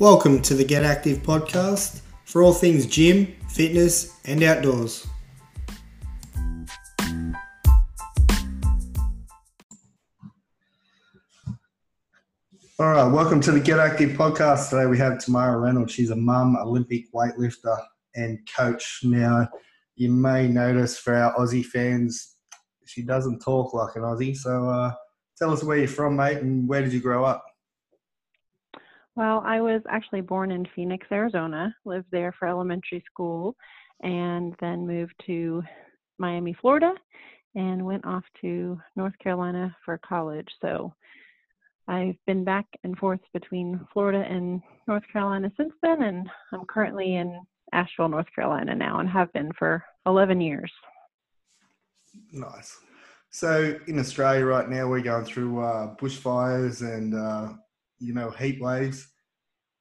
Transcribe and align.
Welcome 0.00 0.42
to 0.42 0.54
the 0.54 0.64
Get 0.64 0.82
Active 0.82 1.18
podcast 1.18 2.00
for 2.24 2.42
all 2.42 2.52
things 2.52 2.84
gym, 2.84 3.32
fitness, 3.48 4.18
and 4.24 4.42
outdoors. 4.42 5.06
All 12.76 12.90
right, 12.90 13.06
welcome 13.06 13.40
to 13.42 13.52
the 13.52 13.60
Get 13.60 13.78
Active 13.78 14.18
podcast. 14.18 14.70
Today 14.70 14.86
we 14.86 14.98
have 14.98 15.24
Tamara 15.24 15.58
Reynolds. 15.58 15.92
She's 15.92 16.10
a 16.10 16.16
mum, 16.16 16.56
Olympic 16.56 17.12
weightlifter, 17.12 17.80
and 18.16 18.40
coach. 18.52 18.98
Now, 19.04 19.48
you 19.94 20.10
may 20.10 20.48
notice 20.48 20.98
for 20.98 21.14
our 21.14 21.36
Aussie 21.36 21.64
fans, 21.64 22.34
she 22.84 23.02
doesn't 23.02 23.38
talk 23.38 23.72
like 23.72 23.94
an 23.94 24.02
Aussie. 24.02 24.36
So, 24.36 24.68
uh, 24.68 24.92
tell 25.38 25.52
us 25.52 25.62
where 25.62 25.78
you're 25.78 25.86
from, 25.86 26.16
mate, 26.16 26.38
and 26.38 26.68
where 26.68 26.82
did 26.82 26.92
you 26.92 27.00
grow 27.00 27.24
up? 27.24 27.44
Well, 29.16 29.42
I 29.46 29.60
was 29.60 29.80
actually 29.88 30.22
born 30.22 30.50
in 30.50 30.66
Phoenix, 30.74 31.06
Arizona, 31.12 31.74
lived 31.84 32.06
there 32.10 32.34
for 32.38 32.48
elementary 32.48 33.02
school, 33.06 33.54
and 34.02 34.54
then 34.60 34.86
moved 34.86 35.14
to 35.26 35.62
Miami, 36.18 36.56
Florida, 36.60 36.92
and 37.54 37.84
went 37.84 38.04
off 38.04 38.24
to 38.40 38.80
North 38.96 39.16
Carolina 39.22 39.74
for 39.84 39.98
college. 39.98 40.48
So 40.60 40.92
I've 41.86 42.16
been 42.26 42.44
back 42.44 42.66
and 42.82 42.98
forth 42.98 43.20
between 43.32 43.86
Florida 43.92 44.24
and 44.28 44.60
North 44.88 45.04
Carolina 45.12 45.52
since 45.56 45.72
then, 45.80 46.02
and 46.02 46.28
I'm 46.52 46.64
currently 46.66 47.14
in 47.14 47.40
Asheville, 47.72 48.08
North 48.08 48.26
Carolina 48.34 48.74
now, 48.74 48.98
and 48.98 49.08
have 49.08 49.32
been 49.32 49.52
for 49.58 49.84
11 50.06 50.40
years. 50.40 50.72
Nice. 52.32 52.76
So 53.30 53.78
in 53.86 53.98
Australia 53.98 54.44
right 54.44 54.68
now, 54.68 54.88
we're 54.88 55.00
going 55.00 55.24
through 55.24 55.60
uh, 55.60 55.94
bushfires 55.96 56.82
and 56.82 57.14
uh, 57.14 57.52
you 57.98 58.14
know, 58.14 58.30
heat 58.30 58.60
waves. 58.60 59.08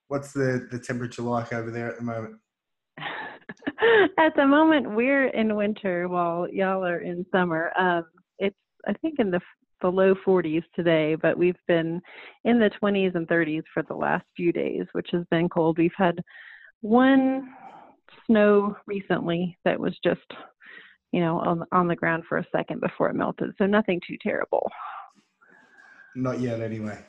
What's 0.08 0.34
the, 0.34 0.68
the 0.72 0.80
temperature 0.80 1.22
like 1.22 1.54
over 1.54 1.72
there 1.72 1.90
at 1.90 1.98
the 1.98 2.04
moment? 2.04 2.36
at 4.18 4.36
the 4.36 4.46
moment, 4.46 4.92
we're 4.92 5.28
in 5.28 5.56
winter 5.56 6.08
while 6.08 6.48
y'all 6.50 6.86
are 6.86 7.00
in 7.00 7.26
summer. 7.32 7.72
Um, 7.78 8.06
it's, 8.40 8.56
I 8.88 8.94
think, 8.94 9.20
in 9.20 9.32
the, 9.32 9.42
the 9.82 9.90
low 9.90 10.16
40s 10.26 10.64
today, 10.76 11.16
but 11.16 11.38
we've 11.38 11.58
been 11.68 12.02
in 12.44 12.60
the 12.60 12.72
20s 12.82 13.16
and 13.16 13.28
30s 13.28 13.64
for 13.74 13.84
the 13.84 13.96
last 13.96 14.26
few 14.36 14.52
days, 14.52 14.86
which 14.94 15.10
has 15.12 15.24
been 15.32 15.50
cold. 15.50 15.78
We've 15.78 15.92
had 15.98 16.20
one 16.82 17.50
snow 18.28 18.76
recently 18.86 19.58
that 19.66 19.80
was 19.80 19.98
just, 20.04 20.22
you 21.12 21.22
know, 21.22 21.40
on, 21.40 21.64
on 21.72 21.88
the 21.88 21.96
ground 21.96 22.24
for 22.28 22.38
a 22.38 22.48
second 22.56 22.82
before 22.82 23.10
it 23.10 23.16
melted. 23.16 23.52
So 23.58 23.66
nothing 23.66 24.00
too 24.08 24.18
terrible. 24.22 24.70
Not 26.16 26.40
yet, 26.40 26.62
anyway. 26.62 27.04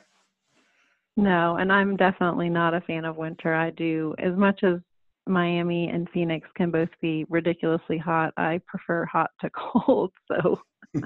No, 1.17 1.55
and 1.57 1.71
I'm 1.71 1.95
definitely 1.95 2.49
not 2.49 2.73
a 2.73 2.81
fan 2.81 3.05
of 3.05 3.15
winter. 3.15 3.53
I 3.53 3.69
do 3.69 4.15
as 4.19 4.35
much 4.35 4.63
as 4.63 4.79
Miami 5.27 5.89
and 5.89 6.09
Phoenix 6.13 6.47
can 6.55 6.71
both 6.71 6.89
be 7.01 7.25
ridiculously 7.29 7.97
hot. 7.97 8.33
I 8.37 8.59
prefer 8.67 9.05
hot 9.05 9.31
to 9.41 9.49
cold. 9.55 10.11
So. 10.27 10.61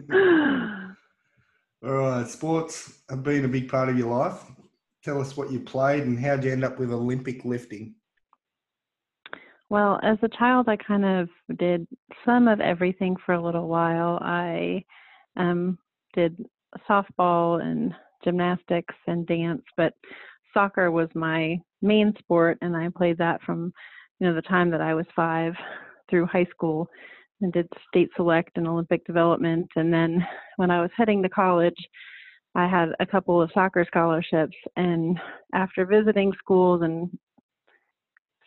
All 1.82 1.94
right, 1.94 2.28
sports 2.28 3.00
have 3.10 3.24
been 3.24 3.46
a 3.46 3.50
big 3.50 3.70
part 3.70 3.88
of 3.88 3.98
your 3.98 4.10
life. 4.10 4.44
Tell 5.04 5.22
us 5.22 5.38
what 5.38 5.52
you 5.52 5.62
played 5.62 6.04
and 6.04 6.20
how 6.20 6.36
did 6.36 6.46
you 6.46 6.52
end 6.52 6.66
up 6.66 6.78
with 6.78 6.92
Olympic 6.92 7.46
lifting? 7.46 7.96
Well, 9.70 10.00
as 10.04 10.18
a 10.24 10.28
child, 10.28 10.68
I 10.68 10.76
kind 10.76 11.06
of 11.06 11.30
did 11.58 11.88
some 12.26 12.48
of 12.48 12.60
everything 12.60 13.16
for 13.26 13.34
a 13.34 13.42
little 13.42 13.68
while. 13.68 14.18
I 14.22 14.84
um, 15.38 15.78
did 16.14 16.44
softball 16.90 17.62
and 17.62 17.94
gymnastics 18.24 18.96
and 19.08 19.26
dance, 19.28 19.64
but 19.78 19.94
soccer 20.54 20.92
was 20.92 21.10
my 21.16 21.58
main 21.82 22.14
sport, 22.20 22.58
and 22.62 22.76
I 22.76 22.90
played 22.96 23.18
that 23.18 23.42
from 23.44 23.74
you 24.20 24.28
know 24.28 24.34
the 24.34 24.42
time 24.42 24.70
that 24.72 24.82
I 24.82 24.94
was 24.94 25.06
five 25.16 25.54
through 26.10 26.26
high 26.26 26.48
school, 26.52 26.88
and 27.42 27.54
did 27.54 27.68
state 27.88 28.10
select 28.16 28.58
and 28.58 28.68
Olympic 28.68 29.06
development. 29.06 29.68
And 29.76 29.94
then 29.94 30.26
when 30.58 30.72
I 30.72 30.82
was 30.82 30.92
heading 30.96 31.24
to 31.24 31.30
college, 31.30 31.78
I 32.56 32.68
had 32.68 32.90
a 33.00 33.06
couple 33.06 33.42
of 33.42 33.52
soccer 33.54 33.86
scholarships, 33.86 34.58
and 34.76 35.20
after 35.54 35.86
visiting 35.86 36.34
schools 36.40 36.82
and 36.82 37.10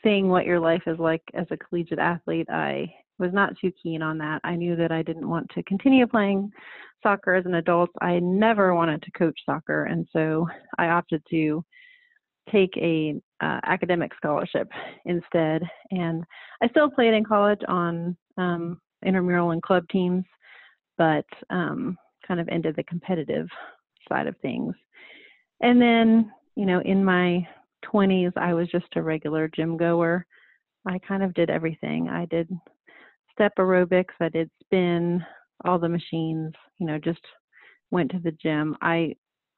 seeing 0.02 0.28
what 0.28 0.46
your 0.46 0.58
life 0.58 0.82
is 0.86 0.98
like 0.98 1.22
as 1.34 1.46
a 1.50 1.56
collegiate 1.56 2.00
athlete, 2.00 2.48
I 2.50 2.92
was 3.22 3.32
not 3.32 3.54
too 3.60 3.72
keen 3.82 4.02
on 4.02 4.18
that. 4.18 4.40
I 4.44 4.56
knew 4.56 4.76
that 4.76 4.92
I 4.92 5.02
didn't 5.02 5.28
want 5.28 5.48
to 5.54 5.62
continue 5.62 6.06
playing 6.06 6.50
soccer 7.02 7.34
as 7.34 7.46
an 7.46 7.54
adult. 7.54 7.88
I 8.00 8.18
never 8.18 8.74
wanted 8.74 9.00
to 9.02 9.10
coach 9.12 9.38
soccer, 9.46 9.84
and 9.84 10.06
so 10.12 10.46
I 10.78 10.88
opted 10.88 11.22
to 11.30 11.64
take 12.50 12.76
a 12.76 13.14
uh, 13.40 13.60
academic 13.64 14.12
scholarship 14.16 14.68
instead. 15.04 15.62
And 15.92 16.24
I 16.62 16.68
still 16.68 16.90
played 16.90 17.14
in 17.14 17.24
college 17.24 17.60
on 17.68 18.16
um, 18.36 18.80
intramural 19.06 19.52
and 19.52 19.62
club 19.62 19.84
teams, 19.90 20.24
but 20.98 21.24
um, 21.50 21.96
kind 22.26 22.40
of 22.40 22.48
ended 22.48 22.74
the 22.76 22.84
competitive 22.84 23.46
side 24.08 24.26
of 24.26 24.36
things. 24.38 24.74
And 25.60 25.80
then, 25.80 26.32
you 26.56 26.66
know, 26.66 26.80
in 26.80 27.04
my 27.04 27.46
20s, 27.84 28.32
I 28.36 28.54
was 28.54 28.68
just 28.68 28.86
a 28.96 29.02
regular 29.02 29.48
gym 29.54 29.76
goer. 29.76 30.26
I 30.86 30.98
kind 31.06 31.22
of 31.22 31.34
did 31.34 31.50
everything. 31.50 32.08
I 32.08 32.26
did 32.26 32.48
step 33.32 33.52
aerobics, 33.58 34.14
I 34.20 34.28
did 34.28 34.50
spin, 34.62 35.24
all 35.64 35.78
the 35.78 35.88
machines, 35.88 36.52
you 36.78 36.86
know, 36.86 36.98
just 36.98 37.20
went 37.90 38.10
to 38.12 38.18
the 38.18 38.32
gym. 38.32 38.76
I 38.80 39.14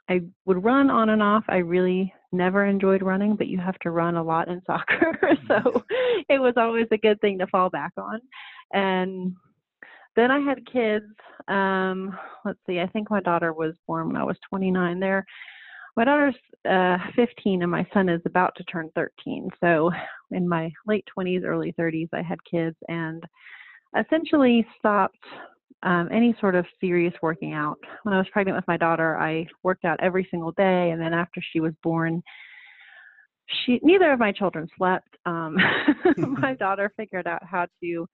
I 0.08 0.20
would 0.44 0.62
run 0.62 0.90
on 0.90 1.10
and 1.10 1.22
off. 1.22 1.44
I 1.48 1.58
really 1.58 2.12
never 2.30 2.66
enjoyed 2.66 3.02
running, 3.02 3.36
but 3.36 3.46
you 3.46 3.58
have 3.58 3.78
to 3.80 3.90
run 3.90 4.16
a 4.16 4.22
lot 4.22 4.48
in 4.48 4.60
soccer. 4.66 5.18
so 5.48 5.82
it 6.28 6.38
was 6.38 6.54
always 6.56 6.86
a 6.90 6.98
good 6.98 7.20
thing 7.20 7.38
to 7.38 7.46
fall 7.46 7.70
back 7.70 7.92
on. 7.96 8.20
And 8.72 9.34
then 10.16 10.30
I 10.30 10.40
had 10.40 10.70
kids. 10.70 11.06
Um, 11.48 12.16
let's 12.44 12.58
see, 12.66 12.80
I 12.80 12.86
think 12.86 13.10
my 13.10 13.20
daughter 13.20 13.52
was 13.52 13.74
born 13.86 14.08
when 14.08 14.16
I 14.16 14.24
was 14.24 14.36
29 14.48 15.00
there. 15.00 15.24
My 15.96 16.04
daughter's 16.04 16.34
uh, 16.68 16.98
15 17.14 17.62
and 17.62 17.70
my 17.70 17.86
son 17.94 18.08
is 18.08 18.20
about 18.26 18.54
to 18.56 18.64
turn 18.64 18.90
13. 18.94 19.48
So 19.60 19.90
in 20.32 20.48
my 20.48 20.70
late 20.86 21.06
20s, 21.16 21.44
early 21.44 21.72
30s, 21.78 22.08
I 22.12 22.22
had 22.22 22.38
kids 22.44 22.76
and 22.88 23.22
essentially 23.98 24.66
stopped 24.78 25.18
um, 25.82 26.08
any 26.10 26.34
sort 26.40 26.54
of 26.54 26.64
serious 26.80 27.14
working 27.22 27.52
out. 27.52 27.78
When 28.02 28.14
I 28.14 28.18
was 28.18 28.26
pregnant 28.32 28.56
with 28.56 28.66
my 28.66 28.76
daughter, 28.76 29.18
I 29.18 29.46
worked 29.62 29.84
out 29.84 30.00
every 30.00 30.26
single 30.30 30.52
day, 30.52 30.90
and 30.90 31.00
then 31.00 31.12
after 31.12 31.42
she 31.52 31.60
was 31.60 31.74
born, 31.82 32.22
she 33.46 33.78
neither 33.82 34.10
of 34.12 34.18
my 34.18 34.32
children 34.32 34.66
slept. 34.76 35.08
Um, 35.26 35.56
my 36.16 36.54
daughter 36.58 36.92
figured 36.96 37.26
out 37.26 37.44
how 37.44 37.66
to 37.82 38.08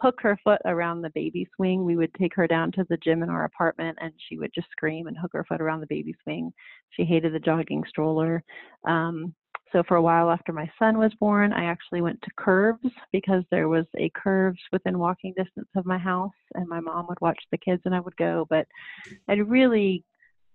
hook 0.00 0.16
her 0.20 0.38
foot 0.44 0.60
around 0.66 1.02
the 1.02 1.10
baby 1.14 1.48
swing. 1.56 1.84
We 1.84 1.96
would 1.96 2.14
take 2.14 2.34
her 2.36 2.46
down 2.46 2.70
to 2.72 2.86
the 2.88 2.98
gym 2.98 3.22
in 3.22 3.30
our 3.30 3.44
apartment, 3.44 3.98
and 4.00 4.12
she 4.28 4.38
would 4.38 4.52
just 4.54 4.70
scream 4.70 5.06
and 5.06 5.16
hook 5.16 5.32
her 5.32 5.44
foot 5.44 5.60
around 5.60 5.80
the 5.80 5.86
baby 5.88 6.14
swing. 6.22 6.52
She 6.90 7.04
hated 7.04 7.32
the 7.32 7.40
jogging 7.40 7.82
stroller. 7.88 8.42
Um, 8.86 9.34
so 9.76 9.82
for 9.86 9.98
a 9.98 10.02
while 10.02 10.30
after 10.30 10.54
my 10.54 10.70
son 10.78 10.96
was 10.96 11.12
born, 11.20 11.52
I 11.52 11.66
actually 11.66 12.00
went 12.00 12.22
to 12.22 12.30
Curves 12.38 12.90
because 13.12 13.44
there 13.50 13.68
was 13.68 13.84
a 13.98 14.10
Curves 14.14 14.58
within 14.72 14.98
walking 14.98 15.34
distance 15.36 15.68
of 15.76 15.84
my 15.84 15.98
house, 15.98 16.32
and 16.54 16.66
my 16.66 16.80
mom 16.80 17.04
would 17.10 17.20
watch 17.20 17.38
the 17.52 17.58
kids 17.58 17.82
and 17.84 17.94
I 17.94 18.00
would 18.00 18.16
go. 18.16 18.46
But 18.48 18.66
I'd 19.28 19.46
really 19.46 20.02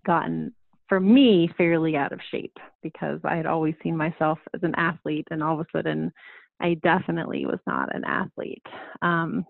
gotten, 0.07 0.51
for 0.89 0.99
me, 0.99 1.51
fairly 1.55 1.95
out 1.95 2.11
of 2.11 2.19
shape 2.31 2.57
because 2.81 3.19
I 3.23 3.35
had 3.35 3.45
always 3.45 3.75
seen 3.83 3.95
myself 3.95 4.39
as 4.55 4.63
an 4.63 4.73
athlete, 4.75 5.27
and 5.29 5.43
all 5.43 5.53
of 5.53 5.67
a 5.67 5.77
sudden, 5.77 6.11
I 6.59 6.79
definitely 6.81 7.45
was 7.45 7.59
not 7.67 7.93
an 7.93 8.03
athlete. 8.05 8.65
Um, 9.03 9.45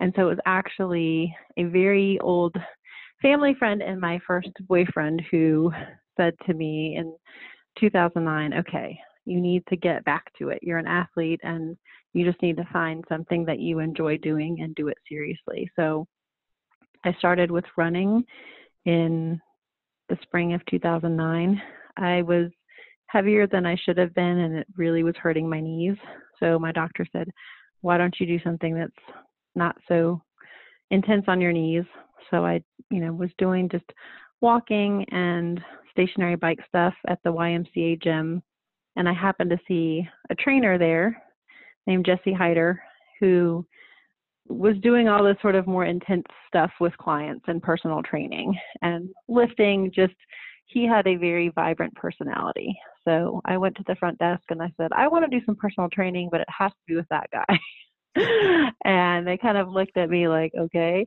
and 0.00 0.12
so 0.16 0.22
it 0.22 0.30
was 0.30 0.38
actually 0.44 1.36
a 1.56 1.64
very 1.64 2.18
old 2.18 2.56
family 3.22 3.54
friend 3.54 3.80
and 3.80 4.00
my 4.00 4.18
first 4.26 4.50
boyfriend 4.66 5.22
who 5.30 5.72
said 6.16 6.34
to 6.46 6.54
me 6.54 6.96
in 6.96 7.14
2009, 7.80 8.54
okay, 8.54 8.98
you 9.24 9.40
need 9.40 9.62
to 9.68 9.76
get 9.76 10.04
back 10.04 10.32
to 10.38 10.48
it. 10.48 10.58
You're 10.62 10.78
an 10.78 10.86
athlete 10.86 11.40
and 11.42 11.76
you 12.14 12.24
just 12.24 12.40
need 12.42 12.56
to 12.56 12.68
find 12.72 13.04
something 13.08 13.44
that 13.44 13.58
you 13.58 13.78
enjoy 13.78 14.16
doing 14.18 14.60
and 14.62 14.74
do 14.74 14.88
it 14.88 14.98
seriously. 15.08 15.70
So 15.76 16.06
I 17.04 17.12
started 17.18 17.50
with 17.50 17.64
running 17.76 18.24
in 18.86 19.40
the 20.08 20.18
spring 20.22 20.54
of 20.54 20.64
2009. 20.66 21.60
I 21.96 22.22
was 22.22 22.50
heavier 23.06 23.46
than 23.46 23.66
I 23.66 23.76
should 23.84 23.98
have 23.98 24.14
been 24.14 24.38
and 24.38 24.56
it 24.56 24.66
really 24.76 25.02
was 25.02 25.16
hurting 25.16 25.48
my 25.48 25.60
knees. 25.60 25.96
So 26.40 26.58
my 26.58 26.72
doctor 26.72 27.06
said, 27.12 27.28
why 27.80 27.98
don't 27.98 28.14
you 28.18 28.26
do 28.26 28.42
something 28.42 28.74
that's 28.74 28.92
not 29.54 29.76
so 29.88 30.20
intense 30.90 31.24
on 31.28 31.40
your 31.40 31.52
knees? 31.52 31.84
So 32.30 32.44
I, 32.44 32.62
you 32.90 33.00
know, 33.00 33.12
was 33.12 33.30
doing 33.38 33.68
just 33.68 33.84
walking 34.40 35.04
and 35.10 35.60
stationary 35.90 36.36
bike 36.36 36.60
stuff 36.66 36.94
at 37.06 37.18
the 37.24 37.32
YMCA 37.32 38.02
gym, 38.02 38.42
and 38.96 39.08
I 39.08 39.12
happened 39.12 39.50
to 39.50 39.58
see 39.66 40.08
a 40.30 40.34
trainer 40.34 40.78
there 40.78 41.22
named 41.86 42.06
Jesse 42.06 42.32
Hyder 42.32 42.82
who 43.20 43.66
was 44.48 44.76
doing 44.82 45.08
all 45.08 45.22
this 45.22 45.36
sort 45.42 45.54
of 45.54 45.66
more 45.66 45.84
intense 45.84 46.24
stuff 46.46 46.70
with 46.80 46.96
clients 46.96 47.44
and 47.48 47.62
personal 47.62 48.02
training 48.02 48.56
and 48.80 49.08
lifting 49.28 49.90
just 49.94 50.14
he 50.66 50.86
had 50.86 51.06
a 51.06 51.16
very 51.16 51.50
vibrant 51.50 51.94
personality 51.94 52.78
so 53.08 53.40
I 53.46 53.56
went 53.56 53.74
to 53.76 53.84
the 53.86 53.96
front 53.96 54.18
desk 54.18 54.42
and 54.50 54.62
I 54.62 54.70
said, 54.76 54.90
I 54.92 55.08
want 55.08 55.24
to 55.24 55.38
do 55.38 55.44
some 55.46 55.56
personal 55.56 55.88
training, 55.88 56.28
but 56.30 56.42
it 56.42 56.48
has 56.56 56.70
to 56.70 56.76
be 56.86 56.94
with 56.94 57.08
that 57.08 57.30
guy. 57.32 57.46
and 58.84 59.26
they 59.26 59.36
kind 59.36 59.58
of 59.58 59.68
looked 59.68 59.96
at 59.96 60.10
me 60.10 60.28
like, 60.28 60.52
okay. 60.58 61.04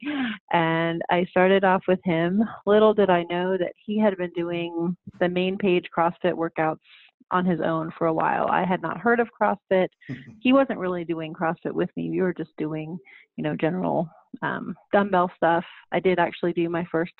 And 0.52 1.02
I 1.10 1.26
started 1.30 1.64
off 1.64 1.84
with 1.88 2.00
him. 2.04 2.44
Little 2.66 2.94
did 2.94 3.10
I 3.10 3.24
know 3.24 3.58
that 3.58 3.74
he 3.78 4.00
had 4.00 4.18
been 4.18 4.32
doing 4.36 4.96
the 5.20 5.30
main 5.30 5.58
page 5.58 5.86
CrossFit 5.96 6.34
workouts 6.34 6.78
on 7.32 7.46
his 7.46 7.62
own 7.62 7.92
for 7.98 8.08
a 8.08 8.14
while. 8.14 8.48
I 8.48 8.66
had 8.66 8.82
not 8.82 9.00
heard 9.00 9.20
of 9.20 9.30
CrossFit. 9.40 9.88
he 10.40 10.54
wasn't 10.54 10.80
really 10.80 11.06
doing 11.06 11.34
CrossFit 11.34 11.74
with 11.74 11.90
me. 11.96 12.10
We 12.10 12.22
were 12.22 12.34
just 12.34 12.52
doing, 12.58 12.98
you 13.38 13.44
know, 13.44 13.56
general 13.56 14.10
um, 14.42 14.76
dumbbell 14.92 15.32
stuff. 15.36 15.66
I 15.92 16.00
did 16.00 16.20
actually 16.20 16.54
do 16.54 16.70
my 16.70 16.86
first 16.92 17.14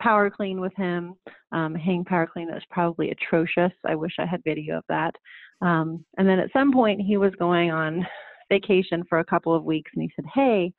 power 0.00 0.30
clean 0.30 0.60
with 0.60 0.74
him. 0.76 1.14
Um, 1.52 1.74
hang 1.74 2.04
power 2.04 2.26
clean 2.26 2.48
that 2.48 2.54
was 2.54 2.62
probably 2.70 3.10
atrocious. 3.10 3.72
I 3.86 3.94
wish 3.94 4.14
I 4.18 4.26
had 4.26 4.42
video 4.44 4.78
of 4.78 4.84
that. 4.88 5.14
Um, 5.60 6.04
and 6.16 6.26
then 6.26 6.38
at 6.38 6.52
some 6.52 6.72
point 6.72 7.02
he 7.02 7.18
was 7.18 7.34
going 7.38 7.70
on 7.70 8.06
vacation 8.50 9.04
for 9.08 9.20
a 9.20 9.24
couple 9.24 9.54
of 9.54 9.64
weeks 9.64 9.90
and 9.94 10.02
he 10.02 10.12
said, 10.14 10.26
Hey, 10.34 10.72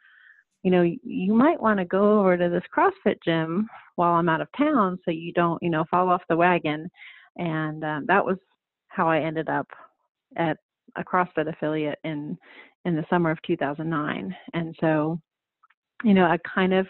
you 0.63 0.69
know, 0.69 0.83
you 0.83 1.33
might 1.33 1.59
want 1.59 1.79
to 1.79 1.85
go 1.85 2.19
over 2.19 2.37
to 2.37 2.49
this 2.49 2.63
CrossFit 2.75 3.17
gym 3.25 3.67
while 3.95 4.13
I'm 4.13 4.29
out 4.29 4.41
of 4.41 4.47
town 4.55 4.99
so 5.03 5.11
you 5.11 5.33
don't, 5.33 5.61
you 5.63 5.71
know, 5.71 5.85
fall 5.89 6.09
off 6.09 6.21
the 6.29 6.37
wagon. 6.37 6.89
And 7.37 7.83
um, 7.83 8.05
that 8.07 8.23
was 8.23 8.37
how 8.89 9.09
I 9.09 9.19
ended 9.19 9.49
up 9.49 9.67
at 10.37 10.57
a 10.97 11.03
CrossFit 11.03 11.49
affiliate 11.49 11.99
in 12.03 12.37
in 12.85 12.95
the 12.95 13.05
summer 13.09 13.31
of 13.31 13.41
2009. 13.43 14.35
And 14.53 14.75
so, 14.79 15.19
you 16.03 16.13
know, 16.13 16.25
I 16.25 16.37
kind 16.53 16.73
of 16.73 16.87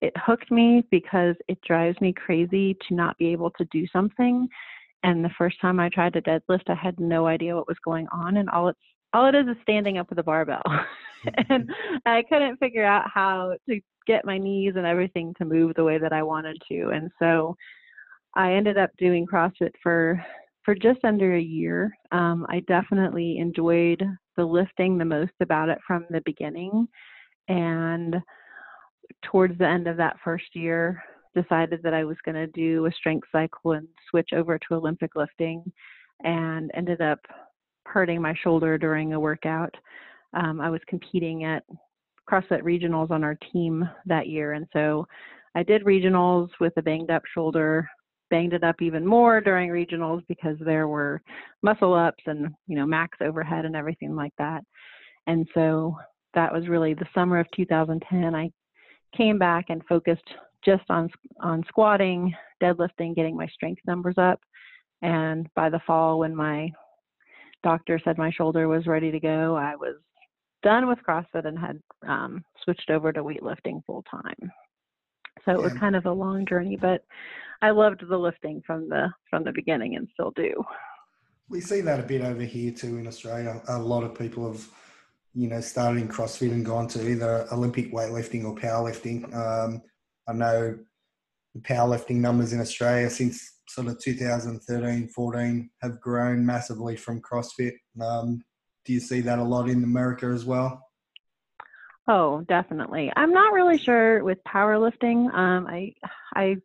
it 0.00 0.12
hooked 0.16 0.50
me 0.50 0.84
because 0.90 1.34
it 1.48 1.58
drives 1.66 2.00
me 2.00 2.12
crazy 2.12 2.76
to 2.88 2.94
not 2.94 3.18
be 3.18 3.28
able 3.28 3.50
to 3.52 3.64
do 3.72 3.86
something. 3.92 4.48
And 5.02 5.24
the 5.24 5.30
first 5.38 5.60
time 5.60 5.80
I 5.80 5.88
tried 5.88 6.12
to 6.14 6.22
deadlift, 6.22 6.68
I 6.68 6.74
had 6.74 6.98
no 7.00 7.26
idea 7.26 7.54
what 7.54 7.68
was 7.68 7.76
going 7.84 8.06
on, 8.12 8.36
and 8.36 8.48
all 8.50 8.68
it's 8.68 8.78
all 9.12 9.26
it 9.26 9.34
is 9.34 9.46
is 9.48 9.56
standing 9.62 9.98
up 9.98 10.08
with 10.10 10.18
a 10.18 10.22
barbell. 10.22 10.62
and 11.48 11.70
I 12.06 12.22
couldn't 12.28 12.58
figure 12.58 12.84
out 12.84 13.10
how 13.12 13.54
to 13.68 13.80
get 14.06 14.24
my 14.24 14.38
knees 14.38 14.74
and 14.76 14.86
everything 14.86 15.34
to 15.38 15.44
move 15.44 15.74
the 15.74 15.84
way 15.84 15.98
that 15.98 16.12
I 16.12 16.22
wanted 16.22 16.60
to. 16.68 16.90
And 16.90 17.10
so 17.18 17.56
I 18.34 18.52
ended 18.52 18.78
up 18.78 18.90
doing 18.98 19.26
CrossFit 19.26 19.72
for 19.82 20.24
for 20.64 20.74
just 20.74 21.02
under 21.04 21.34
a 21.34 21.40
year. 21.40 21.90
Um, 22.12 22.46
I 22.50 22.60
definitely 22.68 23.38
enjoyed 23.38 24.04
the 24.36 24.44
lifting 24.44 24.98
the 24.98 25.04
most 25.04 25.32
about 25.40 25.70
it 25.70 25.78
from 25.86 26.04
the 26.10 26.20
beginning. 26.26 26.86
And 27.48 28.16
towards 29.24 29.56
the 29.56 29.66
end 29.66 29.86
of 29.86 29.96
that 29.96 30.16
first 30.22 30.54
year, 30.54 31.02
decided 31.34 31.80
that 31.82 31.94
I 31.94 32.04
was 32.04 32.16
going 32.24 32.34
to 32.34 32.46
do 32.48 32.84
a 32.84 32.92
strength 32.92 33.28
cycle 33.32 33.72
and 33.72 33.88
switch 34.10 34.30
over 34.34 34.58
to 34.58 34.74
Olympic 34.74 35.16
lifting 35.16 35.64
and 36.22 36.70
ended 36.74 37.00
up 37.00 37.20
hurting 37.88 38.20
my 38.20 38.34
shoulder 38.42 38.78
during 38.78 39.12
a 39.12 39.20
workout. 39.20 39.74
Um, 40.34 40.60
I 40.60 40.70
was 40.70 40.80
competing 40.86 41.44
at 41.44 41.64
CrossFit 42.30 42.62
regionals 42.62 43.10
on 43.10 43.24
our 43.24 43.36
team 43.52 43.88
that 44.06 44.28
year, 44.28 44.52
and 44.52 44.66
so 44.72 45.06
I 45.54 45.62
did 45.62 45.84
regionals 45.84 46.50
with 46.60 46.74
a 46.76 46.82
banged 46.82 47.10
up 47.10 47.22
shoulder. 47.32 47.88
Banged 48.30 48.52
it 48.52 48.62
up 48.62 48.82
even 48.82 49.06
more 49.06 49.40
during 49.40 49.70
regionals 49.70 50.22
because 50.28 50.58
there 50.60 50.86
were 50.86 51.22
muscle 51.62 51.94
ups 51.94 52.22
and 52.26 52.54
you 52.66 52.76
know 52.76 52.84
max 52.84 53.16
overhead 53.22 53.64
and 53.64 53.74
everything 53.74 54.14
like 54.14 54.34
that. 54.36 54.62
And 55.26 55.48
so 55.54 55.96
that 56.34 56.52
was 56.52 56.68
really 56.68 56.92
the 56.92 57.06
summer 57.14 57.38
of 57.38 57.46
2010. 57.56 58.34
I 58.34 58.50
came 59.16 59.38
back 59.38 59.66
and 59.70 59.82
focused 59.88 60.28
just 60.62 60.84
on 60.90 61.08
on 61.40 61.64
squatting, 61.68 62.34
deadlifting, 62.62 63.14
getting 63.16 63.36
my 63.36 63.46
strength 63.46 63.80
numbers 63.86 64.16
up. 64.18 64.40
And 65.00 65.48
by 65.54 65.70
the 65.70 65.80
fall, 65.86 66.18
when 66.18 66.36
my 66.36 66.70
doctor 67.62 68.00
said 68.04 68.18
my 68.18 68.30
shoulder 68.30 68.68
was 68.68 68.86
ready 68.86 69.10
to 69.10 69.20
go, 69.20 69.56
I 69.56 69.76
was 69.76 69.96
done 70.62 70.88
with 70.88 70.98
CrossFit 71.08 71.46
and 71.46 71.58
had 71.58 71.80
um, 72.06 72.44
switched 72.64 72.90
over 72.90 73.12
to 73.12 73.22
weightlifting 73.22 73.84
full 73.86 74.04
time. 74.10 74.52
So 75.44 75.52
it 75.52 75.62
was 75.62 75.72
kind 75.74 75.96
of 75.96 76.06
a 76.06 76.12
long 76.12 76.44
journey, 76.46 76.76
but 76.76 77.04
I 77.62 77.70
loved 77.70 78.02
the 78.08 78.16
lifting 78.16 78.62
from 78.66 78.88
the 78.88 79.08
from 79.30 79.44
the 79.44 79.52
beginning 79.52 79.96
and 79.96 80.08
still 80.12 80.32
do. 80.32 80.52
We 81.48 81.60
see 81.60 81.80
that 81.80 82.00
a 82.00 82.02
bit 82.02 82.22
over 82.22 82.42
here 82.42 82.72
too 82.72 82.98
in 82.98 83.06
Australia. 83.06 83.62
A 83.68 83.78
lot 83.78 84.04
of 84.04 84.18
people 84.18 84.50
have, 84.52 84.66
you 85.34 85.48
know, 85.48 85.60
started 85.60 86.02
in 86.02 86.08
CrossFit 86.08 86.52
and 86.52 86.66
gone 86.66 86.88
to 86.88 87.08
either 87.08 87.46
Olympic 87.52 87.92
weightlifting 87.92 88.44
or 88.44 88.54
powerlifting. 88.54 89.34
Um, 89.34 89.82
I 90.28 90.32
know 90.34 90.78
the 91.54 91.60
powerlifting 91.60 92.16
numbers 92.16 92.52
in 92.52 92.60
Australia 92.60 93.08
since 93.08 93.57
sort 93.68 93.88
of 93.88 94.00
2013, 94.00 95.08
14 95.08 95.70
have 95.82 96.00
grown 96.00 96.44
massively 96.44 96.96
from 96.96 97.20
CrossFit. 97.20 97.74
Um, 98.00 98.42
do 98.84 98.92
you 98.92 99.00
see 99.00 99.20
that 99.20 99.38
a 99.38 99.44
lot 99.44 99.68
in 99.68 99.84
America 99.84 100.26
as 100.26 100.44
well? 100.44 100.82
Oh, 102.08 102.42
definitely. 102.48 103.12
I'm 103.16 103.32
not 103.32 103.52
really 103.52 103.76
sure 103.76 104.24
with 104.24 104.38
powerlifting. 104.44 105.32
Um, 105.34 105.66
I, 105.66 105.92
I, 106.34 106.56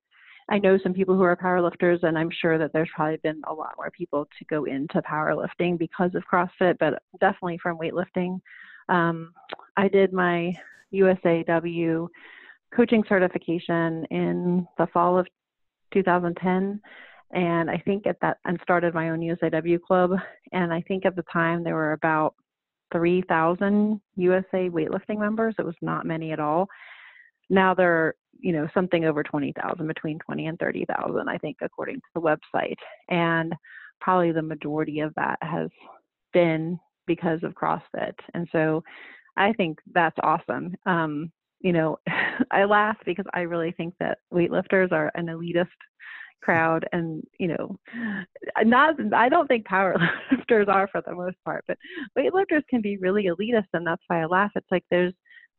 I 0.50 0.60
know 0.60 0.78
some 0.78 0.94
people 0.94 1.16
who 1.16 1.24
are 1.24 1.36
powerlifters, 1.36 2.04
and 2.04 2.18
I'm 2.18 2.32
sure 2.32 2.58
that 2.58 2.72
there's 2.72 2.90
probably 2.96 3.18
been 3.18 3.42
a 3.48 3.54
lot 3.54 3.74
more 3.76 3.92
people 3.92 4.26
to 4.40 4.46
go 4.46 4.64
into 4.64 5.02
powerlifting 5.02 5.78
because 5.78 6.16
of 6.16 6.24
CrossFit, 6.32 6.78
but 6.80 7.02
definitely 7.20 7.58
from 7.58 7.78
weightlifting. 7.78 8.40
Um, 8.88 9.34
I 9.76 9.90
did 9.90 10.14
my 10.14 10.54
USAW 10.94 12.08
coaching 12.74 13.04
certification 13.08 14.06
in 14.12 14.68
the 14.78 14.88
fall 14.88 15.20
of 15.20 15.28
2010 15.94 16.82
and 17.34 17.70
I 17.70 17.78
think 17.78 18.06
at 18.06 18.18
that 18.22 18.38
and 18.46 18.60
started 18.62 18.94
my 18.94 19.10
own 19.10 19.20
USAW 19.20 19.82
club 19.82 20.12
and 20.52 20.74
I 20.74 20.82
think 20.82 21.06
at 21.06 21.16
the 21.16 21.24
time 21.32 21.64
there 21.64 21.76
were 21.76 21.94
about 21.94 22.36
3,000 22.94 24.00
USA 24.16 24.70
weightlifting 24.70 25.18
members. 25.18 25.56
It 25.58 25.66
was 25.66 25.76
not 25.82 26.06
many 26.06 26.32
at 26.32 26.40
all. 26.40 26.68
Now 27.50 27.74
there 27.74 27.92
are, 27.92 28.16
you 28.40 28.54
know, 28.54 28.68
something 28.74 29.06
over 29.06 29.24
20,000, 29.24 29.88
between 29.88 30.20
20 30.20 30.48
and 30.48 30.60
30,000, 30.60 31.28
I 31.28 31.38
think, 31.40 31.58
according 31.62 31.96
to 31.96 32.08
the 32.16 32.22
website. 32.22 32.78
And 33.10 33.54
probably 34.00 34.32
the 34.32 34.42
majority 34.42 35.00
of 35.00 35.14
that 35.16 35.40
has 35.42 35.70
been 36.34 36.80
because 37.08 37.40
of 37.44 37.54
CrossFit. 37.54 38.14
And 38.34 38.48
so 38.52 38.84
I 39.36 39.54
think 39.54 39.80
that's 39.94 40.18
awesome. 40.22 40.76
Um, 40.86 41.32
you 41.64 41.74
know, 41.74 41.98
I 42.52 42.66
laugh 42.66 42.98
because 43.06 43.26
I 43.34 43.42
really 43.42 43.72
think 43.72 43.96
that 44.00 44.20
weightlifters 44.32 44.92
are 44.92 45.12
an 45.16 45.28
elitist 45.28 45.68
crowd 46.44 46.86
and 46.92 47.24
you 47.40 47.48
know 47.48 47.74
not 48.66 48.96
i 49.14 49.30
don't 49.30 49.48
think 49.48 49.66
powerlifters 49.66 50.68
are 50.68 50.90
for 50.90 51.02
the 51.06 51.16
most 51.16 51.38
part 51.46 51.64
but 51.70 51.78
weightlifters 52.18 52.68
can 52.70 52.82
be 52.82 52.98
really 52.98 53.30
elitist 53.30 53.68
and 53.72 53.88
that's 53.88 54.04
why 54.08 54.22
i 54.22 54.26
laugh 54.26 54.52
it's 54.56 54.68
like 54.70 54.84
there's 54.92 55.14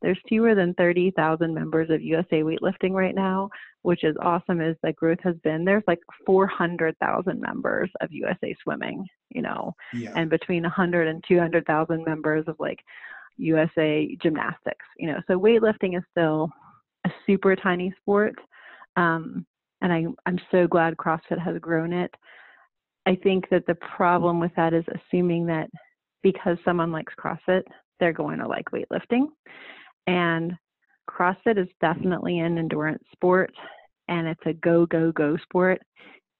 there's 0.04 0.18
fewer 0.28 0.54
than 0.54 0.74
30,000 0.74 1.54
members 1.54 1.88
of 1.88 2.02
USA 2.02 2.42
weightlifting 2.42 2.92
right 2.92 3.14
now, 3.14 3.48
which 3.82 4.04
is 4.04 4.14
awesome 4.20 4.60
as 4.60 4.76
the 4.82 4.92
growth 4.92 5.18
has 5.22 5.34
been. 5.42 5.64
There's 5.64 5.82
like 5.86 6.00
400,000 6.26 7.40
members 7.40 7.90
of 8.02 8.12
USA 8.12 8.54
swimming, 8.62 9.06
you 9.30 9.40
know, 9.40 9.74
yeah. 9.94 10.12
and 10.14 10.28
between 10.28 10.62
100 10.62 11.08
and 11.08 11.24
200,000 11.26 12.04
members 12.04 12.44
of 12.48 12.56
like 12.58 12.80
USA 13.36 14.16
gymnastics, 14.22 14.86
you 14.98 15.08
know. 15.08 15.20
So 15.26 15.38
weightlifting 15.38 15.96
is 15.96 16.04
still 16.10 16.50
a 17.06 17.10
super 17.26 17.56
tiny 17.56 17.92
sport. 18.00 18.34
Um, 18.96 19.46
and 19.80 19.92
I, 19.92 20.06
I'm 20.26 20.38
so 20.50 20.66
glad 20.66 20.96
CrossFit 20.96 21.38
has 21.38 21.58
grown 21.60 21.92
it. 21.92 22.12
I 23.06 23.16
think 23.16 23.48
that 23.50 23.66
the 23.66 23.76
problem 23.96 24.40
with 24.40 24.52
that 24.56 24.72
is 24.72 24.84
assuming 24.94 25.46
that 25.46 25.68
because 26.22 26.56
someone 26.64 26.90
likes 26.90 27.12
CrossFit, 27.22 27.62
they're 28.00 28.12
going 28.12 28.38
to 28.38 28.48
like 28.48 28.64
weightlifting. 28.70 29.26
And 30.06 30.54
CrossFit 31.08 31.58
is 31.58 31.68
definitely 31.80 32.38
an 32.38 32.58
endurance 32.58 33.02
sport 33.12 33.52
and 34.08 34.26
it's 34.26 34.40
a 34.46 34.52
go, 34.54 34.86
go, 34.86 35.12
go 35.12 35.36
sport, 35.42 35.80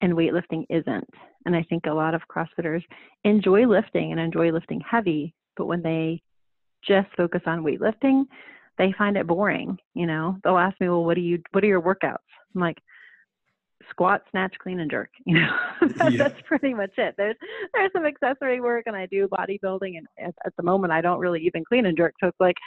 and 0.01 0.13
weightlifting 0.13 0.65
isn't. 0.69 1.09
And 1.45 1.55
I 1.55 1.63
think 1.63 1.85
a 1.85 1.93
lot 1.93 2.13
of 2.13 2.21
CrossFitters 2.29 2.83
enjoy 3.23 3.65
lifting 3.65 4.11
and 4.11 4.19
enjoy 4.19 4.51
lifting 4.51 4.81
heavy, 4.81 5.33
but 5.57 5.65
when 5.65 5.81
they 5.81 6.21
just 6.87 7.07
focus 7.15 7.41
on 7.45 7.63
weightlifting, 7.63 8.25
they 8.77 8.93
find 8.97 9.17
it 9.17 9.27
boring. 9.27 9.77
You 9.93 10.07
know, 10.07 10.37
they'll 10.43 10.57
ask 10.57 10.79
me, 10.79 10.89
"Well, 10.89 11.05
what 11.05 11.15
do 11.15 11.21
you? 11.21 11.41
What 11.51 11.63
are 11.63 11.67
your 11.67 11.81
workouts?" 11.81 12.17
I'm 12.53 12.61
like, 12.61 12.77
"Squat, 13.89 14.23
snatch, 14.31 14.55
clean, 14.59 14.79
and 14.79 14.91
jerk." 14.91 15.09
You 15.25 15.39
know, 15.39 15.57
that's, 15.81 16.13
yeah. 16.13 16.23
that's 16.23 16.41
pretty 16.45 16.73
much 16.73 16.91
it. 16.97 17.15
There's 17.17 17.35
there's 17.73 17.91
some 17.93 18.05
accessory 18.05 18.61
work, 18.61 18.83
and 18.87 18.95
I 18.95 19.05
do 19.07 19.27
bodybuilding, 19.27 19.97
and 19.97 20.07
at, 20.19 20.35
at 20.45 20.55
the 20.57 20.63
moment, 20.63 20.93
I 20.93 21.01
don't 21.01 21.19
really 21.19 21.41
even 21.41 21.63
clean 21.65 21.85
and 21.85 21.97
jerk. 21.97 22.13
So 22.19 22.27
it's 22.27 22.39
like, 22.39 22.57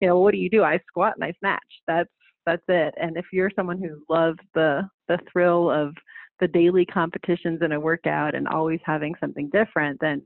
you 0.00 0.08
know, 0.08 0.20
what 0.20 0.32
do 0.32 0.38
you 0.38 0.50
do? 0.50 0.62
I 0.64 0.80
squat 0.86 1.14
and 1.16 1.24
I 1.24 1.32
snatch. 1.40 1.60
That's 1.86 2.10
that's 2.46 2.62
it. 2.68 2.94
And 3.00 3.16
if 3.16 3.26
you're 3.32 3.50
someone 3.54 3.78
who 3.78 4.02
loves 4.08 4.38
the 4.54 4.88
the 5.08 5.18
thrill 5.30 5.70
of 5.70 5.94
the 6.40 6.48
daily 6.48 6.86
competitions 6.86 7.60
in 7.62 7.72
a 7.72 7.80
workout 7.80 8.34
and 8.34 8.46
always 8.46 8.80
having 8.84 9.14
something 9.20 9.50
different, 9.50 9.98
then 10.00 10.22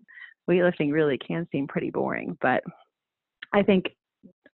weightlifting 0.49 0.93
really 0.93 1.19
can 1.19 1.47
seem 1.51 1.67
pretty 1.67 1.91
boring. 1.91 2.37
But 2.41 2.63
I 3.53 3.63
think 3.63 3.87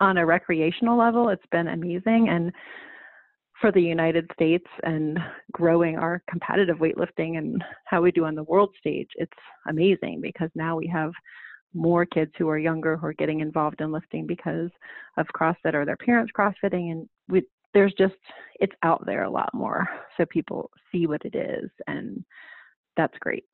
on 0.01 0.19
a 0.19 0.27
recreational 0.27 0.97
level, 0.97 1.29
it's 1.29 1.47
been 1.51 1.69
amazing. 1.69 2.29
And 2.29 2.53
for 3.61 3.73
the 3.73 3.83
United 3.83 4.31
States 4.33 4.67
and 4.85 5.19
growing 5.53 5.97
our 5.97 6.23
competitive 6.31 6.79
weightlifting 6.79 7.39
and 7.39 7.63
how 7.85 8.03
we 8.03 8.13
do 8.13 8.25
on 8.25 8.35
the 8.35 8.45
world 8.45 8.71
stage, 8.79 9.09
it's 9.17 9.33
amazing 9.69 10.21
because 10.21 10.51
now 10.55 10.77
we 10.77 10.87
have 10.87 11.11
more 11.75 12.07
kids 12.07 12.33
who 12.39 12.49
are 12.49 12.59
younger 12.59 12.97
who 12.97 13.07
are 13.07 13.13
getting 13.15 13.41
involved 13.41 13.81
in 13.81 13.93
lifting 13.93 14.27
because 14.27 14.71
of 15.19 15.27
CrossFit 15.37 15.75
or 15.75 15.85
their 15.85 15.99
parents 15.99 16.33
CrossFitting 16.37 16.93
and 16.93 17.09
we 17.29 17.43
there's 17.75 17.93
just 17.99 18.15
it's 18.59 18.73
out 18.83 19.05
there 19.05 19.25
a 19.25 19.31
lot 19.31 19.51
more 19.53 19.87
so 20.17 20.25
people 20.31 20.71
see 20.91 21.07
what 21.07 21.21
it 21.27 21.35
is 21.35 21.69
and 21.87 22.25
that's 22.97 23.17
great. 23.21 23.45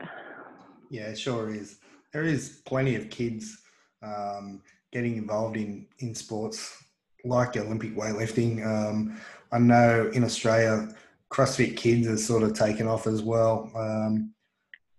Yeah, 0.90 1.08
it 1.08 1.18
sure 1.18 1.52
is. 1.52 1.78
There 2.12 2.22
is 2.22 2.62
plenty 2.64 2.94
of 2.94 3.10
kids 3.10 3.58
um, 4.02 4.62
getting 4.94 5.16
involved 5.18 5.56
in 5.56 5.86
in 5.98 6.14
sports 6.14 6.82
like 7.24 7.56
Olympic 7.56 7.96
weightlifting. 7.96 8.64
Um, 8.64 9.20
I 9.52 9.58
know 9.58 10.10
in 10.14 10.24
Australia, 10.24 10.94
CrossFit 11.30 11.76
Kids 11.76 12.06
has 12.06 12.24
sort 12.24 12.44
of 12.44 12.54
taken 12.54 12.86
off 12.86 13.06
as 13.06 13.22
well. 13.22 13.70
Um, 13.76 14.32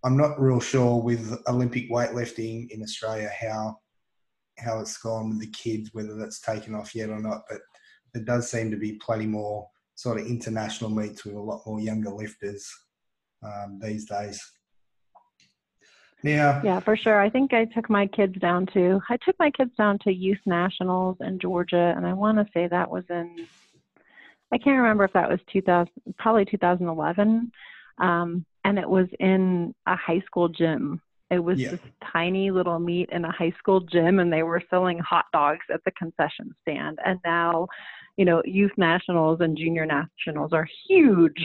I'm 0.03 0.17
not 0.17 0.39
real 0.39 0.59
sure 0.59 1.01
with 1.01 1.41
Olympic 1.47 1.89
weightlifting 1.89 2.69
in 2.69 2.83
Australia 2.83 3.31
how 3.39 3.77
how 4.59 4.79
it's 4.79 4.97
gone 4.97 5.29
with 5.29 5.39
the 5.39 5.47
kids, 5.47 5.89
whether 5.93 6.15
that's 6.15 6.39
taken 6.39 6.75
off 6.75 6.93
yet 6.93 7.09
or 7.09 7.19
not. 7.19 7.43
But 7.49 7.61
there 8.13 8.23
does 8.23 8.49
seem 8.51 8.69
to 8.71 8.77
be 8.77 8.93
plenty 8.93 9.25
more 9.25 9.67
sort 9.95 10.19
of 10.19 10.27
international 10.27 10.89
meets 10.89 11.25
with 11.25 11.35
a 11.35 11.39
lot 11.39 11.65
more 11.65 11.79
younger 11.79 12.11
lifters 12.11 12.69
um, 13.43 13.79
these 13.81 14.05
days. 14.05 14.41
Now, 16.23 16.61
yeah, 16.63 16.79
for 16.79 16.97
sure. 16.97 17.19
I 17.19 17.29
think 17.29 17.53
I 17.53 17.65
took 17.65 17.89
my 17.89 18.07
kids 18.07 18.35
down 18.39 18.65
to 18.73 18.99
I 19.09 19.17
took 19.17 19.35
my 19.37 19.51
kids 19.51 19.71
down 19.77 19.99
to 19.99 20.11
youth 20.11 20.39
nationals 20.45 21.17
in 21.19 21.39
Georgia, 21.39 21.93
and 21.95 22.05
I 22.05 22.13
want 22.13 22.37
to 22.37 22.51
say 22.53 22.67
that 22.67 22.89
was 22.89 23.03
in 23.09 23.47
I 24.51 24.57
can't 24.57 24.77
remember 24.77 25.03
if 25.03 25.13
that 25.13 25.29
was 25.29 25.39
2000, 25.51 25.91
probably 26.17 26.45
2011, 26.45 27.51
um, 27.97 28.45
and 28.63 28.79
it 28.79 28.89
was 28.89 29.07
in 29.19 29.73
a 29.85 29.95
high 29.95 30.21
school 30.25 30.47
gym. 30.47 31.01
It 31.31 31.39
was 31.39 31.59
yeah. 31.59 31.71
this 31.71 31.79
tiny 32.13 32.51
little 32.51 32.79
meet 32.79 33.09
in 33.11 33.25
a 33.25 33.31
high 33.31 33.53
school 33.57 33.81
gym, 33.81 34.19
and 34.19 34.31
they 34.31 34.43
were 34.43 34.61
selling 34.69 34.99
hot 34.99 35.25
dogs 35.33 35.65
at 35.73 35.83
the 35.83 35.91
concession 35.91 36.55
stand. 36.61 36.99
And 37.03 37.19
now, 37.25 37.67
you 38.17 38.25
know, 38.25 38.41
youth 38.45 38.71
nationals 38.77 39.41
and 39.41 39.57
junior 39.57 39.85
nationals 39.85 40.53
are 40.53 40.67
huge 40.87 41.43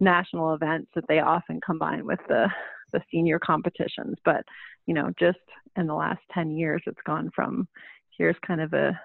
national 0.00 0.54
events 0.54 0.90
that 0.94 1.04
they 1.08 1.20
often 1.20 1.60
combine 1.60 2.06
with 2.06 2.20
the 2.28 2.48
the 2.92 3.02
senior 3.10 3.38
competitions. 3.38 4.16
But 4.24 4.44
you 4.86 4.94
know, 4.94 5.12
just 5.18 5.38
in 5.76 5.86
the 5.86 5.94
last 5.94 6.20
10 6.32 6.50
years, 6.50 6.82
it's 6.86 7.00
gone 7.06 7.30
from 7.34 7.68
here's 8.16 8.36
kind 8.46 8.60
of 8.60 8.72
a 8.72 8.98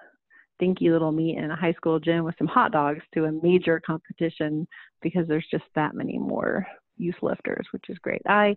dinky 0.58 0.90
little 0.90 1.12
meet 1.12 1.38
in 1.38 1.50
a 1.50 1.56
high 1.56 1.72
school 1.72 2.00
gym 2.00 2.24
with 2.24 2.34
some 2.36 2.46
hot 2.46 2.72
dogs 2.72 3.02
to 3.14 3.24
a 3.24 3.32
major 3.42 3.80
competition 3.84 4.66
because 5.02 5.26
there's 5.28 5.46
just 5.50 5.64
that 5.74 5.94
many 5.94 6.18
more 6.18 6.66
youth 6.96 7.16
lifters, 7.22 7.66
which 7.72 7.84
is 7.88 7.98
great. 7.98 8.22
I 8.26 8.56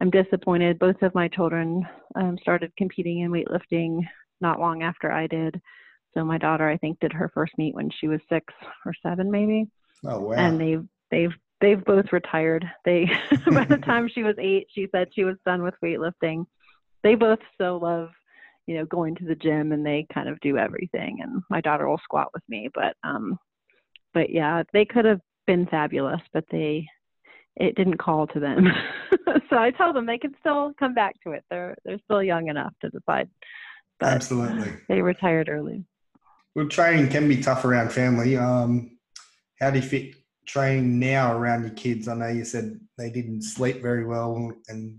I'm 0.00 0.10
disappointed. 0.10 0.78
Both 0.78 1.02
of 1.02 1.14
my 1.14 1.28
children 1.28 1.84
um, 2.14 2.38
started 2.40 2.70
competing 2.76 3.20
in 3.20 3.32
weightlifting 3.32 4.06
not 4.40 4.60
long 4.60 4.82
after 4.82 5.10
I 5.10 5.26
did. 5.26 5.60
So 6.14 6.24
my 6.24 6.38
daughter, 6.38 6.68
I 6.68 6.76
think, 6.76 7.00
did 7.00 7.12
her 7.12 7.30
first 7.34 7.52
meet 7.58 7.74
when 7.74 7.90
she 7.90 8.08
was 8.08 8.20
six 8.28 8.54
or 8.86 8.92
seven, 9.02 9.30
maybe. 9.30 9.66
Oh 10.04 10.20
wow! 10.20 10.34
And 10.34 10.60
they've 10.60 10.84
they've 11.10 11.34
they've 11.60 11.84
both 11.84 12.12
retired. 12.12 12.64
They 12.84 13.06
by 13.50 13.64
the 13.64 13.78
time 13.84 14.08
she 14.08 14.22
was 14.22 14.36
eight, 14.38 14.68
she 14.74 14.88
said 14.92 15.08
she 15.12 15.24
was 15.24 15.36
done 15.44 15.62
with 15.62 15.74
weightlifting. 15.82 16.46
They 17.02 17.14
both 17.14 17.38
still 17.54 17.78
love 17.78 18.10
you 18.68 18.76
know, 18.76 18.84
going 18.84 19.14
to 19.16 19.24
the 19.24 19.34
gym 19.34 19.72
and 19.72 19.84
they 19.84 20.06
kind 20.12 20.28
of 20.28 20.38
do 20.40 20.58
everything. 20.58 21.20
And 21.22 21.42
my 21.48 21.62
daughter 21.62 21.88
will 21.88 22.00
squat 22.04 22.28
with 22.34 22.42
me, 22.48 22.68
but 22.72 22.94
um, 23.02 23.38
but 24.12 24.30
yeah, 24.30 24.62
they 24.74 24.84
could 24.84 25.06
have 25.06 25.20
been 25.46 25.66
fabulous, 25.66 26.20
but 26.34 26.44
they 26.50 26.86
it 27.56 27.74
didn't 27.74 27.96
call 27.96 28.26
to 28.28 28.38
them. 28.38 28.68
so 29.50 29.56
I 29.56 29.70
tell 29.70 29.94
them 29.94 30.04
they 30.04 30.18
can 30.18 30.34
still 30.38 30.72
come 30.78 30.92
back 30.92 31.14
to 31.24 31.32
it. 31.32 31.44
They're 31.50 31.76
they're 31.84 31.98
still 32.04 32.22
young 32.22 32.48
enough 32.48 32.74
to 32.82 32.90
decide. 32.90 33.30
But 33.98 34.12
Absolutely. 34.12 34.74
They 34.86 35.00
retired 35.00 35.48
early. 35.48 35.84
Well, 36.54 36.68
training 36.68 37.08
can 37.08 37.26
be 37.26 37.40
tough 37.40 37.64
around 37.64 37.90
family. 37.90 38.36
Um, 38.36 38.98
how 39.58 39.70
do 39.70 39.78
you 39.78 39.84
fit 39.84 40.14
training 40.48 40.98
now 40.98 41.36
around 41.36 41.62
your 41.62 41.74
kids? 41.74 42.08
I 42.08 42.14
know 42.14 42.28
you 42.28 42.44
said 42.44 42.80
they 42.96 43.10
didn't 43.10 43.42
sleep 43.42 43.80
very 43.80 44.04
well 44.04 44.52
and 44.68 44.98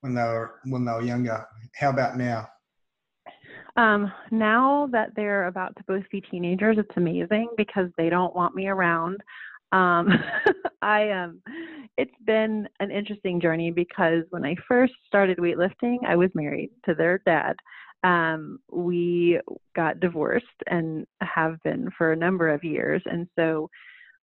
when 0.00 0.14
they 0.14 0.22
were 0.22 0.60
when 0.64 0.84
they 0.84 0.92
were 0.92 1.02
younger. 1.02 1.44
How 1.74 1.90
about 1.90 2.16
now? 2.16 2.48
Um, 3.76 4.12
now 4.30 4.88
that 4.92 5.10
they're 5.16 5.46
about 5.46 5.74
to 5.76 5.84
both 5.88 6.04
be 6.10 6.20
teenagers, 6.20 6.76
it's 6.78 6.96
amazing 6.96 7.48
because 7.56 7.90
they 7.96 8.08
don't 8.08 8.36
want 8.36 8.54
me 8.54 8.68
around. 8.68 9.20
Um, 9.72 10.08
I 10.82 11.10
um, 11.10 11.40
it's 11.96 12.14
been 12.24 12.68
an 12.80 12.90
interesting 12.90 13.40
journey 13.40 13.70
because 13.70 14.24
when 14.30 14.44
I 14.44 14.56
first 14.68 14.94
started 15.06 15.38
weightlifting, 15.38 16.04
I 16.06 16.16
was 16.16 16.30
married 16.34 16.70
to 16.84 16.94
their 16.94 17.20
dad. 17.26 17.56
Um, 18.04 18.58
we 18.70 19.40
got 19.74 20.00
divorced 20.00 20.46
and 20.66 21.06
have 21.22 21.56
been 21.64 21.90
for 21.96 22.12
a 22.12 22.16
number 22.16 22.50
of 22.50 22.62
years, 22.62 23.02
and 23.06 23.26
so 23.36 23.70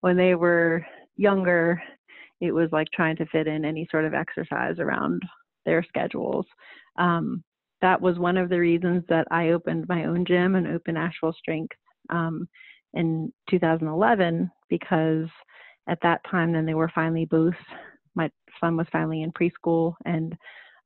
when 0.02 0.16
they 0.16 0.34
were 0.34 0.84
younger, 1.16 1.82
it 2.40 2.52
was 2.52 2.68
like 2.72 2.88
trying 2.92 3.16
to 3.16 3.26
fit 3.26 3.46
in 3.46 3.64
any 3.64 3.88
sort 3.90 4.04
of 4.04 4.14
exercise 4.14 4.78
around 4.78 5.22
their 5.64 5.82
schedules. 5.84 6.44
Um, 6.98 7.42
that 7.80 8.00
was 8.00 8.18
one 8.18 8.36
of 8.36 8.48
the 8.48 8.58
reasons 8.58 9.04
that 9.08 9.26
I 9.30 9.50
opened 9.50 9.86
my 9.88 10.04
own 10.04 10.24
gym 10.24 10.56
and 10.56 10.66
Open 10.66 10.96
Asheville 10.96 11.34
Strength 11.38 11.76
um, 12.10 12.48
in 12.94 13.32
2011 13.48 14.50
because 14.68 15.28
at 15.88 15.98
that 16.02 16.20
time 16.30 16.52
then 16.52 16.66
they 16.66 16.74
were 16.74 16.90
finally 16.94 17.24
both 17.24 17.54
my 18.14 18.30
son 18.60 18.76
was 18.76 18.86
finally 18.92 19.22
in 19.22 19.32
preschool 19.32 19.94
and 20.04 20.36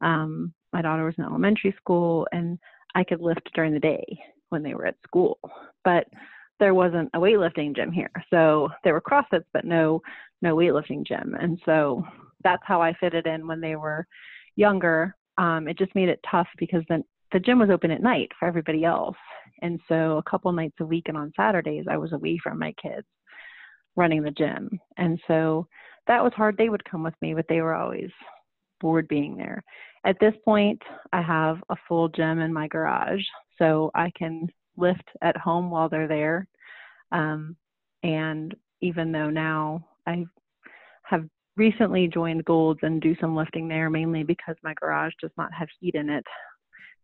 um, 0.01 0.53
my 0.73 0.81
daughter 0.81 1.05
was 1.05 1.15
in 1.19 1.25
elementary 1.25 1.75
school 1.77 2.27
and 2.33 2.59
I 2.95 3.03
could 3.03 3.21
lift 3.21 3.51
during 3.55 3.75
the 3.75 3.81
day 3.81 4.05
when 4.51 4.63
they 4.63 4.75
were 4.75 4.87
at 4.87 4.97
school 5.05 5.39
but 5.85 6.07
there 6.59 6.75
wasn't 6.75 7.11
a 7.15 7.19
weightlifting 7.19 7.75
gym 7.75 7.93
here 7.93 8.11
so 8.31 8.69
there 8.85 8.93
were 8.93 9.01
crossfits 9.01 9.45
but 9.53 9.65
no 9.65 10.01
no 10.43 10.57
weightlifting 10.57 11.07
gym 11.07 11.37
and 11.41 11.59
so 11.65 12.05
that's 12.45 12.63
how 12.65 12.81
I 12.81 12.93
fitted 12.95 13.27
in 13.27 13.47
when 13.47 13.61
they 13.61 13.77
were 13.77 14.07
younger 14.57 15.15
um, 15.39 15.69
it 15.69 15.79
just 15.79 15.95
made 15.95 16.09
it 16.09 16.21
tough 16.31 16.49
because 16.59 16.83
then 16.89 17.05
the 17.33 17.41
gym 17.41 17.59
was 17.59 17.71
open 17.71 17.91
at 17.91 18.03
night 18.03 18.31
for 18.39 18.47
everybody 18.47 18.85
else. 18.85 19.17
And 19.63 19.81
so 19.89 20.19
a 20.19 20.31
couple 20.31 20.53
nights 20.53 20.77
a 20.81 20.85
week 20.85 21.09
and 21.09 21.17
on 21.17 21.33
Saturdays, 21.37 21.87
I 21.91 21.97
was 21.97 22.13
away 22.13 22.39
from 22.43 22.59
my 22.59 22.73
kids 22.81 23.07
running 23.97 24.23
the 24.23 24.31
gym. 24.31 24.79
And 24.97 25.21
so 25.27 25.67
that 26.07 26.23
was 26.23 26.33
hard. 26.35 26.57
They 26.57 26.69
would 26.69 26.85
come 26.85 27.03
with 27.03 27.15
me, 27.21 27.35
but 27.35 27.47
they 27.49 27.61
were 27.61 27.75
always 27.75 28.11
bored 28.81 29.09
being 29.09 29.37
there. 29.37 29.63
At 30.05 30.17
this 30.21 30.35
point, 30.45 30.81
I 31.13 31.23
have 31.23 31.59
a 31.71 31.77
full 31.89 32.09
gym 32.09 32.39
in 32.41 32.53
my 32.53 32.69
garage, 32.69 33.25
so 33.59 33.91
I 33.95 34.13
can 34.17 34.49
lift 34.77 35.09
at 35.23 35.37
home 35.37 35.71
while 35.71 35.89
they're 35.89 36.09
there. 36.09 36.47
Um, 37.13 37.57
and 38.03 38.55
even 38.81 39.13
though 39.13 39.31
now 39.31 39.87
I 40.07 40.25
have 41.05 41.25
recently 41.57 42.09
joined 42.09 42.45
Golds 42.45 42.81
and 42.83 43.01
do 43.01 43.17
some 43.21 43.35
lifting 43.35 43.69
there 43.69 43.91
mainly 43.91 44.23
because 44.23 44.57
my 44.63 44.75
garage 44.75 45.15
does 45.21 45.31
not 45.37 45.53
have 45.53 45.69
heat 45.81 45.95
in 45.95 46.11
it. 46.11 46.25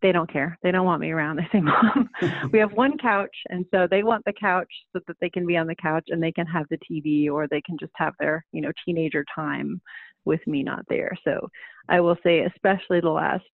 They 0.03 0.13
don't 0.13 0.31
care. 0.31 0.59
They 0.63 0.73
don't 0.73 0.85
want 0.85 1.01
me 1.01 1.13
around. 1.13 1.37
They 1.53 1.59
say, 1.59 1.61
Mom, 1.63 2.11
we 2.53 2.59
have 2.59 2.73
one 2.73 2.99
couch. 2.99 3.35
And 3.49 3.65
so 3.73 3.87
they 3.89 4.03
want 4.03 4.25
the 4.25 4.33
couch 4.33 4.69
so 4.93 5.01
that 5.07 5.17
they 5.21 5.31
can 5.31 5.47
be 5.47 5.57
on 5.57 5.67
the 5.67 5.77
couch 5.77 6.07
and 6.09 6.23
they 6.23 6.33
can 6.33 6.47
have 6.47 6.67
the 6.71 6.79
TV 6.79 7.31
or 7.31 7.47
they 7.47 7.63
can 7.63 7.79
just 7.79 7.93
have 7.95 8.15
their, 8.19 8.45
you 8.53 8.61
know, 8.61 8.73
teenager 8.85 9.25
time 9.35 9.81
with 10.25 10.45
me 10.47 10.63
not 10.63 10.85
there. 10.89 11.17
So 11.25 11.49
I 11.89 12.01
will 12.01 12.17
say, 12.23 12.41
especially 12.41 13.01
the 13.01 13.11
last, 13.11 13.45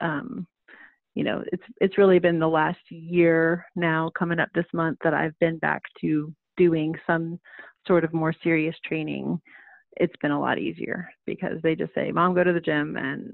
um, 0.00 0.46
you 1.14 1.24
know, 1.24 1.42
it's 1.52 1.62
it's 1.80 1.98
really 1.98 2.18
been 2.18 2.38
the 2.38 2.48
last 2.48 2.78
year 2.90 3.66
now 3.76 4.10
coming 4.18 4.38
up 4.38 4.48
this 4.54 4.66
month 4.72 4.98
that 5.02 5.14
I've 5.14 5.38
been 5.38 5.58
back 5.58 5.82
to 6.00 6.32
doing 6.56 6.94
some 7.06 7.40
sort 7.86 8.04
of 8.04 8.12
more 8.12 8.34
serious 8.42 8.76
training 8.84 9.40
it's 9.96 10.16
been 10.22 10.30
a 10.30 10.40
lot 10.40 10.58
easier 10.58 11.10
because 11.26 11.60
they 11.62 11.74
just 11.74 11.94
say, 11.94 12.10
"Mom, 12.12 12.34
go 12.34 12.44
to 12.44 12.52
the 12.52 12.60
gym," 12.60 12.96
and 12.96 13.32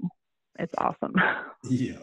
it's 0.59 0.73
awesome. 0.77 1.15
Yeah, 1.69 1.97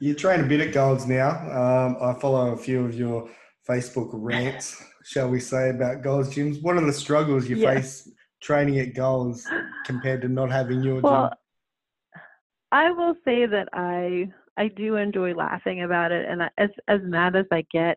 you 0.00 0.14
train 0.14 0.40
a 0.40 0.44
bit 0.44 0.60
at 0.60 0.72
Golds 0.72 1.06
now. 1.06 1.30
Um, 1.30 1.96
I 2.00 2.12
follow 2.20 2.52
a 2.52 2.56
few 2.56 2.84
of 2.84 2.94
your 2.94 3.28
Facebook 3.68 4.10
rants, 4.12 4.80
shall 5.04 5.28
we 5.28 5.40
say, 5.40 5.70
about 5.70 6.02
Golds 6.02 6.28
gyms. 6.28 6.62
What 6.62 6.76
are 6.76 6.84
the 6.84 6.92
struggles 6.92 7.48
you 7.48 7.56
yeah. 7.56 7.74
face 7.74 8.08
training 8.40 8.78
at 8.78 8.94
Golds 8.94 9.48
compared 9.86 10.20
to 10.22 10.28
not 10.28 10.52
having 10.52 10.82
your 10.82 11.00
well, 11.00 11.30
gym? 11.30 12.22
I 12.70 12.90
will 12.92 13.14
say 13.24 13.46
that 13.46 13.68
I 13.72 14.30
I 14.60 14.68
do 14.68 14.96
enjoy 14.96 15.32
laughing 15.32 15.84
about 15.84 16.12
it, 16.12 16.28
and 16.28 16.42
as 16.58 16.68
as 16.86 17.00
mad 17.02 17.34
as 17.34 17.46
I 17.50 17.64
get, 17.72 17.96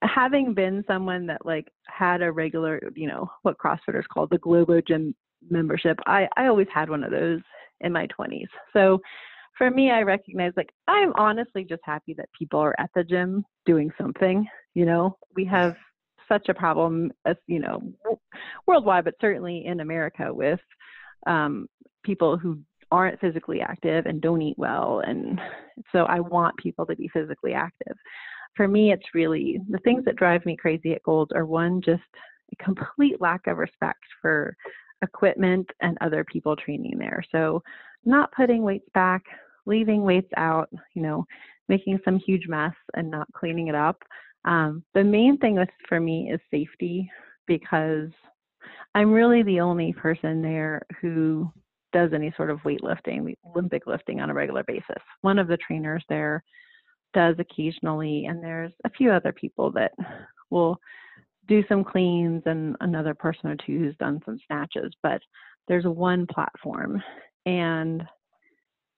having 0.00 0.54
been 0.54 0.84
someone 0.86 1.26
that 1.26 1.44
like 1.44 1.66
had 1.88 2.22
a 2.22 2.30
regular, 2.30 2.80
you 2.94 3.08
know, 3.08 3.28
what 3.42 3.58
CrossFitters 3.58 4.06
call 4.06 4.28
the 4.28 4.38
Globo 4.38 4.80
Gym 4.80 5.12
membership, 5.50 5.98
I, 6.06 6.28
I 6.36 6.46
always 6.46 6.68
had 6.72 6.88
one 6.88 7.02
of 7.02 7.10
those 7.10 7.40
in 7.80 7.92
my 7.92 8.06
20s. 8.16 8.46
So 8.72 9.00
for 9.58 9.68
me, 9.68 9.90
I 9.90 10.02
recognize 10.02 10.52
like 10.56 10.70
I'm 10.86 11.12
honestly 11.16 11.64
just 11.64 11.82
happy 11.84 12.14
that 12.14 12.28
people 12.38 12.60
are 12.60 12.76
at 12.78 12.90
the 12.94 13.02
gym 13.02 13.44
doing 13.64 13.90
something. 14.00 14.46
You 14.74 14.86
know, 14.86 15.18
we 15.34 15.44
have 15.46 15.74
such 16.28 16.48
a 16.48 16.54
problem, 16.54 17.10
as 17.24 17.34
you 17.48 17.58
know, 17.58 17.82
worldwide, 18.68 19.04
but 19.04 19.14
certainly 19.20 19.66
in 19.66 19.80
America 19.80 20.32
with 20.32 20.60
um, 21.26 21.66
people 22.04 22.36
who 22.36 22.60
aren't 22.90 23.20
physically 23.20 23.60
active 23.60 24.06
and 24.06 24.20
don't 24.20 24.42
eat 24.42 24.58
well. 24.58 25.02
And 25.06 25.40
so 25.92 26.04
I 26.04 26.20
want 26.20 26.56
people 26.56 26.86
to 26.86 26.96
be 26.96 27.08
physically 27.08 27.52
active. 27.52 27.96
For 28.54 28.68
me, 28.68 28.92
it's 28.92 29.14
really 29.14 29.60
the 29.68 29.78
things 29.78 30.04
that 30.04 30.16
drive 30.16 30.46
me 30.46 30.56
crazy 30.56 30.92
at 30.92 31.02
Gold's 31.02 31.32
are 31.32 31.46
one, 31.46 31.82
just 31.82 32.02
a 32.52 32.64
complete 32.64 33.20
lack 33.20 33.46
of 33.46 33.58
respect 33.58 34.02
for 34.22 34.56
equipment 35.02 35.68
and 35.80 35.98
other 36.00 36.24
people 36.24 36.56
training 36.56 36.96
there. 36.98 37.22
So, 37.32 37.62
not 38.04 38.32
putting 38.32 38.62
weights 38.62 38.88
back, 38.94 39.22
leaving 39.66 40.02
weights 40.02 40.30
out, 40.36 40.70
you 40.94 41.02
know, 41.02 41.26
making 41.68 41.98
some 42.04 42.18
huge 42.18 42.46
mess 42.46 42.74
and 42.94 43.10
not 43.10 43.26
cleaning 43.32 43.66
it 43.66 43.74
up. 43.74 44.00
Um, 44.44 44.84
the 44.94 45.02
main 45.02 45.38
thing 45.38 45.56
with, 45.56 45.68
for 45.88 45.98
me 45.98 46.30
is 46.32 46.40
safety 46.50 47.10
because 47.48 48.10
I'm 48.94 49.12
really 49.12 49.42
the 49.42 49.60
only 49.60 49.92
person 49.92 50.40
there 50.40 50.82
who 51.00 51.50
does 51.96 52.12
any 52.12 52.30
sort 52.36 52.50
of 52.50 52.58
weightlifting, 52.60 53.34
Olympic 53.54 53.86
lifting 53.86 54.20
on 54.20 54.28
a 54.28 54.34
regular 54.34 54.62
basis. 54.64 55.02
One 55.22 55.38
of 55.38 55.48
the 55.48 55.56
trainers 55.56 56.04
there 56.10 56.44
does 57.14 57.36
occasionally, 57.38 58.26
and 58.26 58.44
there's 58.44 58.72
a 58.84 58.90
few 58.90 59.10
other 59.10 59.32
people 59.32 59.72
that 59.72 59.92
will 60.50 60.78
do 61.48 61.64
some 61.70 61.82
cleans 61.82 62.42
and 62.44 62.76
another 62.80 63.14
person 63.14 63.48
or 63.48 63.56
two 63.56 63.78
who's 63.78 63.96
done 63.96 64.20
some 64.26 64.38
snatches, 64.46 64.92
but 65.02 65.22
there's 65.68 65.86
one 65.86 66.26
platform 66.26 67.02
and 67.46 68.02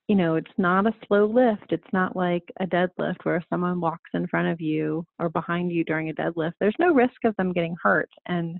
you 0.08 0.16
know, 0.16 0.36
it's 0.36 0.50
not 0.56 0.86
a 0.86 0.94
slow 1.06 1.26
lift. 1.26 1.70
It's 1.70 1.92
not 1.92 2.16
like 2.16 2.50
a 2.60 2.66
deadlift 2.66 3.18
where 3.24 3.44
someone 3.50 3.78
walks 3.78 4.08
in 4.14 4.26
front 4.26 4.48
of 4.48 4.58
you 4.58 5.04
or 5.18 5.28
behind 5.28 5.70
you 5.70 5.84
during 5.84 6.08
a 6.08 6.14
deadlift. 6.14 6.54
There's 6.58 6.74
no 6.78 6.94
risk 6.94 7.24
of 7.24 7.36
them 7.36 7.52
getting 7.52 7.76
hurt. 7.82 8.08
And 8.24 8.58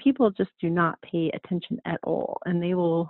people 0.00 0.32
just 0.32 0.50
do 0.60 0.68
not 0.68 1.00
pay 1.02 1.30
attention 1.32 1.78
at 1.86 2.00
all. 2.02 2.38
And 2.44 2.60
they 2.60 2.74
will 2.74 3.08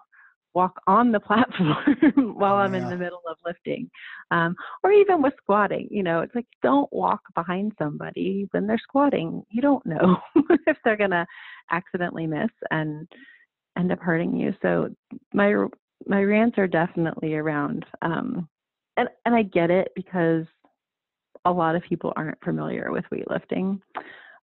walk 0.54 0.80
on 0.86 1.12
the 1.12 1.20
platform 1.20 2.34
while 2.34 2.54
I'm 2.54 2.74
yeah. 2.74 2.82
in 2.82 2.90
the 2.90 2.96
middle 2.96 3.22
of 3.28 3.36
lifting. 3.44 3.90
Um, 4.30 4.54
or 4.82 4.92
even 4.92 5.22
with 5.22 5.34
squatting, 5.42 5.88
you 5.90 6.02
know, 6.02 6.20
it's 6.20 6.34
like 6.34 6.46
don't 6.62 6.92
walk 6.92 7.20
behind 7.34 7.72
somebody 7.78 8.48
when 8.50 8.66
they're 8.66 8.78
squatting. 8.78 9.42
You 9.50 9.62
don't 9.62 9.84
know 9.86 10.18
if 10.66 10.76
they're 10.84 10.96
going 10.96 11.10
to 11.10 11.26
accidentally 11.70 12.26
miss 12.26 12.50
and 12.70 13.06
end 13.78 13.92
up 13.92 14.00
hurting 14.00 14.36
you. 14.36 14.54
So 14.62 14.88
my 15.32 15.66
my 16.06 16.22
rants 16.22 16.56
are 16.56 16.66
definitely 16.66 17.34
around 17.34 17.84
um, 18.00 18.48
and 18.96 19.08
and 19.24 19.34
I 19.34 19.42
get 19.42 19.70
it 19.70 19.88
because 19.94 20.46
a 21.44 21.52
lot 21.52 21.74
of 21.74 21.82
people 21.82 22.12
aren't 22.16 22.42
familiar 22.44 22.90
with 22.92 23.04
weightlifting. 23.12 23.80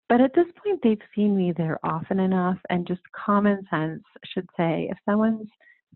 But 0.09 0.21
at 0.21 0.33
this 0.35 0.45
point, 0.63 0.79
they've 0.83 0.97
seen 1.15 1.35
me 1.35 1.53
there 1.55 1.79
often 1.83 2.19
enough, 2.19 2.57
and 2.69 2.85
just 2.85 3.01
common 3.15 3.65
sense 3.69 4.03
should 4.25 4.47
say 4.55 4.87
if 4.91 4.97
someone's 5.09 5.49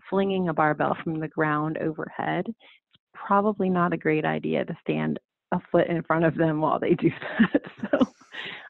flinging 0.10 0.50
a 0.50 0.54
barbell 0.54 0.98
from 1.04 1.20
the 1.20 1.28
ground 1.28 1.78
overhead, 1.78 2.46
it's 2.48 3.04
probably 3.14 3.70
not 3.70 3.94
a 3.94 3.98
great 3.98 4.26
idea 4.26 4.66
to 4.66 4.76
stand 4.82 5.20
a 5.54 5.60
foot 5.72 5.88
in 5.88 6.04
front 6.04 6.26
of 6.26 6.36
them 6.36 6.60
while 6.60 6.80
they 6.80 6.94
do 6.96 7.10
that. 7.10 7.62
so 7.82 8.08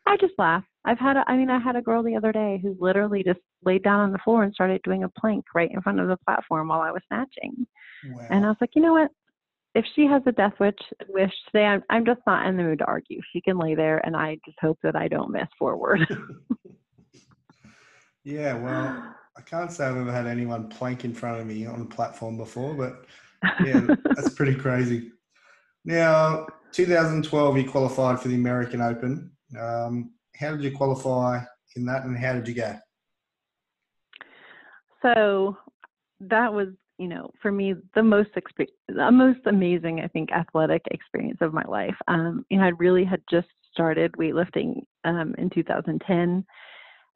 I 0.05 0.17
just 0.17 0.33
laugh. 0.37 0.63
I've 0.85 0.99
had, 0.99 1.17
a, 1.17 1.23
I 1.27 1.35
mean, 1.35 1.49
I 1.49 1.59
had 1.59 1.75
a 1.75 1.81
girl 1.81 2.03
the 2.03 2.15
other 2.15 2.31
day 2.31 2.59
who 2.61 2.77
literally 2.79 3.23
just 3.23 3.39
laid 3.65 3.83
down 3.83 3.99
on 3.99 4.11
the 4.11 4.19
floor 4.19 4.43
and 4.43 4.53
started 4.53 4.81
doing 4.83 5.03
a 5.03 5.09
plank 5.19 5.45
right 5.53 5.71
in 5.71 5.81
front 5.81 5.99
of 5.99 6.07
the 6.07 6.17
platform 6.25 6.69
while 6.69 6.81
I 6.81 6.91
was 6.91 7.01
snatching. 7.07 7.67
Wow. 8.09 8.27
And 8.29 8.45
I 8.45 8.49
was 8.49 8.57
like, 8.61 8.71
you 8.75 8.81
know 8.81 8.93
what? 8.93 9.11
If 9.75 9.85
she 9.95 10.07
has 10.07 10.21
a 10.25 10.31
death 10.31 10.53
wish, 10.59 10.75
wish 11.09 11.31
today, 11.47 11.65
I'm, 11.65 11.83
I'm 11.89 12.05
just 12.05 12.21
not 12.25 12.47
in 12.47 12.57
the 12.57 12.63
mood 12.63 12.79
to 12.79 12.85
argue. 12.85 13.19
She 13.31 13.41
can 13.41 13.59
lay 13.59 13.75
there, 13.75 13.99
and 14.05 14.15
I 14.15 14.37
just 14.45 14.57
hope 14.59 14.79
that 14.81 14.95
I 14.95 15.07
don't 15.07 15.31
miss 15.31 15.47
forward. 15.59 15.99
yeah, 18.23 18.55
well, 18.55 19.15
I 19.37 19.41
can't 19.41 19.71
say 19.71 19.85
I've 19.85 19.97
ever 19.97 20.11
had 20.11 20.25
anyone 20.25 20.67
plank 20.67 21.05
in 21.05 21.13
front 21.13 21.39
of 21.39 21.45
me 21.45 21.65
on 21.65 21.81
a 21.81 21.85
platform 21.85 22.37
before, 22.37 22.73
but 22.73 23.05
yeah, 23.63 23.87
that's 24.15 24.33
pretty 24.33 24.55
crazy. 24.55 25.11
Now, 25.85 26.47
2012, 26.71 27.57
you 27.57 27.69
qualified 27.69 28.19
for 28.19 28.29
the 28.29 28.35
American 28.35 28.81
Open. 28.81 29.31
Um, 29.57 30.11
how 30.35 30.51
did 30.51 30.63
you 30.63 30.75
qualify 30.75 31.41
in 31.75 31.85
that, 31.85 32.03
and 32.03 32.17
how 32.17 32.33
did 32.33 32.47
you 32.47 32.55
go? 32.55 32.75
So 35.01 35.57
that 36.19 36.51
was, 36.51 36.69
you 36.97 37.07
know, 37.07 37.29
for 37.41 37.51
me 37.51 37.75
the 37.93 38.03
most 38.03 38.31
exp- 38.35 38.67
the 38.87 39.11
most 39.11 39.41
amazing, 39.45 40.01
I 40.01 40.07
think, 40.07 40.31
athletic 40.31 40.81
experience 40.89 41.37
of 41.41 41.53
my 41.53 41.63
life. 41.67 41.95
Um, 42.07 42.43
you 42.49 42.57
know, 42.57 42.65
I 42.65 42.69
really 42.69 43.05
had 43.05 43.21
just 43.29 43.47
started 43.71 44.11
weightlifting 44.13 44.81
um, 45.05 45.35
in 45.37 45.49
2010, 45.51 46.43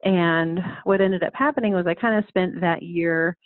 and 0.02 0.60
what 0.84 1.00
ended 1.00 1.22
up 1.22 1.34
happening 1.34 1.74
was 1.74 1.86
I 1.86 1.94
kind 1.94 2.18
of 2.18 2.28
spent 2.28 2.60
that 2.60 2.82
year, 2.82 3.36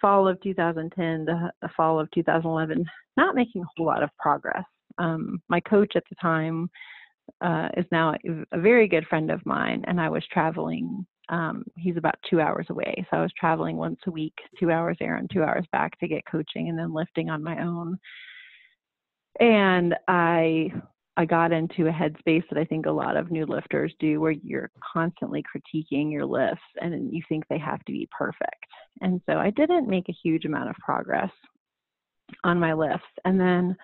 fall 0.00 0.26
of 0.26 0.40
2010 0.40 1.26
to 1.26 1.50
the 1.62 1.68
fall 1.76 2.00
of 2.00 2.10
2011, 2.12 2.84
not 3.16 3.34
making 3.34 3.62
a 3.62 3.66
whole 3.76 3.86
lot 3.86 4.02
of 4.02 4.10
progress. 4.18 4.64
Um, 4.98 5.40
my 5.48 5.60
coach 5.60 5.92
at 5.94 6.04
the 6.08 6.16
time 6.16 6.68
uh, 7.40 7.68
is 7.76 7.86
now 7.92 8.14
a, 8.52 8.58
very 8.58 8.88
good 8.88 9.06
friend 9.06 9.30
of 9.30 9.44
mine, 9.46 9.84
and 9.86 10.00
I 10.00 10.08
was 10.08 10.24
traveling. 10.32 11.06
Um, 11.28 11.64
he's 11.76 11.96
about 11.96 12.16
two 12.28 12.40
hours 12.40 12.66
away, 12.70 13.06
so 13.10 13.18
I 13.18 13.22
was 13.22 13.32
traveling 13.38 13.76
once 13.76 14.00
a 14.06 14.10
week, 14.10 14.34
two 14.58 14.72
hours 14.72 14.96
there 14.98 15.16
and 15.16 15.30
two 15.30 15.44
hours 15.44 15.64
back 15.70 15.98
to 16.00 16.08
get 16.08 16.26
coaching, 16.30 16.68
and 16.68 16.78
then 16.78 16.92
lifting 16.92 17.30
on 17.30 17.44
my 17.44 17.62
own. 17.62 17.98
And 19.38 19.94
I 20.08 20.72
I 21.16 21.24
got 21.24 21.52
into 21.52 21.88
a 21.88 21.92
headspace 21.92 22.44
that 22.50 22.58
I 22.58 22.64
think 22.64 22.86
a 22.86 22.90
lot 22.90 23.16
of 23.16 23.30
new 23.30 23.44
lifters 23.44 23.92
do, 23.98 24.20
where 24.20 24.32
you're 24.32 24.70
constantly 24.92 25.42
critiquing 25.42 26.10
your 26.10 26.24
lifts 26.24 26.62
and 26.80 27.12
you 27.12 27.22
think 27.28 27.44
they 27.48 27.58
have 27.58 27.84
to 27.84 27.92
be 27.92 28.08
perfect. 28.16 28.64
And 29.00 29.20
so 29.28 29.36
I 29.36 29.50
didn't 29.50 29.88
make 29.88 30.08
a 30.08 30.16
huge 30.22 30.44
amount 30.44 30.70
of 30.70 30.76
progress 30.76 31.30
on 32.44 32.58
my 32.58 32.72
lifts. 32.72 33.06
And 33.24 33.40
then 33.40 33.76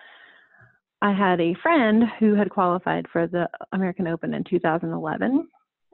I 1.01 1.11
had 1.11 1.39
a 1.39 1.55
friend 1.61 2.05
who 2.19 2.33
had 2.33 2.49
qualified 2.49 3.05
for 3.11 3.27
the 3.27 3.47
American 3.71 4.07
Open 4.07 4.33
in 4.33 4.43
2011, 4.43 5.47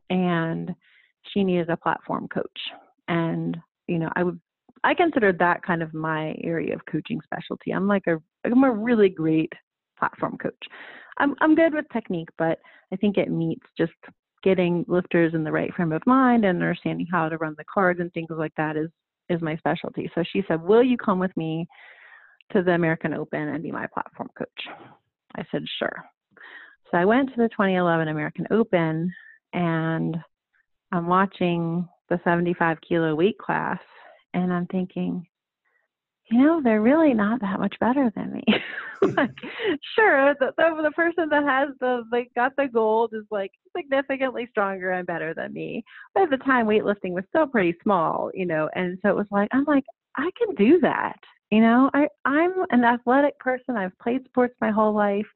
and 0.09 0.75
she 1.27 1.43
needed 1.43 1.69
a 1.69 1.77
platform 1.77 2.27
coach. 2.27 2.59
And 3.07 3.57
you 3.87 3.99
know, 3.99 4.09
I 4.15 4.23
would 4.23 4.39
I 4.83 4.93
considered 4.93 5.39
that 5.39 5.63
kind 5.63 5.81
of 5.81 5.93
my 5.93 6.35
area 6.41 6.73
of 6.73 6.85
coaching 6.85 7.19
specialty. 7.23 7.71
I'm 7.71 7.87
like 7.87 8.07
a 8.07 8.17
I'm 8.45 8.63
a 8.63 8.71
really 8.71 9.09
great 9.09 9.51
platform 9.97 10.37
coach. 10.37 10.63
I'm 11.17 11.35
I'm 11.41 11.55
good 11.55 11.73
with 11.73 11.85
technique, 11.91 12.29
but 12.37 12.59
I 12.91 12.95
think 12.95 13.17
it 13.17 13.29
meets 13.29 13.65
just 13.77 13.93
getting 14.43 14.85
lifters 14.87 15.33
in 15.33 15.43
the 15.43 15.51
right 15.51 15.73
frame 15.73 15.93
of 15.93 16.05
mind 16.05 16.43
and 16.45 16.61
understanding 16.61 17.07
how 17.09 17.29
to 17.29 17.37
run 17.37 17.55
the 17.57 17.63
cards 17.73 17.99
and 17.99 18.11
things 18.13 18.29
like 18.29 18.53
that 18.57 18.75
is 18.75 18.89
is 19.29 19.41
my 19.41 19.55
specialty. 19.57 20.11
So 20.15 20.23
she 20.31 20.43
said, 20.47 20.61
"Will 20.61 20.83
you 20.83 20.97
come 20.97 21.19
with 21.19 21.35
me 21.37 21.67
to 22.51 22.61
the 22.61 22.71
American 22.71 23.13
Open 23.13 23.49
and 23.49 23.63
be 23.63 23.71
my 23.71 23.87
platform 23.87 24.29
coach?" 24.37 24.49
I 25.35 25.43
said, 25.51 25.63
"Sure." 25.79 26.03
So 26.91 26.97
I 26.97 27.05
went 27.05 27.29
to 27.29 27.37
the 27.37 27.49
2011 27.49 28.07
American 28.07 28.45
Open 28.51 29.11
and 29.53 30.17
I'm 30.91 31.07
watching 31.07 31.87
the 32.09 32.19
75 32.23 32.77
kilo 32.87 33.15
weight 33.15 33.37
class 33.39 33.79
and 34.35 34.53
I'm 34.53 34.67
thinking, 34.67 35.25
you 36.33 36.39
know, 36.39 36.61
they're 36.63 36.81
really 36.81 37.13
not 37.13 37.41
that 37.41 37.59
much 37.59 37.75
better 37.79 38.11
than 38.15 38.33
me. 38.33 38.43
like, 39.15 39.29
sure, 39.95 40.33
the, 40.39 40.51
the, 40.57 40.81
the 40.81 40.91
person 40.91 41.29
that 41.29 41.43
has 41.43 41.69
the 41.79 42.03
like 42.11 42.31
got 42.35 42.55
the 42.55 42.67
gold 42.67 43.13
is 43.13 43.23
like 43.29 43.51
significantly 43.77 44.47
stronger 44.49 44.91
and 44.91 45.05
better 45.05 45.35
than 45.35 45.53
me. 45.53 45.83
But 46.15 46.23
at 46.23 46.29
the 46.31 46.37
time, 46.37 46.65
weightlifting 46.65 47.11
was 47.11 47.23
still 47.29 47.45
pretty 47.45 47.77
small, 47.83 48.31
you 48.33 48.47
know, 48.47 48.67
and 48.73 48.97
so 49.03 49.09
it 49.09 49.15
was 49.15 49.27
like 49.29 49.47
I'm 49.51 49.65
like 49.65 49.83
I 50.15 50.31
can 50.35 50.55
do 50.55 50.79
that. 50.79 51.19
You 51.51 51.61
know, 51.61 51.91
I 51.93 52.07
I'm 52.25 52.53
an 52.71 52.83
athletic 52.83 53.37
person. 53.37 53.77
I've 53.77 53.97
played 53.99 54.25
sports 54.25 54.55
my 54.59 54.71
whole 54.71 54.93
life. 54.93 55.27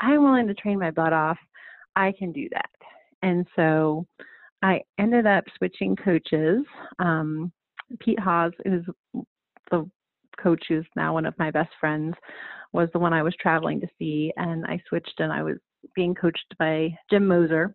I'm 0.00 0.22
willing 0.24 0.46
to 0.48 0.54
train 0.54 0.78
my 0.78 0.90
butt 0.90 1.14
off. 1.14 1.38
I 1.96 2.12
can 2.18 2.32
do 2.32 2.50
that. 2.52 2.70
And 3.22 3.46
so 3.56 4.06
I 4.62 4.82
ended 4.98 5.26
up 5.26 5.44
switching 5.56 5.96
coaches. 5.96 6.64
Um, 6.98 7.50
Pete 8.00 8.20
Haas, 8.20 8.52
who's 8.66 8.84
the 9.70 9.88
coach 10.44 10.64
who's 10.68 10.86
now 10.94 11.14
one 11.14 11.26
of 11.26 11.38
my 11.38 11.50
best 11.50 11.70
friends, 11.80 12.14
was 12.72 12.88
the 12.92 12.98
one 12.98 13.12
I 13.12 13.22
was 13.22 13.34
traveling 13.40 13.80
to 13.80 13.88
see, 13.98 14.32
and 14.36 14.64
I 14.66 14.80
switched 14.88 15.20
and 15.20 15.32
I 15.32 15.42
was 15.42 15.56
being 15.94 16.14
coached 16.14 16.54
by 16.58 16.96
Jim 17.10 17.26
Moser, 17.26 17.74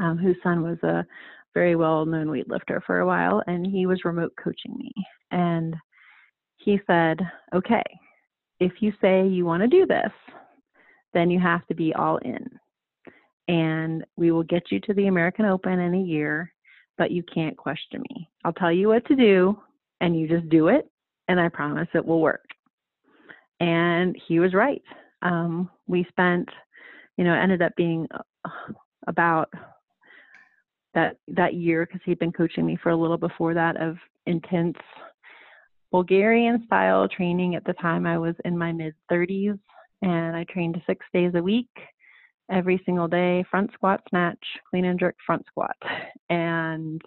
um, 0.00 0.18
whose 0.18 0.36
son 0.42 0.62
was 0.62 0.78
a 0.82 1.04
very 1.54 1.76
well 1.76 2.06
known 2.06 2.28
weightlifter 2.28 2.82
for 2.86 3.00
a 3.00 3.06
while, 3.06 3.42
and 3.46 3.66
he 3.66 3.86
was 3.86 4.04
remote 4.04 4.32
coaching 4.42 4.76
me. 4.76 4.92
And 5.30 5.74
he 6.56 6.80
said, 6.86 7.18
Okay, 7.54 7.82
if 8.60 8.72
you 8.80 8.92
say 9.00 9.26
you 9.26 9.44
want 9.44 9.62
to 9.62 9.68
do 9.68 9.86
this, 9.86 10.12
then 11.14 11.30
you 11.30 11.40
have 11.40 11.66
to 11.66 11.74
be 11.74 11.92
all 11.94 12.18
in. 12.18 12.46
And 13.48 14.04
we 14.16 14.30
will 14.30 14.44
get 14.44 14.70
you 14.70 14.80
to 14.80 14.94
the 14.94 15.08
American 15.08 15.44
Open 15.44 15.78
in 15.78 15.94
a 15.94 16.00
year, 16.00 16.52
but 16.96 17.10
you 17.10 17.22
can't 17.34 17.56
question 17.56 18.02
me. 18.10 18.28
I'll 18.44 18.52
tell 18.52 18.72
you 18.72 18.88
what 18.88 19.06
to 19.06 19.16
do, 19.16 19.58
and 20.00 20.18
you 20.18 20.28
just 20.28 20.48
do 20.48 20.68
it, 20.68 20.88
and 21.28 21.40
I 21.40 21.48
promise 21.48 21.88
it 21.94 22.04
will 22.04 22.20
work. 22.20 22.44
And 23.60 24.16
he 24.28 24.40
was 24.40 24.54
right. 24.54 24.82
Um, 25.22 25.70
we 25.86 26.04
spent, 26.08 26.48
you 27.16 27.24
know, 27.24 27.34
ended 27.34 27.62
up 27.62 27.72
being 27.76 28.06
uh, 28.44 28.72
about 29.06 29.48
that 30.94 31.16
that 31.28 31.54
year 31.54 31.86
because 31.86 32.00
he'd 32.04 32.18
been 32.18 32.32
coaching 32.32 32.66
me 32.66 32.76
for 32.82 32.90
a 32.90 32.96
little 32.96 33.16
before 33.18 33.54
that 33.54 33.80
of 33.80 33.96
intense 34.26 34.76
Bulgarian 35.90 36.64
style 36.66 37.08
training. 37.08 37.54
At 37.54 37.64
the 37.64 37.74
time, 37.74 38.06
I 38.06 38.18
was 38.18 38.34
in 38.44 38.58
my 38.58 38.72
mid 38.72 38.94
30s, 39.10 39.58
and 40.02 40.36
I 40.36 40.44
trained 40.44 40.80
six 40.86 41.06
days 41.12 41.32
a 41.34 41.42
week, 41.42 41.70
every 42.50 42.82
single 42.84 43.08
day, 43.08 43.44
front 43.50 43.72
squat, 43.72 44.00
snatch, 44.08 44.44
clean 44.68 44.86
and 44.86 44.98
jerk, 44.98 45.16
front 45.24 45.46
squat, 45.46 45.76
and 46.30 47.00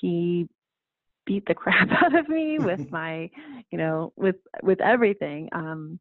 he 0.00 0.46
beat 1.26 1.46
the 1.46 1.54
crap 1.54 1.88
out 2.02 2.14
of 2.14 2.28
me 2.28 2.58
with 2.58 2.90
my, 2.90 3.30
you 3.70 3.78
know, 3.78 4.12
with 4.16 4.36
with 4.62 4.80
everything. 4.80 5.48
Um, 5.52 5.98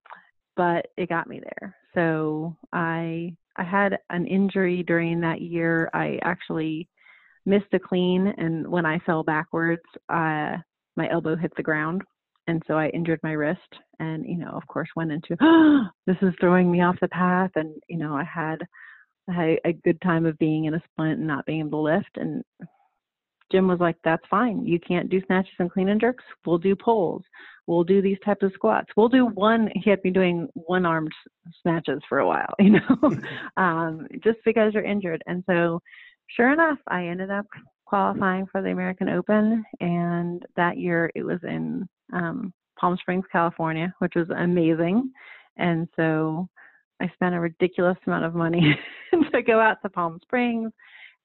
but 0.56 0.88
it 0.98 1.10
got 1.10 1.28
me 1.28 1.42
there. 1.42 1.76
So 1.94 2.56
I 2.72 3.36
I 3.58 3.64
had 3.64 3.98
an 4.10 4.26
injury 4.26 4.84
during 4.84 5.22
that 5.22 5.42
year. 5.42 5.90
I 5.94 6.20
actually 6.24 6.88
missed 7.46 7.74
a 7.74 7.80
clean, 7.80 8.34
and 8.38 8.68
when 8.68 8.86
I 8.86 9.00
fell 9.00 9.24
backwards, 9.24 9.84
uh, 10.10 10.58
my 10.96 11.10
elbow 11.12 11.36
hit 11.36 11.52
the 11.56 11.64
ground, 11.64 12.02
and 12.48 12.64
so 12.68 12.76
I 12.76 12.90
injured 12.90 13.20
my 13.24 13.32
wrist. 13.32 13.60
And 14.00 14.26
you 14.26 14.38
know, 14.38 14.52
of 14.52 14.66
course, 14.68 14.90
went 14.96 15.12
into 15.12 15.36
oh, 15.42 15.86
this 16.08 16.18
is 16.22 16.34
throwing 16.40 16.72
me 16.72 16.82
off 16.82 17.00
the 17.02 17.08
path, 17.10 17.52
and 17.56 17.76
you 17.88 17.98
know, 17.98 18.16
I 18.16 18.24
had 18.24 18.60
I 19.30 19.34
had 19.34 19.60
a 19.66 19.74
good 19.74 20.02
time 20.02 20.26
of 20.26 20.38
being 20.38 20.66
in 20.66 20.74
a 20.74 20.84
splint 20.92 21.20
and 21.20 21.28
not 21.28 21.46
being 21.46 21.60
able 21.60 21.86
to 21.86 21.96
lift, 21.96 22.18
and 22.18 22.44
Jim 23.54 23.68
was 23.68 23.80
like, 23.80 23.96
"That's 24.04 24.26
fine. 24.30 24.66
You 24.66 24.80
can't 24.80 25.10
do 25.10 25.22
snatches 25.28 25.54
and 25.60 25.72
clean 25.72 25.90
and 25.90 26.02
jerks. 26.02 26.24
We'll 26.46 26.58
do 26.58 26.76
pulls. 26.76 27.24
We'll 27.68 27.84
do 27.84 28.02
these 28.02 28.18
types 28.26 28.42
of 28.44 28.52
squats. 28.54 28.90
We'll 28.98 29.10
do 29.10 29.28
one." 29.28 29.70
He 29.76 29.90
had 29.92 30.04
me 30.04 30.10
doing 30.10 30.50
one-armed 30.56 31.14
snatches 31.62 32.02
for 32.10 32.20
a 32.20 32.28
while, 32.28 32.54
you 32.60 32.72
know, 32.72 33.18
um, 33.58 34.08
just 34.24 34.40
because 34.44 34.74
you're 34.74 34.84
injured. 34.84 35.24
And 35.28 35.44
so, 35.46 35.80
sure 36.28 36.52
enough, 36.52 36.80
I 36.88 37.06
ended 37.06 37.30
up 37.30 37.46
qualifying 37.86 38.48
for 38.52 38.64
the 38.64 38.72
American 38.72 39.08
Open, 39.10 39.64
and 39.80 40.44
that 40.56 40.78
year 40.80 41.12
it 41.14 41.22
was 41.24 41.40
in 41.44 41.88
um, 42.12 42.52
Palm 42.80 42.98
Springs, 42.98 43.26
California, 43.32 43.94
which 44.00 44.16
was 44.16 44.30
amazing. 44.32 45.12
And 45.58 45.88
so 45.96 46.50
I 47.00 47.08
spent 47.14 47.36
a 47.36 47.40
ridiculous 47.40 47.98
amount 48.08 48.26
of 48.26 48.34
money 48.34 48.76
to 49.32 49.42
go 49.44 49.60
out 49.60 49.78
to 49.84 49.90
Palm 49.90 50.20
Springs 50.24 50.72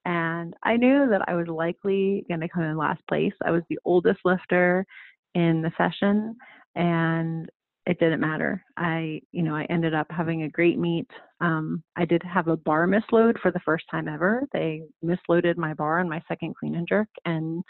and 0.05 0.55
I 0.63 0.77
knew 0.77 1.09
that 1.11 1.29
I 1.29 1.35
was 1.35 1.49
likely 1.49 2.25
going 2.29 2.41
to 2.41 2.49
come 2.49 2.63
in 2.63 2.77
last 2.77 3.03
place. 3.09 3.33
I 3.45 3.51
was 3.51 3.63
the 3.69 3.79
oldest 3.85 4.21
lifter 4.25 4.87
in 5.35 5.63
the 5.63 5.73
session, 5.77 6.37
and 6.75 7.49
it 7.87 7.99
didn't 7.99 8.21
matter. 8.21 8.63
I, 8.77 9.23
you 9.33 9.43
know, 9.43 9.57
I 9.57 9.65
ended 9.65 9.95
up 9.95 10.07
having 10.11 10.43
a 10.43 10.49
great 10.51 10.79
meet. 10.79 11.09
Um, 11.41 11.83
I 11.97 12.05
did 12.05 12.23
have 12.23 12.49
a 12.49 12.57
bar 12.57 12.87
misload 12.87 13.39
for 13.41 13.51
the 13.51 13.61
first 13.65 13.85
time 13.91 14.09
ever. 14.09 14.47
They 14.53 14.83
misloaded 15.03 15.57
my 15.57 15.75
bar 15.75 15.99
on 15.99 16.09
my 16.09 16.23
second 16.29 16.55
clean 16.57 16.75
and 16.75 16.87
jerk, 16.87 17.09
and 17.25 17.63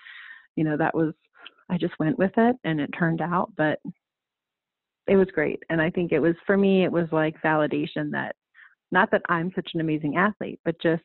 you 0.56 0.64
know 0.64 0.76
that 0.76 0.94
was. 0.94 1.14
I 1.70 1.76
just 1.76 1.98
went 2.00 2.18
with 2.18 2.32
it, 2.36 2.56
and 2.64 2.80
it 2.80 2.90
turned 2.98 3.20
out. 3.20 3.52
But 3.56 3.78
it 5.06 5.16
was 5.16 5.28
great, 5.32 5.62
and 5.70 5.80
I 5.80 5.90
think 5.90 6.12
it 6.12 6.20
was 6.20 6.34
for 6.46 6.56
me. 6.56 6.84
It 6.84 6.92
was 6.92 7.06
like 7.12 7.40
validation 7.42 8.10
that, 8.12 8.34
not 8.90 9.10
that 9.12 9.22
I'm 9.28 9.52
such 9.54 9.70
an 9.74 9.80
amazing 9.80 10.16
athlete, 10.16 10.58
but 10.64 10.80
just 10.82 11.02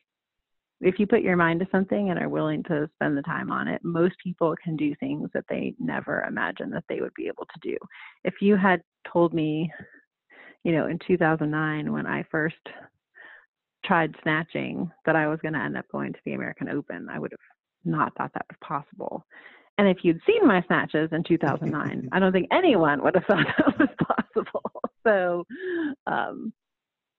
if 0.80 0.98
you 0.98 1.06
put 1.06 1.22
your 1.22 1.36
mind 1.36 1.60
to 1.60 1.68
something 1.70 2.10
and 2.10 2.18
are 2.18 2.28
willing 2.28 2.62
to 2.64 2.88
spend 2.94 3.16
the 3.16 3.22
time 3.22 3.50
on 3.50 3.68
it, 3.68 3.80
most 3.84 4.14
people 4.22 4.54
can 4.62 4.76
do 4.76 4.94
things 4.96 5.30
that 5.34 5.44
they 5.48 5.74
never 5.78 6.22
imagined 6.22 6.72
that 6.72 6.84
they 6.88 7.00
would 7.00 7.14
be 7.14 7.26
able 7.26 7.46
to 7.46 7.60
do. 7.62 7.76
If 8.24 8.34
you 8.40 8.56
had 8.56 8.82
told 9.10 9.32
me, 9.32 9.72
you 10.64 10.72
know, 10.72 10.86
in 10.86 10.98
2009 11.06 11.92
when 11.92 12.06
I 12.06 12.24
first 12.30 12.56
tried 13.84 14.14
snatching 14.22 14.90
that 15.04 15.16
I 15.16 15.26
was 15.26 15.38
going 15.40 15.54
to 15.54 15.60
end 15.60 15.76
up 15.76 15.86
going 15.92 16.12
to 16.12 16.18
the 16.24 16.34
American 16.34 16.68
Open, 16.68 17.08
I 17.10 17.18
would 17.18 17.32
have 17.32 17.38
not 17.84 18.14
thought 18.16 18.32
that 18.34 18.46
was 18.48 18.58
possible. 18.60 19.24
And 19.78 19.88
if 19.88 19.98
you'd 20.02 20.20
seen 20.26 20.46
my 20.46 20.62
snatches 20.66 21.10
in 21.12 21.24
2009, 21.24 22.08
I 22.12 22.18
don't 22.18 22.32
think 22.32 22.48
anyone 22.52 23.02
would 23.02 23.14
have 23.14 23.24
thought 23.24 23.46
that 23.58 23.78
was 23.78 23.88
possible. 24.34 24.70
So, 25.06 25.44
um, 26.06 26.52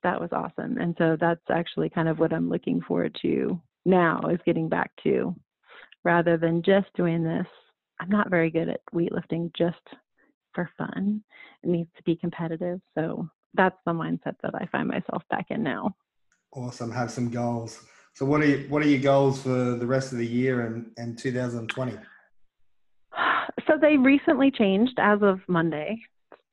that 0.06 0.22
was 0.22 0.30
awesome. 0.32 0.78
And 0.78 0.94
so 1.00 1.18
that's 1.20 1.42
actually 1.50 1.90
kind 1.90 2.08
of 2.08 2.20
what 2.20 2.32
I'm 2.32 2.48
looking 2.48 2.80
forward 2.80 3.18
to 3.24 3.60
now 3.86 4.22
is 4.32 4.40
getting 4.46 4.70
back 4.70 4.92
to 5.04 5.36
rather 6.04 6.38
than 6.38 6.62
just 6.62 6.86
doing 6.96 7.24
this. 7.24 7.48
I'm 8.00 8.10
not 8.10 8.30
very 8.30 8.52
good 8.52 8.70
at 8.70 8.82
weightlifting 8.94 9.52
just 9.58 9.82
for 10.54 10.70
fun. 10.78 11.24
It 11.64 11.70
needs 11.70 11.90
to 11.98 12.04
be 12.04 12.16
competitive. 12.16 12.82
So 12.94 13.28
that's 13.56 13.78
the 13.88 13.94
mindset 13.94 14.36
that 14.44 14.54
I 14.54 14.68
find 14.72 14.88
myself 14.88 15.24
back 15.32 15.48
in 15.50 15.64
now. 15.64 15.96
Awesome. 16.54 16.92
Have 16.92 17.10
some 17.10 17.32
goals. 17.32 17.84
So 18.14 18.28
what 18.28 18.42
are 18.42 18.46
you, 18.46 18.68
what 18.70 18.84
are 18.84 18.88
your 18.88 19.02
goals 19.02 19.42
for 19.42 19.50
the 19.50 19.88
rest 19.88 20.12
of 20.12 20.20
the 20.20 20.28
year 20.28 20.68
and, 20.68 20.92
and 20.98 21.18
2020? 21.18 21.98
So 23.68 23.80
they 23.82 23.98
recently 23.98 24.52
changed 24.52 25.00
as 25.00 25.24
of 25.24 25.40
Monday. 25.48 26.00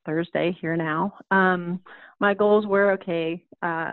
Thursday 0.05 0.57
here 0.61 0.77
now. 0.77 1.15
Um, 1.31 1.81
my 2.21 2.35
goals 2.35 2.67
were 2.67 2.93
okay. 2.93 3.43
Uh, 3.62 3.93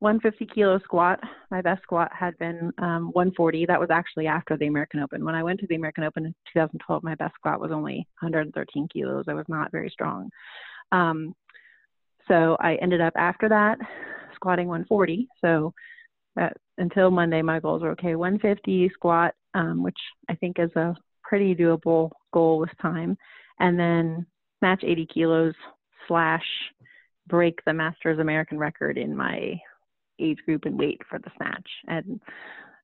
150 0.00 0.46
kilo 0.54 0.78
squat. 0.84 1.18
My 1.50 1.60
best 1.60 1.82
squat 1.82 2.10
had 2.16 2.38
been 2.38 2.72
um, 2.78 3.10
140. 3.12 3.66
That 3.66 3.80
was 3.80 3.90
actually 3.90 4.28
after 4.28 4.56
the 4.56 4.68
American 4.68 5.00
Open. 5.00 5.24
When 5.24 5.34
I 5.34 5.42
went 5.42 5.58
to 5.60 5.66
the 5.66 5.74
American 5.74 6.04
Open 6.04 6.26
in 6.26 6.34
2012, 6.54 7.02
my 7.02 7.16
best 7.16 7.34
squat 7.34 7.60
was 7.60 7.72
only 7.72 8.06
113 8.20 8.88
kilos. 8.92 9.24
I 9.28 9.34
was 9.34 9.46
not 9.48 9.72
very 9.72 9.90
strong. 9.90 10.30
Um, 10.92 11.34
so 12.28 12.56
I 12.60 12.76
ended 12.76 13.00
up 13.00 13.14
after 13.16 13.48
that 13.48 13.78
squatting 14.36 14.68
140. 14.68 15.28
So 15.40 15.74
that, 16.36 16.56
until 16.76 17.10
Monday, 17.10 17.42
my 17.42 17.58
goals 17.58 17.82
were 17.82 17.90
okay 17.90 18.14
150 18.14 18.90
squat, 18.94 19.34
um, 19.54 19.82
which 19.82 19.98
I 20.30 20.36
think 20.36 20.60
is 20.60 20.70
a 20.76 20.94
pretty 21.24 21.56
doable 21.56 22.10
goal 22.32 22.60
with 22.60 22.70
time. 22.80 23.16
And 23.58 23.78
then 23.78 24.26
snatch 24.58 24.82
80 24.84 25.06
kilos 25.12 25.54
slash 26.06 26.44
break 27.26 27.58
the 27.64 27.72
Masters 27.72 28.18
American 28.18 28.58
record 28.58 28.98
in 28.98 29.16
my 29.16 29.60
age 30.18 30.38
group 30.44 30.64
and 30.64 30.78
weight 30.78 31.00
for 31.08 31.18
the 31.18 31.30
snatch. 31.36 31.68
And 31.86 32.20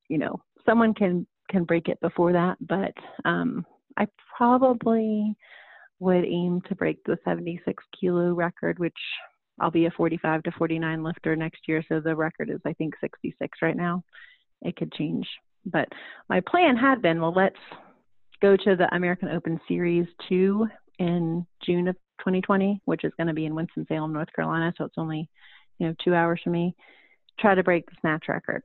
you 0.08 0.18
know, 0.18 0.40
someone 0.66 0.94
can 0.94 1.26
can 1.50 1.64
break 1.64 1.88
it 1.88 2.00
before 2.00 2.32
that, 2.32 2.56
but 2.60 2.94
um, 3.24 3.66
I 3.98 4.06
probably 4.36 5.36
would 6.00 6.24
aim 6.24 6.60
to 6.68 6.74
break 6.74 7.02
the 7.04 7.18
76 7.24 7.82
kilo 7.98 8.32
record, 8.32 8.78
which 8.78 8.92
I'll 9.60 9.70
be 9.70 9.86
a 9.86 9.90
45 9.90 10.42
to 10.44 10.50
49 10.52 11.02
lifter 11.02 11.36
next 11.36 11.60
year. 11.68 11.82
So 11.88 12.00
the 12.00 12.16
record 12.16 12.50
is, 12.50 12.60
I 12.66 12.72
think, 12.72 12.94
66 13.00 13.58
right 13.62 13.76
now. 13.76 14.02
It 14.62 14.76
could 14.76 14.92
change. 14.92 15.26
But 15.66 15.88
my 16.28 16.40
plan 16.40 16.76
had 16.76 17.00
been 17.02 17.20
well, 17.20 17.32
let's 17.34 17.56
go 18.42 18.56
to 18.56 18.76
the 18.76 18.92
American 18.94 19.28
Open 19.28 19.60
Series 19.68 20.06
2 20.28 20.66
in 20.98 21.46
June 21.64 21.88
of 21.88 21.96
2020, 22.20 22.80
which 22.84 23.04
is 23.04 23.12
going 23.16 23.26
to 23.26 23.34
be 23.34 23.46
in 23.46 23.54
Winston-Salem, 23.54 24.12
North 24.12 24.32
Carolina. 24.34 24.72
So 24.76 24.84
it's 24.84 24.98
only, 24.98 25.28
you 25.78 25.88
know, 25.88 25.94
two 26.02 26.14
hours 26.14 26.40
from 26.42 26.52
me. 26.52 26.74
Try 27.38 27.54
to 27.54 27.62
break 27.62 27.86
the 27.86 27.96
snatch 28.00 28.24
record. 28.28 28.64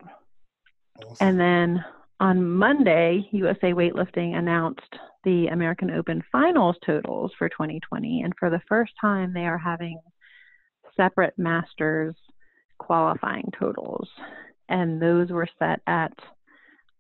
Awesome. 1.04 1.28
And 1.28 1.40
then 1.40 1.86
on 2.20 2.50
Monday, 2.50 3.28
USA 3.32 3.74
Weightlifting 3.74 4.38
announced 4.38 4.96
the 5.24 5.48
American 5.48 5.92
Open 5.92 6.24
finals 6.32 6.76
totals 6.86 7.32
for 7.38 7.50
2020. 7.50 8.22
And 8.22 8.34
for 8.38 8.50
the 8.50 8.62
first 8.68 8.94
time, 9.00 9.34
they 9.34 9.46
are 9.46 9.58
having 9.58 10.00
separate 10.96 11.38
masters 11.38 12.16
qualifying 12.78 13.52
totals. 13.58 14.08
And 14.68 15.02
those 15.02 15.30
were 15.30 15.48
set 15.58 15.82
at 15.88 16.14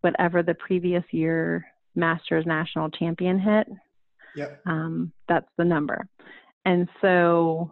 whatever 0.01 0.41
the 0.41 0.55
previous 0.55 1.03
year 1.11 1.65
Masters 1.95 2.45
national 2.45 2.89
champion 2.91 3.39
hit. 3.39 3.67
Yep. 4.35 4.61
Um, 4.65 5.11
that's 5.27 5.49
the 5.57 5.65
number. 5.65 6.07
And 6.65 6.87
so 7.01 7.71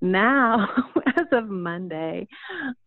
now, 0.00 0.68
as 1.16 1.26
of 1.32 1.48
Monday, 1.48 2.28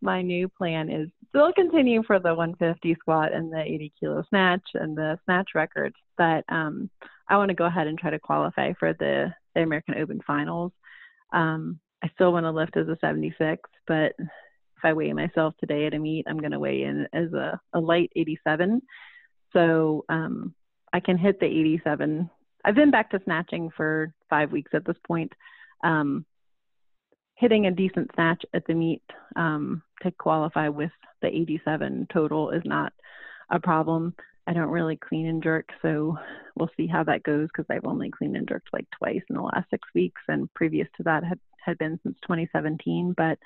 my 0.01 0.21
new 0.21 0.47
plan 0.47 0.89
is 0.89 1.09
still 1.29 1.51
continue 1.53 2.03
for 2.03 2.19
the 2.19 2.33
150 2.33 2.95
squat 2.99 3.33
and 3.33 3.51
the 3.51 3.61
80 3.61 3.93
kilo 3.99 4.23
snatch 4.29 4.63
and 4.73 4.97
the 4.97 5.17
snatch 5.25 5.49
records, 5.55 5.95
but 6.17 6.43
um, 6.49 6.89
I 7.27 7.37
want 7.37 7.49
to 7.49 7.55
go 7.55 7.65
ahead 7.65 7.87
and 7.87 7.97
try 7.97 8.09
to 8.09 8.19
qualify 8.19 8.73
for 8.79 8.93
the, 8.93 9.33
the 9.55 9.61
American 9.61 9.95
Open 9.95 10.21
finals. 10.25 10.71
Um, 11.31 11.79
I 12.03 12.09
still 12.15 12.31
want 12.31 12.45
to 12.45 12.51
lift 12.51 12.77
as 12.77 12.87
a 12.87 12.97
76, 13.01 13.69
but 13.87 14.13
if 14.19 14.85
I 14.85 14.93
weigh 14.93 15.13
myself 15.13 15.53
today 15.59 15.85
at 15.85 15.93
a 15.93 15.99
meet, 15.99 16.25
I'm 16.27 16.39
going 16.39 16.51
to 16.51 16.59
weigh 16.59 16.83
in 16.83 17.07
as 17.13 17.33
a, 17.33 17.59
a 17.73 17.79
light 17.79 18.11
87. 18.15 18.81
So 19.51 20.05
um, 20.09 20.55
I 20.93 20.99
can 20.99 21.17
hit 21.17 21.39
the 21.39 21.45
87 21.45 22.29
I've 22.65 22.75
been 22.75 22.91
back 22.91 23.11
to 23.11 23.21
snatching 23.23 23.69
for 23.75 24.13
five 24.29 24.51
weeks 24.51 24.71
at 24.73 24.85
this 24.85 24.97
point. 25.07 25.31
Um, 25.83 26.25
hitting 27.35 27.67
a 27.67 27.71
decent 27.71 28.11
snatch 28.15 28.43
at 28.53 28.65
the 28.67 28.73
meet 28.73 29.03
um, 29.35 29.81
to 30.01 30.11
qualify 30.11 30.67
with 30.67 30.91
the 31.21 31.27
87 31.27 32.07
total 32.11 32.51
is 32.51 32.61
not 32.65 32.91
a 33.49 33.59
problem. 33.59 34.13
I 34.45 34.53
don't 34.53 34.69
really 34.69 34.97
clean 34.97 35.27
and 35.27 35.41
jerk, 35.41 35.69
so 35.81 36.17
we'll 36.55 36.71
see 36.75 36.87
how 36.87 37.03
that 37.03 37.23
goes 37.23 37.47
because 37.47 37.65
I've 37.69 37.85
only 37.85 38.09
cleaned 38.09 38.35
and 38.35 38.47
jerked 38.47 38.69
like 38.73 38.87
twice 38.97 39.21
in 39.29 39.35
the 39.35 39.41
last 39.41 39.69
six 39.69 39.87
weeks, 39.93 40.21
and 40.27 40.53
previous 40.53 40.87
to 40.97 41.03
that 41.03 41.23
had 41.23 41.39
had 41.63 41.77
been 41.77 41.99
since 42.03 42.17
2017. 42.23 43.13
But 43.15 43.37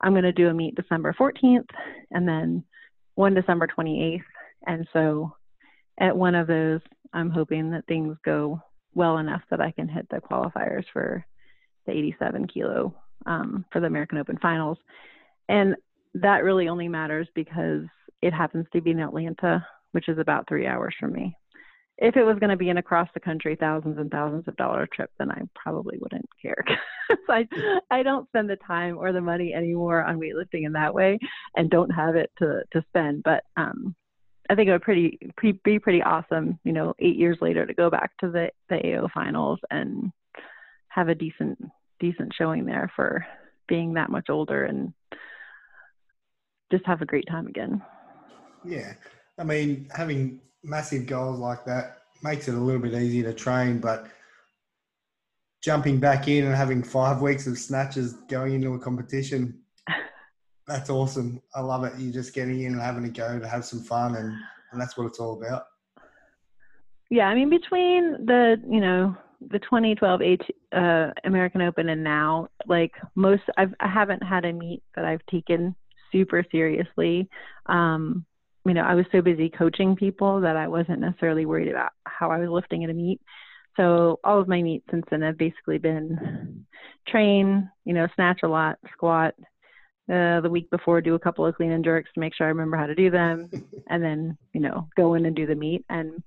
I'm 0.00 0.12
going 0.12 0.22
to 0.24 0.32
do 0.32 0.48
a 0.48 0.54
meet 0.54 0.76
December 0.76 1.14
14th, 1.18 1.68
and 2.12 2.28
then 2.28 2.64
one 3.14 3.34
December 3.34 3.66
28th, 3.66 4.22
And 4.66 4.86
so 4.92 5.34
at 5.98 6.16
one 6.16 6.34
of 6.34 6.46
those, 6.46 6.80
I'm 7.14 7.30
hoping 7.30 7.70
that 7.70 7.86
things 7.86 8.16
go 8.24 8.60
well 8.94 9.18
enough 9.18 9.42
that 9.50 9.60
I 9.60 9.70
can 9.70 9.88
hit 9.88 10.06
the 10.10 10.16
qualifiers 10.16 10.84
for 10.92 11.24
the 11.86 11.92
87 11.92 12.46
kilo 12.48 12.94
um, 13.26 13.64
for 13.72 13.80
the 13.80 13.86
American 13.86 14.18
Open 14.18 14.38
finals. 14.38 14.78
And 15.48 15.76
that 16.14 16.44
really 16.44 16.68
only 16.68 16.88
matters 16.88 17.28
because 17.34 17.84
it 18.20 18.32
happens 18.32 18.66
to 18.72 18.80
be 18.80 18.90
in 18.90 19.00
Atlanta, 19.00 19.66
which 19.92 20.08
is 20.08 20.18
about 20.18 20.48
three 20.48 20.66
hours 20.66 20.94
from 20.98 21.12
me. 21.12 21.36
If 21.98 22.16
it 22.16 22.24
was 22.24 22.38
going 22.40 22.50
to 22.50 22.56
be 22.56 22.70
an 22.70 22.78
across 22.78 23.08
the 23.14 23.20
country 23.20 23.56
thousands 23.58 23.98
and 23.98 24.10
thousands 24.10 24.48
of 24.48 24.56
dollar 24.56 24.88
trip, 24.92 25.10
then 25.18 25.30
I 25.30 25.42
probably 25.54 25.96
wouldn't 26.00 26.28
care. 26.42 26.64
I 27.28 27.46
I 27.88 28.02
don't 28.02 28.26
spend 28.28 28.50
the 28.50 28.56
time 28.56 28.98
or 28.98 29.12
the 29.12 29.20
money 29.20 29.54
anymore 29.54 30.02
on 30.02 30.18
weightlifting 30.18 30.66
in 30.66 30.72
that 30.72 30.92
way, 30.92 31.20
and 31.54 31.70
don't 31.70 31.90
have 31.90 32.16
it 32.16 32.32
to 32.38 32.62
to 32.72 32.84
spend. 32.88 33.22
But 33.22 33.44
um, 33.56 33.94
I 34.50 34.54
think 34.54 34.68
it 34.68 34.72
would 34.72 34.82
pretty, 34.82 35.18
be 35.64 35.78
pretty 35.78 36.02
awesome, 36.02 36.58
you 36.64 36.72
know, 36.72 36.94
eight 36.98 37.16
years 37.16 37.38
later 37.40 37.64
to 37.64 37.74
go 37.74 37.88
back 37.90 38.12
to 38.18 38.30
the 38.30 38.50
the 38.68 38.96
AO 38.96 39.08
finals 39.14 39.58
and 39.70 40.12
have 40.88 41.08
a 41.08 41.14
decent 41.14 41.58
decent 41.98 42.32
showing 42.36 42.66
there 42.66 42.90
for 42.94 43.26
being 43.68 43.94
that 43.94 44.10
much 44.10 44.26
older 44.28 44.64
and 44.64 44.92
just 46.70 46.84
have 46.86 47.00
a 47.00 47.06
great 47.06 47.26
time 47.28 47.46
again. 47.46 47.82
Yeah. 48.64 48.94
I 49.38 49.44
mean, 49.44 49.88
having 49.94 50.40
massive 50.62 51.06
goals 51.06 51.38
like 51.38 51.64
that 51.64 51.98
makes 52.22 52.48
it 52.48 52.54
a 52.54 52.58
little 52.58 52.80
bit 52.80 52.94
easier 52.94 53.24
to 53.24 53.34
train, 53.34 53.78
but 53.78 54.06
jumping 55.62 55.98
back 55.98 56.28
in 56.28 56.44
and 56.44 56.54
having 56.54 56.82
five 56.82 57.20
weeks 57.22 57.46
of 57.46 57.58
snatches 57.58 58.14
going 58.28 58.54
into 58.54 58.74
a 58.74 58.78
competition, 58.78 59.60
that's 60.66 60.90
awesome. 60.90 61.40
I 61.54 61.60
love 61.60 61.84
it. 61.84 61.92
You're 61.98 62.12
just 62.12 62.34
getting 62.34 62.60
in 62.60 62.72
and 62.72 62.80
having 62.80 63.04
a 63.04 63.10
go 63.10 63.38
to 63.38 63.48
have 63.48 63.64
some 63.64 63.80
fun, 63.80 64.16
and, 64.16 64.34
and 64.72 64.80
that's 64.80 64.96
what 64.96 65.06
it's 65.06 65.18
all 65.18 65.40
about. 65.40 65.66
Yeah, 67.10 67.26
I 67.26 67.34
mean, 67.34 67.50
between 67.50 68.26
the, 68.26 68.56
you 68.68 68.80
know, 68.80 69.16
the 69.50 69.58
2012 69.58 70.22
H, 70.22 70.42
uh, 70.72 71.10
American 71.24 71.60
Open 71.60 71.90
and 71.90 72.02
now, 72.02 72.48
like 72.66 72.92
most, 73.14 73.42
I've, 73.56 73.74
I 73.80 73.88
haven't 73.88 74.22
had 74.22 74.44
a 74.44 74.52
meet 74.52 74.82
that 74.96 75.04
I've 75.04 75.24
taken 75.30 75.76
super 76.10 76.44
seriously. 76.50 77.28
Um, 77.66 78.24
you 78.64 78.72
know, 78.72 78.82
I 78.82 78.94
was 78.94 79.04
so 79.12 79.20
busy 79.20 79.50
coaching 79.50 79.96
people 79.96 80.40
that 80.40 80.56
I 80.56 80.68
wasn't 80.68 81.00
necessarily 81.00 81.44
worried 81.44 81.68
about 81.68 81.92
how 82.06 82.30
I 82.30 82.38
was 82.38 82.48
lifting 82.48 82.84
at 82.84 82.90
a 82.90 82.94
meet. 82.94 83.20
So 83.76 84.20
all 84.24 84.40
of 84.40 84.48
my 84.48 84.62
meets 84.62 84.86
since 84.90 85.04
then 85.10 85.22
have 85.22 85.36
basically 85.36 85.78
been 85.78 86.64
train, 87.08 87.68
you 87.84 87.92
know, 87.92 88.06
snatch 88.14 88.40
a 88.42 88.48
lot, 88.48 88.78
squat. 88.92 89.34
Uh, 90.12 90.40
the 90.40 90.50
week 90.50 90.68
before, 90.70 91.00
do 91.00 91.14
a 91.14 91.18
couple 91.18 91.46
of 91.46 91.54
clean 91.54 91.72
and 91.72 91.84
jerks 91.84 92.10
to 92.12 92.20
make 92.20 92.34
sure 92.34 92.46
I 92.46 92.50
remember 92.50 92.76
how 92.76 92.86
to 92.86 92.94
do 92.94 93.10
them, 93.10 93.48
and 93.88 94.02
then 94.02 94.36
you 94.52 94.60
know 94.60 94.88
go 94.96 95.14
in 95.14 95.26
and 95.26 95.34
do 95.34 95.46
the 95.46 95.54
meet. 95.54 95.84
And 95.88 96.22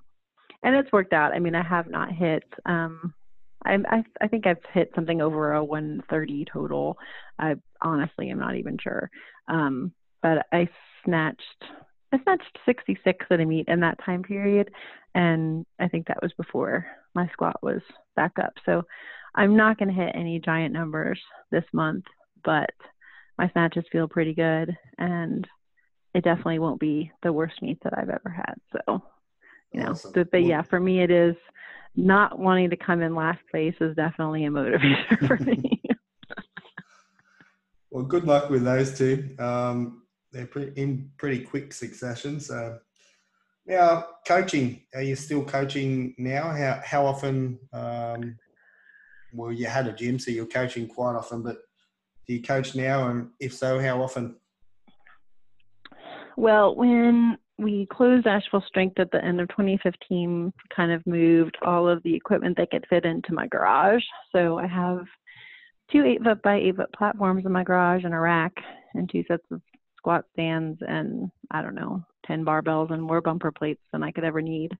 and 0.63 0.75
it's 0.75 0.91
worked 0.91 1.13
out. 1.13 1.33
I 1.33 1.39
mean, 1.39 1.55
I 1.55 1.63
have 1.63 1.87
not 1.87 2.11
hit. 2.11 2.43
Um, 2.65 3.13
I, 3.65 3.77
I 3.89 4.03
I 4.21 4.27
think 4.27 4.47
I've 4.47 4.63
hit 4.73 4.91
something 4.95 5.21
over 5.21 5.53
a 5.53 5.63
130 5.63 6.45
total. 6.51 6.97
I 7.37 7.55
honestly 7.81 8.29
am 8.29 8.39
not 8.39 8.55
even 8.55 8.77
sure. 8.81 9.09
Um, 9.47 9.91
but 10.21 10.47
I 10.51 10.67
snatched 11.05 11.63
I 12.13 12.19
snatched 12.23 12.57
66 12.65 13.25
at 13.29 13.39
a 13.39 13.45
meet 13.45 13.67
in 13.67 13.81
that 13.81 13.99
time 14.03 14.23
period, 14.23 14.71
and 15.13 15.65
I 15.79 15.87
think 15.87 16.07
that 16.07 16.21
was 16.21 16.31
before 16.37 16.85
my 17.13 17.27
squat 17.33 17.61
was 17.61 17.81
back 18.15 18.33
up. 18.41 18.53
So 18.65 18.83
I'm 19.35 19.55
not 19.55 19.77
going 19.77 19.89
to 19.89 20.01
hit 20.01 20.15
any 20.15 20.39
giant 20.39 20.73
numbers 20.73 21.19
this 21.51 21.65
month, 21.73 22.05
but 22.43 22.69
my 23.37 23.49
snatches 23.49 23.83
feel 23.91 24.07
pretty 24.07 24.33
good, 24.33 24.77
and 24.97 25.45
it 26.13 26.23
definitely 26.23 26.59
won't 26.59 26.79
be 26.79 27.11
the 27.23 27.33
worst 27.33 27.61
meet 27.61 27.79
that 27.83 27.97
I've 27.97 28.09
ever 28.09 28.29
had. 28.29 28.55
So 28.71 29.03
you 29.73 29.81
know 29.81 29.91
awesome. 29.91 30.11
but, 30.13 30.31
but 30.31 30.43
yeah 30.43 30.61
for 30.61 30.79
me 30.79 31.01
it 31.01 31.11
is 31.11 31.35
not 31.95 32.37
wanting 32.37 32.69
to 32.69 32.77
come 32.77 33.01
in 33.01 33.15
last 33.15 33.39
place 33.49 33.75
is 33.79 33.95
definitely 33.95 34.45
a 34.45 34.49
motivator 34.49 35.27
for 35.27 35.37
me 35.43 35.81
well 37.91 38.03
good 38.03 38.25
luck 38.25 38.49
with 38.49 38.63
those 38.63 38.97
two 38.97 39.35
um, 39.39 40.03
they're 40.31 40.45
pretty, 40.45 40.79
in 40.79 41.09
pretty 41.17 41.39
quick 41.39 41.73
succession 41.73 42.39
so 42.39 42.77
now 43.65 44.05
coaching 44.27 44.81
are 44.95 45.01
you 45.01 45.15
still 45.15 45.43
coaching 45.43 46.13
now 46.17 46.51
how, 46.51 46.81
how 46.83 47.05
often 47.05 47.59
um, 47.73 48.37
well 49.33 49.51
you 49.51 49.65
had 49.65 49.87
a 49.87 49.93
gym 49.93 50.19
so 50.19 50.31
you're 50.31 50.45
coaching 50.45 50.87
quite 50.87 51.15
often 51.15 51.41
but 51.41 51.57
do 52.27 52.33
you 52.33 52.41
coach 52.41 52.75
now 52.75 53.09
and 53.09 53.29
if 53.39 53.53
so 53.53 53.79
how 53.79 54.01
often 54.01 54.35
well 56.35 56.75
when 56.75 57.37
we 57.59 57.87
closed 57.87 58.27
Asheville 58.27 58.63
Strength 58.67 58.99
at 58.99 59.11
the 59.11 59.23
end 59.23 59.41
of 59.41 59.47
2015, 59.49 60.53
kind 60.75 60.91
of 60.91 61.05
moved 61.07 61.57
all 61.63 61.89
of 61.89 62.03
the 62.03 62.13
equipment 62.13 62.55
that 62.57 62.69
could 62.69 62.85
fit 62.89 63.05
into 63.05 63.33
my 63.33 63.47
garage. 63.47 64.03
So 64.31 64.59
I 64.59 64.67
have 64.67 65.05
two 65.91 66.05
8 66.05 66.23
foot 66.23 66.41
by 66.43 66.57
8 66.57 66.75
foot 66.75 66.93
platforms 66.93 67.45
in 67.45 67.51
my 67.51 67.63
garage 67.63 68.03
and 68.03 68.13
a 68.13 68.19
rack 68.19 68.53
and 68.93 69.09
two 69.09 69.23
sets 69.27 69.43
of 69.51 69.61
squat 69.97 70.25
stands 70.33 70.79
and 70.87 71.31
I 71.49 71.61
don't 71.61 71.75
know, 71.75 72.03
10 72.27 72.45
barbells 72.45 72.91
and 72.91 73.01
more 73.01 73.21
bumper 73.21 73.51
plates 73.51 73.81
than 73.91 74.03
I 74.03 74.11
could 74.11 74.23
ever 74.23 74.41
need, 74.41 74.77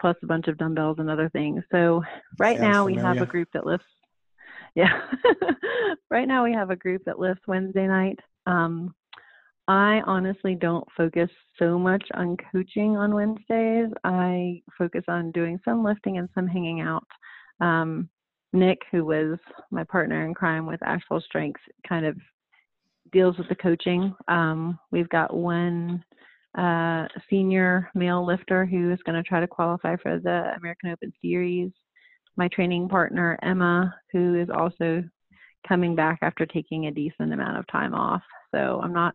plus 0.00 0.16
a 0.22 0.26
bunch 0.26 0.48
of 0.48 0.58
dumbbells 0.58 0.96
and 0.98 1.08
other 1.08 1.28
things. 1.28 1.62
So 1.70 2.02
right 2.38 2.58
Sounds 2.58 2.72
now 2.72 2.84
familiar. 2.84 2.96
we 2.96 3.06
have 3.06 3.22
a 3.22 3.30
group 3.30 3.48
that 3.54 3.66
lifts. 3.66 3.86
Yeah. 4.74 5.00
right 6.10 6.28
now 6.28 6.44
we 6.44 6.52
have 6.52 6.70
a 6.70 6.76
group 6.76 7.02
that 7.06 7.18
lifts 7.18 7.42
Wednesday 7.48 7.86
night. 7.86 8.18
Um, 8.46 8.94
I 9.66 10.00
honestly 10.06 10.54
don't 10.54 10.86
focus 10.96 11.28
so 11.58 11.78
much 11.78 12.02
on 12.14 12.36
coaching 12.52 12.96
on 12.96 13.14
Wednesdays. 13.14 13.92
I 14.04 14.62
focus 14.76 15.04
on 15.08 15.32
doing 15.32 15.58
some 15.64 15.84
lifting 15.84 16.18
and 16.18 16.28
some 16.34 16.46
hanging 16.46 16.80
out. 16.80 17.04
Um, 17.60 18.08
Nick, 18.52 18.78
who 18.90 19.04
was 19.04 19.38
my 19.70 19.84
partner 19.84 20.24
in 20.24 20.32
crime 20.32 20.64
with 20.64 20.82
Asheville 20.82 21.20
Strengths, 21.20 21.60
kind 21.86 22.06
of 22.06 22.16
deals 23.12 23.36
with 23.36 23.48
the 23.48 23.54
coaching. 23.54 24.14
Um, 24.28 24.78
we've 24.90 25.08
got 25.10 25.34
one 25.34 26.02
uh, 26.56 27.06
senior 27.28 27.90
male 27.94 28.24
lifter 28.24 28.64
who 28.64 28.90
is 28.90 28.98
going 29.04 29.22
to 29.22 29.28
try 29.28 29.40
to 29.40 29.46
qualify 29.46 29.96
for 29.96 30.18
the 30.18 30.52
American 30.56 30.90
Open 30.90 31.12
Series. 31.20 31.72
My 32.38 32.48
training 32.48 32.88
partner, 32.88 33.36
Emma, 33.42 33.94
who 34.12 34.36
is 34.36 34.48
also 34.48 35.02
coming 35.66 35.94
back 35.94 36.20
after 36.22 36.46
taking 36.46 36.86
a 36.86 36.92
decent 36.92 37.32
amount 37.32 37.58
of 37.58 37.66
time 37.66 37.94
off. 37.94 38.22
So 38.54 38.80
I'm 38.82 38.94
not 38.94 39.14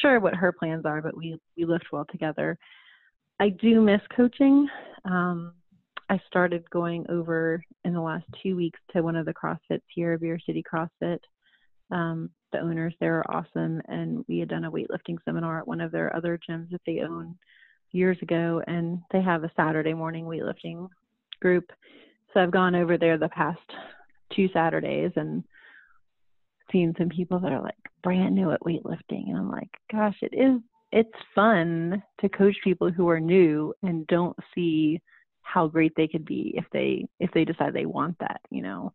sure 0.00 0.20
what 0.20 0.34
her 0.34 0.52
plans 0.52 0.84
are, 0.84 1.00
but 1.00 1.16
we 1.16 1.40
we 1.56 1.64
lift 1.64 1.86
well 1.90 2.06
together. 2.10 2.58
I 3.40 3.48
do 3.48 3.80
miss 3.80 4.02
coaching. 4.14 4.68
Um, 5.06 5.54
I 6.10 6.20
started 6.26 6.68
going 6.70 7.06
over 7.08 7.64
in 7.84 7.94
the 7.94 8.00
last 8.00 8.24
two 8.42 8.54
weeks 8.54 8.78
to 8.92 9.02
one 9.02 9.16
of 9.16 9.26
the 9.26 9.34
CrossFits 9.34 9.82
here, 9.94 10.18
Beer 10.18 10.38
City 10.44 10.62
CrossFit. 10.62 11.20
Um, 11.90 12.30
the 12.52 12.60
owners 12.60 12.94
there 13.00 13.18
are 13.18 13.30
awesome, 13.30 13.80
and 13.88 14.24
we 14.28 14.40
had 14.40 14.48
done 14.48 14.64
a 14.64 14.70
weightlifting 14.70 15.16
seminar 15.24 15.60
at 15.60 15.68
one 15.68 15.80
of 15.80 15.90
their 15.90 16.14
other 16.14 16.38
gyms 16.48 16.70
that 16.70 16.82
they 16.86 17.00
own 17.00 17.36
years 17.92 18.18
ago, 18.20 18.62
and 18.66 19.00
they 19.10 19.22
have 19.22 19.44
a 19.44 19.52
Saturday 19.56 19.94
morning 19.94 20.26
weightlifting 20.26 20.88
group. 21.40 21.64
I've 22.38 22.50
gone 22.50 22.74
over 22.74 22.96
there 22.96 23.18
the 23.18 23.28
past 23.28 23.60
two 24.34 24.48
Saturdays 24.52 25.12
and 25.16 25.44
seen 26.72 26.94
some 26.98 27.08
people 27.08 27.38
that 27.40 27.52
are 27.52 27.62
like 27.62 27.74
brand 28.02 28.34
new 28.34 28.50
at 28.50 28.60
weightlifting 28.60 29.28
and 29.28 29.36
I'm 29.36 29.50
like, 29.50 29.70
gosh, 29.90 30.16
it 30.22 30.34
is 30.34 30.60
it's 30.90 31.10
fun 31.34 32.02
to 32.20 32.28
coach 32.30 32.56
people 32.64 32.90
who 32.90 33.08
are 33.08 33.20
new 33.20 33.74
and 33.82 34.06
don't 34.06 34.36
see 34.54 35.00
how 35.42 35.66
great 35.66 35.92
they 35.96 36.08
could 36.08 36.24
be 36.24 36.54
if 36.56 36.64
they 36.72 37.06
if 37.20 37.30
they 37.32 37.44
decide 37.44 37.74
they 37.74 37.86
want 37.86 38.16
that, 38.20 38.40
you 38.50 38.62
know. 38.62 38.92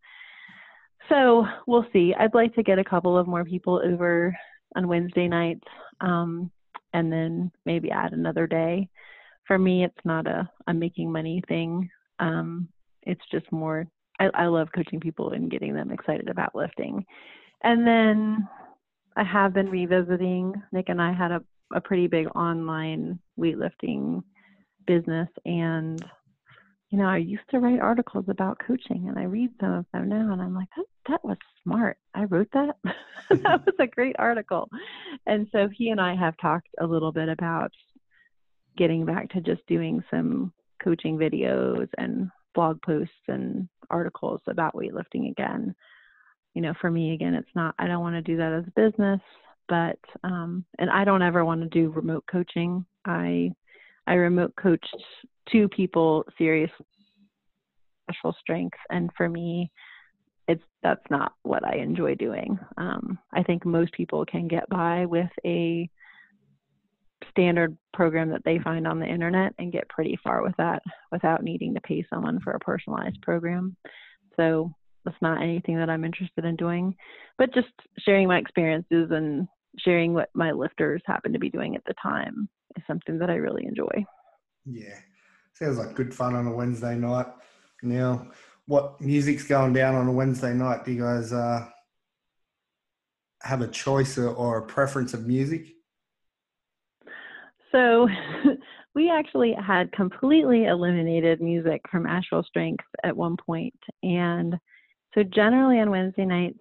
So 1.10 1.46
we'll 1.68 1.86
see. 1.92 2.14
I'd 2.18 2.34
like 2.34 2.56
to 2.56 2.64
get 2.64 2.80
a 2.80 2.84
couple 2.84 3.18
of 3.18 3.28
more 3.28 3.44
people 3.44 3.82
over 3.84 4.36
on 4.76 4.88
Wednesday 4.88 5.28
nights, 5.28 5.68
um, 6.02 6.50
and 6.94 7.12
then 7.12 7.52
maybe 7.66 7.92
add 7.92 8.14
another 8.14 8.48
day. 8.48 8.90
For 9.46 9.60
me, 9.60 9.84
it's 9.84 10.06
not 10.06 10.28
a 10.28 10.50
a 10.68 10.74
making 10.74 11.12
money 11.12 11.44
thing. 11.48 11.90
Um, 12.20 12.70
it's 13.06 13.24
just 13.32 13.52
more. 13.52 13.88
I, 14.20 14.30
I 14.34 14.46
love 14.48 14.70
coaching 14.74 15.00
people 15.00 15.32
and 15.32 15.50
getting 15.50 15.74
them 15.74 15.92
excited 15.92 16.30
about 16.30 16.56
lifting. 16.56 17.06
And 17.64 17.86
then 17.88 18.48
I 19.16 19.24
have 19.24 19.54
been 19.54 19.70
revisiting. 19.70 20.54
Nick 20.72 20.90
and 20.90 21.02
I 21.02 21.14
had 21.14 21.32
a, 21.32 21.42
a 21.74 21.82
pretty 21.82 22.08
big 22.08 22.28
online 22.36 23.20
weightlifting 23.40 24.24
business, 24.86 25.30
and 25.46 26.04
you 26.90 27.00
know, 27.00 27.06
I 27.06 27.18
used 27.18 27.50
to 27.50 27.60
write 27.60 27.80
articles 27.80 28.26
about 28.28 28.60
coaching, 28.60 29.08
and 29.08 29.18
I 29.18 29.24
read 29.24 29.50
some 29.60 29.74
of 29.74 29.86
them 29.94 30.10
now, 30.10 30.32
and 30.32 30.42
I'm 30.42 30.54
like, 30.54 30.70
that 30.78 30.86
that 31.10 31.26
was 31.26 31.38
smart. 31.64 31.98
I 32.14 32.26
wrote 32.26 32.50
that. 32.54 32.76
that 33.30 33.62
was 33.66 33.76
a 33.80 33.88
great 33.88 34.16
article. 34.20 34.70
And 35.26 35.48
so 35.52 35.68
he 35.76 35.90
and 35.90 36.00
I 36.00 36.16
have 36.16 36.36
talked 36.38 36.70
a 36.80 36.86
little 36.86 37.12
bit 37.12 37.30
about 37.30 37.72
getting 38.78 39.06
back 39.06 39.30
to 39.32 39.42
just 39.42 39.66
doing 39.68 40.04
some 40.10 40.54
coaching 40.84 41.18
videos 41.18 41.88
and 41.98 42.30
blog 42.54 42.82
posts 42.82 43.14
and 43.28 43.68
articles 43.90 44.42
about 44.48 44.76
weightlifting 44.76 45.30
again 45.30 45.76
you 46.54 46.62
know, 46.62 46.74
for 46.80 46.92
me 46.92 47.14
again, 47.14 47.34
it's 47.34 47.50
not. 47.56 47.76
I 47.80 47.88
don't 47.88 48.02
want 48.02 48.16
to 48.16 48.22
do 48.22 48.38
that 48.38 48.54
as 48.54 48.64
a 48.68 48.90
business, 48.90 49.20
but 49.68 50.00
um, 50.24 50.66
and 50.78 50.90
I 50.90 51.04
don't 51.04 51.22
ever 51.22 51.44
want 51.44 51.62
to 51.62 51.68
do 51.68 51.90
remote 51.90 52.26
coaching. 52.32 52.86
I 53.06 53.52
I 54.06 54.14
remote 54.14 54.54
coached 54.56 54.96
two 55.52 55.68
people 55.70 56.26
serious 56.38 56.72
special 58.04 58.36
strength, 58.40 58.78
and 58.90 59.10
for 59.18 59.28
me, 59.28 59.72
it's 60.48 60.64
that's 60.84 61.06
not 61.10 61.34
what 61.42 61.66
I 61.66 61.78
enjoy 61.78 62.16
doing. 62.16 62.60
Um, 62.78 63.18
I 63.34 63.42
think 63.42 63.66
most 63.66 63.92
people 63.94 64.24
can 64.26 64.48
get 64.48 64.70
by 64.70 65.06
with 65.06 65.32
a 65.46 65.90
standard 67.30 67.78
program 67.94 68.30
that 68.30 68.44
they 68.46 68.60
find 68.60 68.88
on 68.88 69.00
the 69.00 69.06
internet 69.06 69.54
and 69.58 69.72
get 69.72 69.90
pretty 69.90 70.18
far 70.24 70.44
with 70.44 70.56
that 70.58 70.82
without 71.12 71.44
needing 71.44 71.74
to 71.74 71.82
pay 71.82 72.06
someone 72.10 72.40
for 72.42 72.52
a 72.52 72.60
personalized 72.60 73.22
program. 73.22 73.76
So 74.36 74.72
that's 75.06 75.22
not 75.22 75.42
anything 75.42 75.78
that 75.78 75.90
I'm 75.90 76.06
interested 76.06 76.46
in 76.46 76.56
doing, 76.56 76.96
but 77.38 77.54
just 77.54 77.68
sharing 78.00 78.28
my 78.28 78.38
experiences 78.38 79.10
and 79.12 79.48
sharing 79.80 80.14
what 80.14 80.30
my 80.34 80.52
lifters 80.52 81.02
happen 81.06 81.34
to 81.34 81.40
be 81.40 81.50
doing 81.50 81.76
at 81.76 81.84
the 81.86 81.94
time 82.02 82.48
is 82.78 82.84
something 82.88 83.18
that 83.20 83.30
I 83.30 83.36
really 83.36 83.66
enjoy. 83.66 84.06
Yeah, 84.66 84.98
sounds 85.54 85.78
like 85.78 85.96
good 85.96 86.14
fun 86.14 86.36
on 86.36 86.48
a 86.48 86.56
Wednesday 86.56 86.96
night. 86.96 87.28
Now, 87.82 88.28
what 88.66 89.02
music's 89.02 89.44
going 89.44 89.74
down 89.74 89.96
on 89.96 90.08
a 90.08 90.12
Wednesday 90.12 90.54
night? 90.54 90.86
Do 90.86 90.92
you 90.92 91.02
guys 91.02 91.34
uh, 91.34 91.68
have 93.42 93.62
a 93.62 93.68
choice 93.68 94.18
or, 94.18 94.30
or 94.30 94.60
a 94.60 94.66
preference 94.66 95.14
of 95.14 95.28
music? 95.28 95.74
So, 97.74 98.08
we 98.96 99.10
actually 99.10 99.54
had 99.54 99.92
completely 99.92 100.66
eliminated 100.66 101.42
music 101.42 101.82
from 101.90 102.06
Asheville 102.06 102.44
Strength 102.44 102.86
at 103.04 103.16
one 103.16 103.36
point, 103.38 103.74
and 104.04 104.56
so 105.16 105.24
generally 105.24 105.80
on 105.80 105.90
Wednesday 105.90 106.26
nights 106.26 106.60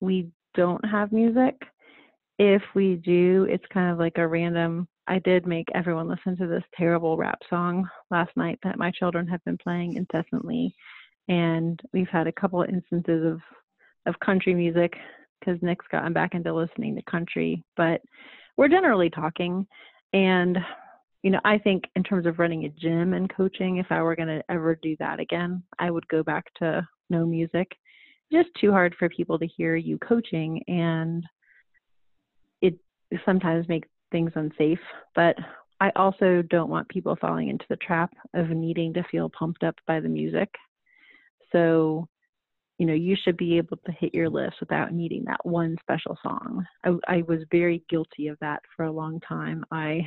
we 0.00 0.28
don't 0.54 0.84
have 0.84 1.12
music. 1.12 1.54
If 2.38 2.62
we 2.74 2.96
do, 2.96 3.46
it's 3.48 3.64
kind 3.72 3.90
of 3.90 3.98
like 3.98 4.18
a 4.18 4.26
random. 4.26 4.88
I 5.08 5.18
did 5.18 5.46
make 5.46 5.66
everyone 5.74 6.08
listen 6.08 6.36
to 6.36 6.46
this 6.46 6.62
terrible 6.76 7.16
rap 7.16 7.38
song 7.50 7.88
last 8.10 8.30
night 8.36 8.58
that 8.62 8.78
my 8.78 8.90
children 8.92 9.26
have 9.28 9.44
been 9.44 9.58
playing 9.58 9.94
incessantly, 9.94 10.74
and 11.28 11.80
we've 11.92 12.08
had 12.08 12.26
a 12.26 12.32
couple 12.32 12.62
of 12.62 12.68
instances 12.68 13.24
of 13.26 13.40
of 14.06 14.18
country 14.20 14.54
music 14.54 14.94
because 15.40 15.60
Nick's 15.62 15.86
gotten 15.90 16.12
back 16.12 16.34
into 16.34 16.54
listening 16.54 16.94
to 16.96 17.02
country, 17.10 17.64
but 17.76 18.00
we're 18.56 18.68
generally 18.68 19.10
talking 19.10 19.66
and 20.12 20.58
you 21.22 21.30
know, 21.30 21.40
I 21.44 21.58
think 21.58 21.84
in 21.94 22.02
terms 22.02 22.26
of 22.26 22.38
running 22.40 22.64
a 22.64 22.68
gym 22.68 23.14
and 23.14 23.32
coaching, 23.32 23.76
if 23.76 23.86
I 23.90 24.02
were 24.02 24.16
going 24.16 24.28
to 24.28 24.42
ever 24.48 24.76
do 24.82 24.96
that 24.98 25.20
again, 25.20 25.62
I 25.78 25.90
would 25.90 26.06
go 26.08 26.22
back 26.22 26.52
to 26.58 26.86
no 27.10 27.24
music. 27.24 27.70
Just 28.32 28.48
too 28.60 28.72
hard 28.72 28.94
for 28.98 29.08
people 29.08 29.38
to 29.38 29.46
hear 29.46 29.76
you 29.76 29.98
coaching, 29.98 30.62
and 30.66 31.22
it 32.60 32.74
sometimes 33.24 33.68
makes 33.68 33.88
things 34.10 34.32
unsafe. 34.34 34.80
But 35.14 35.36
I 35.80 35.90
also 35.96 36.42
don't 36.48 36.70
want 36.70 36.88
people 36.88 37.16
falling 37.20 37.48
into 37.48 37.64
the 37.68 37.76
trap 37.76 38.12
of 38.34 38.50
needing 38.50 38.92
to 38.94 39.04
feel 39.10 39.30
pumped 39.30 39.62
up 39.62 39.76
by 39.86 40.00
the 40.00 40.08
music. 40.08 40.48
So, 41.52 42.08
you 42.78 42.86
know, 42.86 42.94
you 42.94 43.16
should 43.22 43.36
be 43.36 43.58
able 43.58 43.76
to 43.78 43.92
hit 43.92 44.14
your 44.14 44.28
list 44.28 44.56
without 44.60 44.92
needing 44.92 45.24
that 45.24 45.44
one 45.44 45.76
special 45.80 46.18
song. 46.22 46.64
I, 46.84 46.96
I 47.06 47.22
was 47.28 47.40
very 47.50 47.82
guilty 47.88 48.28
of 48.28 48.38
that 48.40 48.62
for 48.76 48.84
a 48.84 48.92
long 48.92 49.20
time. 49.20 49.64
I 49.70 50.00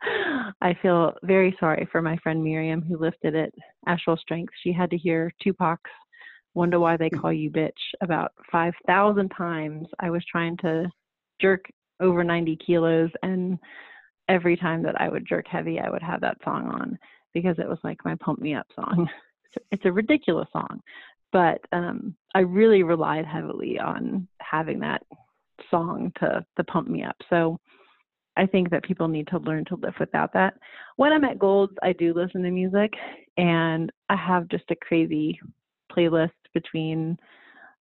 I 0.60 0.76
feel 0.80 1.14
very 1.24 1.56
sorry 1.58 1.88
for 1.90 2.00
my 2.00 2.16
friend 2.18 2.42
Miriam 2.42 2.82
who 2.82 2.98
lifted 2.98 3.34
it 3.34 3.52
Asheville 3.86 4.16
Strength. 4.16 4.52
She 4.62 4.72
had 4.72 4.90
to 4.90 4.96
hear 4.96 5.32
Tupac's 5.42 5.90
Wonder 6.54 6.80
Why 6.80 6.96
They 6.96 7.10
mm. 7.10 7.20
Call 7.20 7.32
You 7.32 7.50
Bitch 7.50 7.70
about 8.00 8.32
5,000 8.50 9.28
times. 9.30 9.86
I 10.00 10.10
was 10.10 10.24
trying 10.30 10.56
to 10.58 10.90
jerk 11.40 11.64
over 12.00 12.22
90 12.22 12.58
kilos, 12.64 13.10
and 13.22 13.58
every 14.28 14.56
time 14.56 14.82
that 14.82 15.00
I 15.00 15.08
would 15.08 15.26
jerk 15.26 15.46
heavy, 15.48 15.80
I 15.80 15.90
would 15.90 16.02
have 16.02 16.20
that 16.20 16.38
song 16.44 16.68
on 16.68 16.98
because 17.34 17.58
it 17.58 17.68
was 17.68 17.78
like 17.84 17.98
my 18.04 18.14
pump 18.16 18.40
me 18.40 18.54
up 18.54 18.66
song. 18.74 19.08
It's 19.72 19.86
a 19.86 19.90
ridiculous 19.90 20.46
song, 20.52 20.80
but 21.32 21.60
um, 21.72 22.14
I 22.34 22.40
really 22.40 22.82
relied 22.82 23.26
heavily 23.26 23.78
on 23.78 24.28
having 24.40 24.80
that 24.80 25.02
song 25.70 26.12
to 26.20 26.44
to 26.56 26.64
pump 26.64 26.88
me 26.88 27.02
up. 27.04 27.16
So 27.28 27.58
I 28.36 28.46
think 28.46 28.70
that 28.70 28.84
people 28.84 29.08
need 29.08 29.26
to 29.28 29.38
learn 29.38 29.64
to 29.66 29.76
live 29.76 29.94
without 29.98 30.32
that. 30.34 30.54
When 30.96 31.12
I'm 31.12 31.24
at 31.24 31.38
Golds, 31.38 31.74
I 31.82 31.92
do 31.92 32.14
listen 32.14 32.42
to 32.42 32.50
music, 32.50 32.92
and 33.36 33.90
I 34.08 34.16
have 34.16 34.48
just 34.48 34.70
a 34.70 34.76
crazy 34.76 35.40
playlist 35.90 36.30
between 36.54 37.18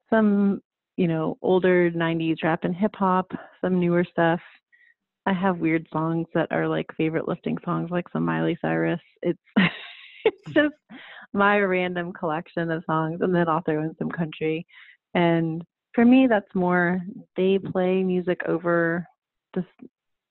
some, 0.09 0.63
you 0.97 1.09
know, 1.09 1.37
older 1.43 1.91
90s 1.91 2.43
rap 2.43 2.65
and 2.65 2.75
hip 2.75 2.95
hop, 2.95 3.31
some 3.61 3.79
newer 3.79 4.05
stuff. 4.11 4.41
I 5.27 5.33
have 5.33 5.59
weird 5.59 5.87
songs 5.93 6.27
that 6.35 6.49
are 6.53 6.69
like 6.69 6.87
favorite 6.97 7.29
lifting 7.29 7.59
songs, 7.65 7.91
like 7.91 8.09
some 8.13 8.25
Miley 8.25 8.57
Cyrus. 8.63 9.01
It's 9.23 9.39
it's 10.27 10.45
just 10.55 10.75
my 11.33 11.59
random 11.59 12.13
collection 12.13 12.71
of 12.71 12.85
songs, 12.87 13.21
and 13.21 13.35
then 13.35 13.49
I'll 13.49 13.63
throw 13.63 13.83
in 13.83 13.95
some 13.99 14.11
country. 14.11 14.67
And 15.15 15.63
for 15.95 16.05
me, 16.05 16.27
that's 16.27 16.55
more 16.55 17.01
they 17.37 17.59
play 17.59 18.03
music 18.03 18.41
over 18.47 19.07
the 19.55 19.65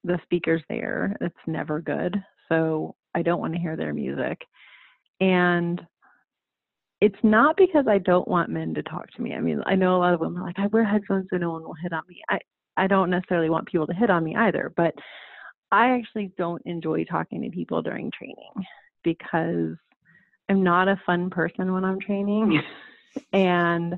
the 0.04 0.20
speakers 0.24 0.62
there. 0.70 1.16
It's 1.20 1.36
never 1.48 1.82
good. 1.82 2.16
So 2.48 2.96
I 3.16 3.24
don't 3.24 3.40
want 3.40 3.54
to 3.54 3.60
hear 3.60 3.76
their 3.76 3.94
music. 3.94 4.40
And 5.20 5.82
it's 7.02 7.18
not 7.24 7.58
because 7.58 7.86
I 7.88 7.98
don't 7.98 8.28
want 8.28 8.52
men 8.52 8.76
to 8.76 8.84
talk 8.84 9.10
to 9.12 9.22
me. 9.22 9.34
I 9.34 9.40
mean, 9.40 9.62
I 9.66 9.76
know 9.76 9.96
a 9.96 10.00
lot 10.00 10.14
of 10.14 10.20
women 10.20 10.42
are 10.42 10.46
like, 10.46 10.60
I 10.60 10.68
wear 10.68 10.86
headphones 10.86 11.26
so 11.32 11.38
no 11.38 11.52
one 11.52 11.64
will 11.64 11.76
hit 11.82 11.92
on 11.92 12.04
me. 12.08 12.22
I, 12.30 12.40
I 12.78 12.88
don't 12.88 13.10
necessarily 13.10 13.50
want 13.50 13.68
people 13.68 13.88
to 13.88 13.94
hit 13.94 14.12
on 14.12 14.24
me 14.24 14.36
either, 14.36 14.72
but 14.78 14.94
I 15.72 15.90
actually 15.90 16.32
don't 16.38 16.62
enjoy 16.66 17.04
talking 17.06 17.42
to 17.42 17.50
people 17.50 17.82
during 17.82 18.12
training 18.12 18.66
because 19.06 19.78
I'm 20.50 20.64
not 20.64 20.90
a 20.90 21.02
fun 21.06 21.30
person 21.30 21.72
when 21.72 21.86
I'm 21.86 22.02
training. 22.02 22.62
and 23.32 23.96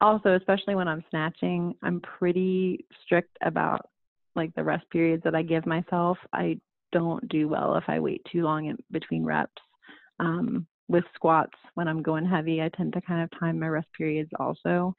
also, 0.00 0.34
especially 0.36 0.74
when 0.74 0.88
I'm 0.88 1.04
snatching, 1.08 1.74
I'm 1.82 2.00
pretty 2.00 2.84
strict 3.02 3.36
about 3.40 3.88
like 4.36 4.54
the 4.54 4.62
rest 4.62 4.88
periods 4.90 5.24
that 5.24 5.34
I 5.34 5.42
give 5.42 5.66
myself, 5.66 6.18
I 6.32 6.60
don't 6.92 7.26
do 7.28 7.48
well 7.48 7.74
if 7.76 7.84
I 7.88 8.00
wait 8.00 8.24
too 8.30 8.42
long 8.42 8.66
in 8.66 8.76
between 8.90 9.24
reps. 9.24 9.62
Um, 10.20 10.66
with 10.88 11.04
squats, 11.14 11.58
when 11.74 11.86
I'm 11.86 12.02
going 12.02 12.24
heavy, 12.24 12.62
I 12.62 12.70
tend 12.70 12.94
to 12.94 13.00
kind 13.00 13.22
of 13.22 13.38
time 13.38 13.58
my 13.58 13.68
rest 13.68 13.88
periods 13.96 14.30
also. 14.38 14.94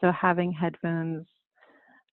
So 0.00 0.10
having 0.12 0.52
headphones 0.52 1.26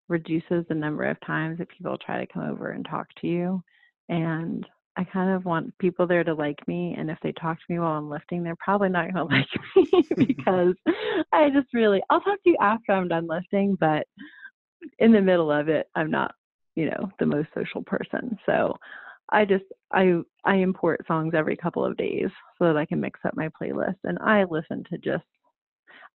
reduces 0.10 0.65
the 0.67 0.76
number 0.76 1.06
of 1.06 1.19
times 1.21 1.58
that 1.58 1.69
people 1.69 1.97
try 1.97 2.19
to 2.19 2.32
come 2.32 2.43
over 2.43 2.71
and 2.71 2.86
talk 2.86 3.08
to 3.21 3.28
you. 3.28 3.63
And 4.10 4.67
I 4.97 5.04
kind 5.06 5.30
of 5.32 5.45
want 5.45 5.77
people 5.80 6.06
there 6.06 6.23
to 6.23 6.34
like 6.34 6.67
me. 6.67 6.95
And 6.97 7.10
if 7.10 7.17
they 7.23 7.32
talk 7.34 7.58
to 7.58 7.63
me 7.69 7.80
while 7.80 7.93
I'm 7.93 8.10
lifting, 8.10 8.43
they're 8.43 8.58
probably 8.58 8.89
not 8.89 9.13
going 9.13 9.30
to 9.30 9.36
like 9.36 9.47
me 9.75 10.25
because 10.25 10.75
I 11.32 11.49
just 11.49 11.73
really, 11.73 12.01
I'll 12.10 12.21
talk 12.21 12.43
to 12.43 12.49
you 12.49 12.58
after 12.62 12.91
I'm 12.91 13.08
done 13.08 13.27
lifting, 13.27 13.77
but 13.80 14.06
in 14.99 15.12
the 15.12 15.21
middle 15.21 15.51
of 15.51 15.69
it, 15.69 15.88
I'm 15.95 16.12
not 16.12 16.34
you 16.75 16.89
know 16.89 17.10
the 17.19 17.25
most 17.25 17.47
social 17.56 17.84
person 17.84 18.38
so 18.45 18.75
i 19.30 19.45
just 19.45 19.63
i 19.91 20.13
i 20.45 20.56
import 20.56 21.01
songs 21.08 21.34
every 21.36 21.56
couple 21.56 21.86
of 21.86 21.97
days 21.97 22.30
so 22.58 22.65
that 22.65 22.77
i 22.77 22.86
can 22.86 22.99
mix 22.99 23.19
up 23.25 23.36
my 23.36 23.49
playlist 23.62 23.97
and 24.04 24.17
i 24.19 24.43
listen 24.43 24.84
to 24.89 24.97
just 24.97 25.23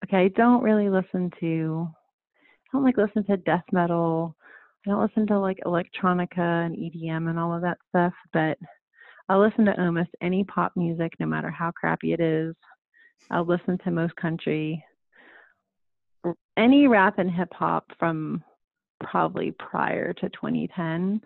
okay 0.03 0.17
i 0.17 0.27
don't 0.29 0.63
really 0.63 0.89
listen 0.89 1.31
to 1.39 1.87
i 1.89 2.67
don't 2.73 2.83
like 2.83 2.97
listen 2.97 3.23
to 3.25 3.37
death 3.37 3.63
metal 3.71 4.35
i 4.87 4.89
don't 4.89 5.01
listen 5.01 5.27
to 5.27 5.39
like 5.39 5.59
electronica 5.65 6.65
and 6.65 6.75
edm 6.75 7.29
and 7.29 7.37
all 7.37 7.53
of 7.53 7.61
that 7.61 7.77
stuff 7.89 8.13
but 8.33 8.57
i'll 9.29 9.41
listen 9.41 9.65
to 9.65 9.79
almost 9.79 10.09
any 10.21 10.43
pop 10.45 10.71
music 10.75 11.13
no 11.19 11.25
matter 11.25 11.51
how 11.51 11.71
crappy 11.71 12.13
it 12.13 12.19
is 12.19 12.55
i'll 13.31 13.45
listen 13.45 13.77
to 13.83 13.91
most 13.91 14.15
country 14.15 14.83
any 16.57 16.87
rap 16.87 17.19
and 17.19 17.31
hip 17.31 17.53
hop 17.53 17.85
from 17.99 18.43
probably 18.99 19.51
prior 19.51 20.13
to 20.13 20.29
2010. 20.29 21.21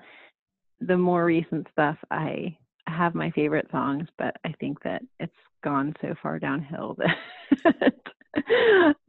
The 0.82 0.97
more 0.97 1.26
recent 1.26 1.68
stuff, 1.72 1.97
I 2.09 2.57
have 2.88 3.16
my 3.16 3.32
favorite 3.32 3.68
songs, 3.72 4.07
but 4.18 4.36
I 4.43 4.53
think 4.59 4.82
that 4.84 5.01
it's 5.20 5.34
gone 5.64 5.93
so 6.01 6.16
far 6.22 6.39
downhill 6.39 6.97
that 7.64 7.93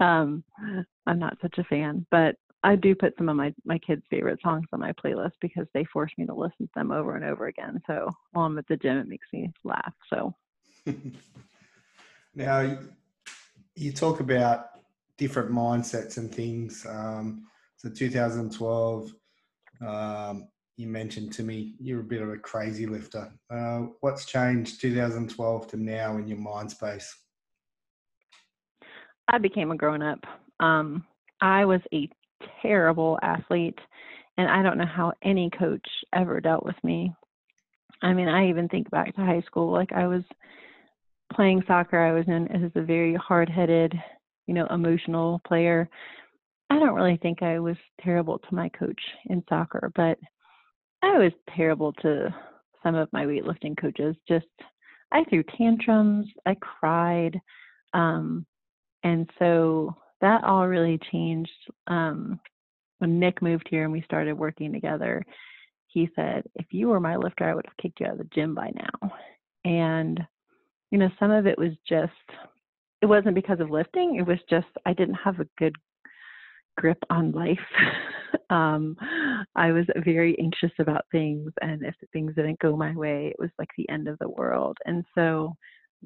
um, 0.01 0.45
I'm 1.07 1.19
not 1.19 1.39
such 1.41 1.59
a 1.59 1.65
fan. 1.65 2.07
But 2.11 2.37
I 2.65 2.77
do 2.77 2.95
put 2.95 3.17
some 3.19 3.29
of 3.29 3.37
my 3.37 3.53
my 3.65 3.79
kids' 3.79 4.05
favorite 4.09 4.41
songs 4.43 4.67
on 4.73 4.81
my 4.81 4.93
playlist 4.93 5.33
because 5.41 5.67
they 5.75 5.85
force 5.85 6.13
me 6.17 6.27
to 6.27 6.35
listen 6.35 6.67
to 6.67 6.73
them 6.75 6.93
over 6.93 7.17
and 7.17 7.25
over 7.25 7.47
again. 7.47 7.81
So 7.87 8.09
while 8.33 8.47
I'm 8.47 8.59
at 8.59 8.67
the 8.69 8.77
gym, 8.77 8.99
it 8.99 9.09
makes 9.09 9.27
me 9.33 9.53
laugh. 9.65 9.95
So 10.09 10.35
now 12.35 12.79
you 13.75 13.93
talk 13.93 14.21
about 14.21 14.71
different 15.17 15.51
mindsets 15.51 16.19
and 16.19 16.33
things. 16.33 16.87
Um, 16.89 17.47
so 17.77 17.89
2012, 17.89 19.13
um, 19.85 20.49
you 20.77 20.87
mentioned 20.87 21.33
to 21.33 21.43
me 21.43 21.75
you're 21.81 22.01
a 22.01 22.05
bit 22.05 22.23
of 22.23 22.31
a 22.31 22.39
crazy 22.39 22.87
lifter. 22.87 23.33
Uh, 23.51 23.87
what's 24.01 24.25
changed 24.25 24.81
2012 24.81 25.67
to 25.69 25.77
now 25.77 26.17
in 26.17 26.29
your 26.29 26.39
mind 26.39 26.71
space? 26.71 27.13
I 29.29 29.39
became 29.39 29.71
a 29.71 29.77
grown 29.77 30.03
up. 30.03 30.21
Um, 30.61 31.05
I 31.41 31.65
was 31.65 31.81
a 31.93 32.09
terrible 32.61 33.19
athlete, 33.23 33.79
and 34.37 34.49
I 34.49 34.63
don't 34.63 34.79
know 34.79 34.87
how 34.87 35.13
any 35.23 35.51
coach 35.51 35.87
ever 36.13 36.41
dealt 36.41 36.65
with 36.65 36.77
me. 36.83 37.13
I 38.03 38.13
mean, 38.13 38.29
I 38.29 38.49
even 38.49 38.69
think 38.69 38.91
back 38.91 39.15
to 39.15 39.21
high 39.25 39.43
school. 39.43 39.73
Like 39.73 39.93
I 39.93 40.07
was 40.07 40.23
playing 41.33 41.63
soccer, 41.67 41.99
I 41.99 42.13
was 42.13 42.27
known 42.27 42.49
as 42.49 42.71
a 42.75 42.83
very 42.83 43.15
hard-headed, 43.15 43.95
you 44.47 44.55
know, 44.55 44.67
emotional 44.67 45.41
player. 45.47 45.89
I 46.69 46.79
don't 46.79 46.95
really 46.95 47.19
think 47.19 47.43
I 47.43 47.59
was 47.59 47.77
terrible 48.01 48.39
to 48.39 48.55
my 48.55 48.69
coach 48.71 49.01
in 49.27 49.43
soccer, 49.49 49.93
but 49.95 50.19
I 51.03 51.19
was 51.19 51.33
terrible 51.55 51.93
to 51.95 52.35
some 52.83 52.95
of 52.95 53.13
my 53.13 53.25
weightlifting 53.25 53.81
coaches. 53.81 54.17
Just 54.29 54.47
I 55.13 55.25
threw 55.25 55.43
tantrums, 55.57 56.27
I 56.47 56.57
cried, 56.57 57.41
um, 57.93 58.47
and 59.05 59.29
so 59.39 59.95
that 60.23 60.45
all 60.45 60.67
really 60.67 60.99
changed 61.11 61.51
um, 61.89 62.41
when 62.99 63.19
Nick 63.19 63.43
moved 63.43 63.67
here 63.69 63.85
and 63.85 63.93
we 63.93 64.03
started 64.03 64.39
working 64.39 64.73
together. 64.73 65.23
He 65.89 66.09
said, 66.17 66.45
"If 66.55 66.67
you 66.71 66.89
were 66.89 67.01
my 67.01 67.17
lifter, 67.17 67.45
I 67.45 67.55
would 67.55 67.67
have 67.67 67.77
kicked 67.77 68.01
you 68.01 68.07
out 68.07 68.13
of 68.13 68.19
the 68.19 68.31
gym 68.35 68.55
by 68.55 68.71
now." 68.75 69.13
And 69.65 70.21
you 70.91 70.99
know, 70.99 71.11
some 71.19 71.31
of 71.31 71.47
it 71.47 71.59
was 71.59 71.73
just 71.87 72.13
it 73.03 73.07
wasn't 73.07 73.35
because 73.35 73.61
of 73.61 73.71
lifting. 73.71 74.17
It 74.17 74.27
was 74.27 74.39
just 74.49 74.69
I 74.87 74.95
didn't 74.95 75.17
have 75.17 75.41
a 75.41 75.49
good 75.59 75.75
grip 76.79 76.99
on 77.11 77.33
life. 77.33 77.59
um, 78.51 78.97
I 79.57 79.73
was 79.73 79.87
very 80.05 80.39
anxious 80.39 80.73
about 80.79 81.05
things, 81.11 81.51
and 81.61 81.85
if 81.85 81.95
things 82.13 82.35
didn't 82.35 82.61
go 82.61 82.77
my 82.77 82.95
way, 82.95 83.29
it 83.29 83.37
was 83.39 83.51
like 83.59 83.69
the 83.77 83.89
end 83.89 84.09
of 84.09 84.19
the 84.19 84.31
world. 84.31 84.79
And 84.87 85.05
so 85.15 85.55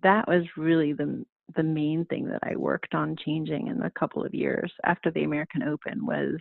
that 0.03 0.27
was 0.27 0.45
really 0.57 0.93
the 0.93 1.25
the 1.55 1.63
main 1.63 2.05
thing 2.07 2.27
that 2.27 2.41
I 2.43 2.57
worked 2.57 2.95
on 2.95 3.17
changing 3.25 3.69
in 3.69 3.83
a 3.83 3.91
couple 3.91 4.25
of 4.25 4.35
years 4.35 4.73
after 4.85 5.11
the 5.11 5.25
American 5.25 5.63
Open 5.63 6.05
was 6.05 6.41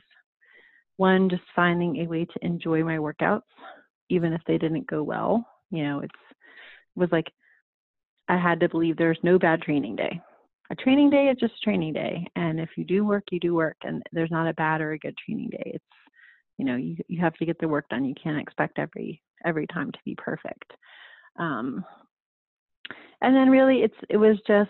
one 0.98 1.30
just 1.30 1.44
finding 1.56 1.98
a 1.98 2.08
way 2.08 2.26
to 2.26 2.46
enjoy 2.46 2.84
my 2.84 2.98
workouts 2.98 3.42
even 4.10 4.34
if 4.34 4.42
they 4.48 4.58
didn't 4.58 4.88
go 4.88 5.04
well. 5.04 5.48
You 5.72 5.84
know, 5.84 6.00
it's 6.00 6.14
it 6.32 7.00
was 7.00 7.10
like 7.12 7.32
I 8.28 8.38
had 8.38 8.60
to 8.62 8.70
believe 8.70 8.98
there's 8.98 9.20
no 9.24 9.38
bad 9.38 9.62
training 9.62 9.96
day. 9.96 10.20
A 10.72 10.76
training 10.76 11.12
day 11.12 11.28
is 11.28 11.38
just 11.40 11.62
training 11.62 11.94
day, 11.94 12.26
and 12.36 12.60
if 12.60 12.70
you 12.76 12.86
do 12.86 13.06
work, 13.06 13.26
you 13.32 13.40
do 13.40 13.54
work, 13.54 13.78
and 13.84 14.02
there's 14.12 14.32
not 14.32 14.48
a 14.48 14.54
bad 14.54 14.82
or 14.82 14.94
a 14.94 15.00
good 15.00 15.16
training 15.24 15.50
day. 15.52 15.72
It's 15.76 15.86
you 16.58 16.66
know 16.66 16.76
you 16.76 16.98
you 17.08 17.20
have 17.20 17.36
to 17.36 17.46
get 17.46 17.60
the 17.60 17.68
work 17.68 17.88
done. 17.90 18.06
You 18.06 18.16
can't 18.22 18.40
expect 18.40 18.80
every 18.80 19.22
every 19.46 19.68
time 19.68 19.92
to 19.92 20.00
be 20.06 20.16
perfect. 20.16 20.74
Um, 21.38 21.86
and 23.22 23.36
then 23.36 23.50
really, 23.50 23.80
it's 23.80 23.96
it 24.10 24.18
was 24.18 24.38
just 24.48 24.70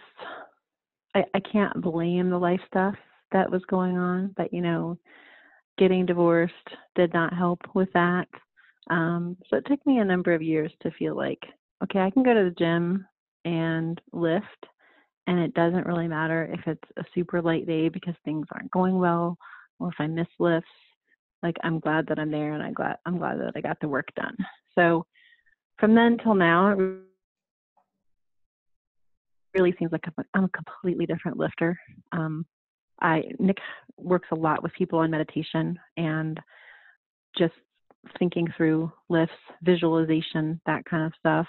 I, 1.16 1.24
I 1.34 1.40
can't 1.40 1.82
blame 1.82 2.30
the 2.30 2.38
life 2.38 2.62
stuff 2.68 2.96
that 3.32 3.50
was 3.50 3.62
going 3.70 3.98
on, 3.98 4.34
but 4.38 4.54
you 4.54 4.62
know, 4.62 4.98
getting 5.78 6.06
divorced 6.06 6.54
did 6.96 7.14
not 7.14 7.34
help 7.34 7.62
with 7.74 7.90
that. 7.94 8.28
Um, 8.90 9.38
so 9.50 9.58
it 9.58 9.66
took 9.66 9.84
me 9.86 10.00
a 10.00 10.06
number 10.06 10.34
of 10.34 10.42
years 10.42 10.72
to 10.82 10.92
feel 10.92 11.16
like, 11.16 11.42
okay, 11.84 12.00
I 12.00 12.12
can 12.12 12.24
go 12.24 12.34
to 12.34 12.44
the 12.44 12.56
gym 12.58 13.06
and 13.46 14.00
lift 14.14 14.46
and 15.28 15.40
it 15.40 15.54
doesn't 15.54 15.88
really 15.88 16.08
matter 16.08 16.50
if 16.54 16.68
it's 16.68 16.92
a 16.98 17.04
super 17.14 17.42
light 17.42 17.66
day 17.66 17.90
because 17.90 18.14
things 18.24 18.46
aren't 18.54 18.72
going 18.72 18.98
well 18.98 19.38
or 19.80 19.90
if 19.90 19.96
I 20.00 20.08
miss 20.08 20.28
lifts. 20.40 20.70
Like 21.42 21.56
I'm 21.64 21.80
glad 21.80 22.08
that 22.08 22.20
I'm 22.20 22.32
there 22.32 22.54
and 22.54 22.64
I'm 22.64 22.74
glad 22.74 22.98
I'm 23.06 23.18
glad 23.18 23.40
that 23.40 23.54
I 23.56 23.62
got 23.62 23.80
the 23.80 23.88
work 23.88 24.08
done. 24.16 24.36
So 24.76 25.06
from 25.80 25.96
then 25.96 26.18
till 26.18 26.36
now, 26.36 26.76
really 29.56 29.74
seems 29.80 29.92
like 29.92 30.04
I'm 30.34 30.44
a 30.44 30.50
completely 30.50 31.06
different 31.06 31.38
lifter. 31.38 31.80
Um, 32.12 32.46
I 33.02 33.24
Nick 33.40 33.58
works 33.98 34.28
a 34.32 34.36
lot 34.36 34.64
with 34.64 34.74
people 34.74 35.00
on 35.00 35.12
meditation 35.12 35.80
and 35.98 36.40
just 37.38 37.54
thinking 38.20 38.48
through 38.56 38.92
lifts, 39.10 39.34
visualization, 39.64 40.62
that 40.66 40.86
kind 40.86 41.06
of 41.06 41.14
stuff 41.20 41.48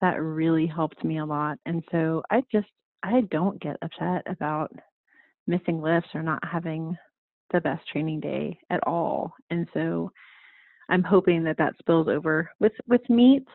that 0.00 0.20
really 0.20 0.66
helped 0.66 1.04
me 1.04 1.18
a 1.18 1.24
lot. 1.24 1.58
And 1.66 1.82
so 1.90 2.22
I 2.30 2.42
just, 2.52 2.68
I 3.02 3.22
don't 3.30 3.60
get 3.60 3.76
upset 3.82 4.22
about 4.26 4.72
missing 5.46 5.80
lifts 5.80 6.10
or 6.14 6.22
not 6.22 6.42
having 6.44 6.96
the 7.52 7.60
best 7.60 7.86
training 7.88 8.20
day 8.20 8.58
at 8.70 8.86
all. 8.86 9.32
And 9.50 9.66
so 9.74 10.10
I'm 10.88 11.02
hoping 11.02 11.44
that 11.44 11.58
that 11.58 11.74
spills 11.78 12.08
over 12.08 12.50
with 12.60 12.72
with 12.86 13.08
meets. 13.08 13.50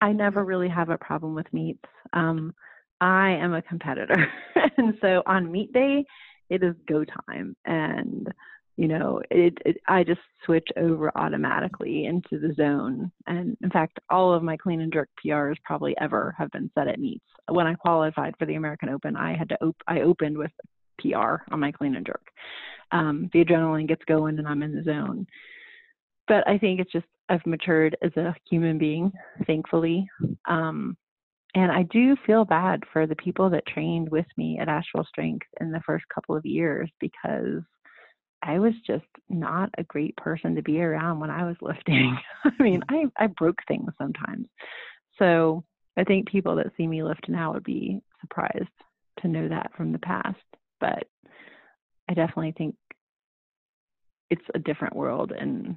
I 0.00 0.12
never 0.12 0.44
really 0.44 0.68
have 0.68 0.90
a 0.90 0.98
problem 0.98 1.34
with 1.34 1.52
meets. 1.52 1.84
Um, 2.12 2.54
I 3.02 3.30
am 3.30 3.52
a 3.52 3.62
competitor, 3.62 4.28
and 4.76 4.94
so 5.00 5.22
on 5.26 5.50
meet 5.50 5.72
day, 5.72 6.04
it 6.50 6.62
is 6.62 6.74
go 6.88 7.04
time, 7.04 7.56
and 7.64 8.32
you 8.76 8.88
know, 8.88 9.20
it, 9.30 9.58
it, 9.66 9.76
I 9.86 10.02
just 10.02 10.20
switch 10.46 10.68
over 10.78 11.12
automatically 11.16 12.06
into 12.06 12.38
the 12.38 12.54
zone. 12.54 13.12
And 13.26 13.56
in 13.62 13.70
fact, 13.70 13.98
all 14.08 14.32
of 14.32 14.42
my 14.42 14.56
clean 14.56 14.80
and 14.80 14.92
jerk 14.92 15.10
PRs 15.24 15.56
probably 15.64 15.94
ever 16.00 16.34
have 16.38 16.50
been 16.52 16.70
set 16.74 16.88
at 16.88 16.98
meets. 16.98 17.24
When 17.50 17.66
I 17.66 17.74
qualified 17.74 18.34
for 18.38 18.46
the 18.46 18.54
American 18.54 18.88
Open, 18.88 19.14
I 19.14 19.36
had 19.36 19.50
to 19.50 19.62
op- 19.62 19.82
I 19.86 20.00
opened 20.00 20.38
with 20.38 20.52
PR 21.00 21.42
on 21.50 21.60
my 21.60 21.70
clean 21.70 21.96
and 21.96 22.06
jerk. 22.06 22.26
Um, 22.92 23.28
the 23.32 23.44
adrenaline 23.44 23.88
gets 23.88 24.04
going 24.06 24.38
and 24.38 24.48
I'm 24.48 24.62
in 24.62 24.74
the 24.74 24.84
zone. 24.84 25.26
But 26.28 26.48
I 26.48 26.56
think 26.56 26.80
it's 26.80 26.92
just 26.92 27.06
I've 27.28 27.44
matured 27.44 27.96
as 28.02 28.16
a 28.16 28.34
human 28.48 28.78
being, 28.78 29.12
thankfully. 29.46 30.08
Um, 30.48 30.96
and 31.54 31.70
I 31.70 31.82
do 31.84 32.16
feel 32.26 32.44
bad 32.44 32.82
for 32.92 33.06
the 33.06 33.16
people 33.16 33.50
that 33.50 33.66
trained 33.66 34.08
with 34.10 34.26
me 34.36 34.58
at 34.58 34.68
Asheville 34.68 35.04
Strength 35.04 35.46
in 35.60 35.70
the 35.70 35.82
first 35.84 36.04
couple 36.08 36.34
of 36.34 36.46
years 36.46 36.90
because 36.98 37.62
I 38.42 38.58
was 38.58 38.72
just 38.86 39.04
not 39.28 39.70
a 39.76 39.84
great 39.84 40.16
person 40.16 40.54
to 40.56 40.62
be 40.62 40.80
around 40.80 41.20
when 41.20 41.30
I 41.30 41.44
was 41.44 41.56
lifting. 41.62 42.16
I 42.44 42.62
mean, 42.62 42.82
mm-hmm. 42.90 43.08
I, 43.18 43.24
I 43.24 43.26
broke 43.28 43.58
things 43.68 43.90
sometimes. 43.98 44.46
So 45.18 45.62
I 45.96 46.04
think 46.04 46.28
people 46.28 46.56
that 46.56 46.72
see 46.76 46.86
me 46.86 47.02
lift 47.02 47.28
now 47.28 47.52
would 47.52 47.64
be 47.64 48.00
surprised 48.20 48.68
to 49.20 49.28
know 49.28 49.48
that 49.48 49.72
from 49.76 49.92
the 49.92 49.98
past. 49.98 50.38
But 50.80 51.04
I 52.08 52.14
definitely 52.14 52.54
think 52.56 52.76
it's 54.30 54.42
a 54.54 54.58
different 54.58 54.96
world 54.96 55.32
and 55.32 55.76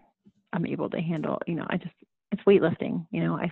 I'm 0.53 0.65
able 0.65 0.89
to 0.89 1.01
handle, 1.01 1.39
you 1.45 1.55
know, 1.55 1.67
I 1.69 1.75
just, 1.75 1.93
it's 2.31 2.43
weightlifting. 2.43 3.05
You 3.11 3.23
know, 3.25 3.37
I, 3.37 3.51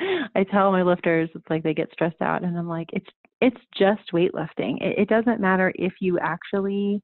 I 0.34 0.44
tell 0.44 0.72
my 0.72 0.82
lifters, 0.82 1.30
it's 1.34 1.50
like 1.50 1.62
they 1.62 1.74
get 1.74 1.92
stressed 1.92 2.20
out 2.20 2.42
and 2.42 2.58
I'm 2.58 2.68
like, 2.68 2.88
it's, 2.92 3.06
it's 3.40 3.60
just 3.76 4.02
weightlifting. 4.12 4.82
It, 4.82 4.98
it 4.98 5.08
doesn't 5.08 5.40
matter 5.40 5.72
if 5.76 5.94
you 6.00 6.18
actually, 6.18 7.02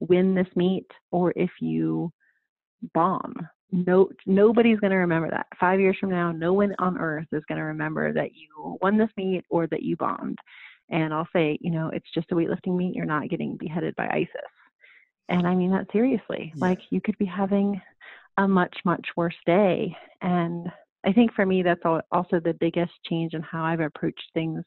win 0.00 0.34
this 0.34 0.48
meet 0.54 0.86
or 1.10 1.32
if 1.36 1.50
you 1.60 2.12
bomb. 2.94 3.34
No, 3.72 4.08
nobody's 4.26 4.78
going 4.78 4.92
to 4.92 4.96
remember 4.96 5.30
that. 5.30 5.46
Five 5.58 5.80
years 5.80 5.96
from 5.98 6.10
now, 6.10 6.30
no 6.30 6.52
one 6.52 6.74
on 6.78 6.98
earth 6.98 7.26
is 7.32 7.42
going 7.48 7.58
to 7.58 7.64
remember 7.64 8.12
that 8.12 8.34
you 8.34 8.78
won 8.80 8.96
this 8.96 9.10
meet 9.16 9.44
or 9.50 9.66
that 9.68 9.82
you 9.82 9.96
bombed. 9.96 10.38
And 10.90 11.12
I'll 11.12 11.28
say, 11.32 11.58
you 11.60 11.70
know, 11.70 11.90
it's 11.92 12.10
just 12.14 12.30
a 12.30 12.34
weightlifting 12.34 12.76
meet. 12.76 12.94
You're 12.94 13.06
not 13.06 13.30
getting 13.30 13.56
beheaded 13.56 13.96
by 13.96 14.06
ISIS. 14.08 14.28
And 15.28 15.46
I 15.46 15.54
mean 15.54 15.72
that 15.72 15.86
seriously. 15.92 16.52
Yeah. 16.54 16.60
Like 16.60 16.78
you 16.90 17.00
could 17.00 17.18
be 17.18 17.24
having 17.24 17.80
a 18.36 18.46
much, 18.46 18.76
much 18.84 19.06
worse 19.16 19.34
day. 19.46 19.96
And 20.20 20.70
I 21.04 21.12
think 21.12 21.34
for 21.34 21.44
me, 21.44 21.62
that's 21.62 21.82
also 22.10 22.40
the 22.40 22.56
biggest 22.58 22.92
change 23.08 23.34
in 23.34 23.42
how 23.42 23.62
I've 23.64 23.80
approached 23.80 24.30
things 24.32 24.64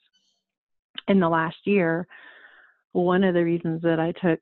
in 1.07 1.19
the 1.19 1.29
last 1.29 1.57
year. 1.65 2.07
One 2.91 3.23
of 3.23 3.33
the 3.33 3.43
reasons 3.43 3.81
that 3.81 3.99
I 3.99 4.11
took 4.11 4.39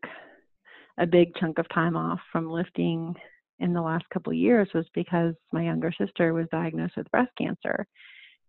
a 0.98 1.06
big 1.06 1.36
chunk 1.36 1.58
of 1.58 1.68
time 1.70 1.96
off 1.96 2.20
from 2.32 2.50
lifting 2.50 3.16
in 3.60 3.74
the 3.74 3.82
last 3.82 4.04
couple 4.14 4.32
of 4.32 4.38
years 4.38 4.68
was 4.74 4.86
because 4.94 5.34
my 5.54 5.64
younger 5.64 5.94
sister 5.98 6.34
was 6.34 6.48
diagnosed 6.52 6.98
with 6.98 7.12
breast 7.12 7.32
cancer. 7.38 7.88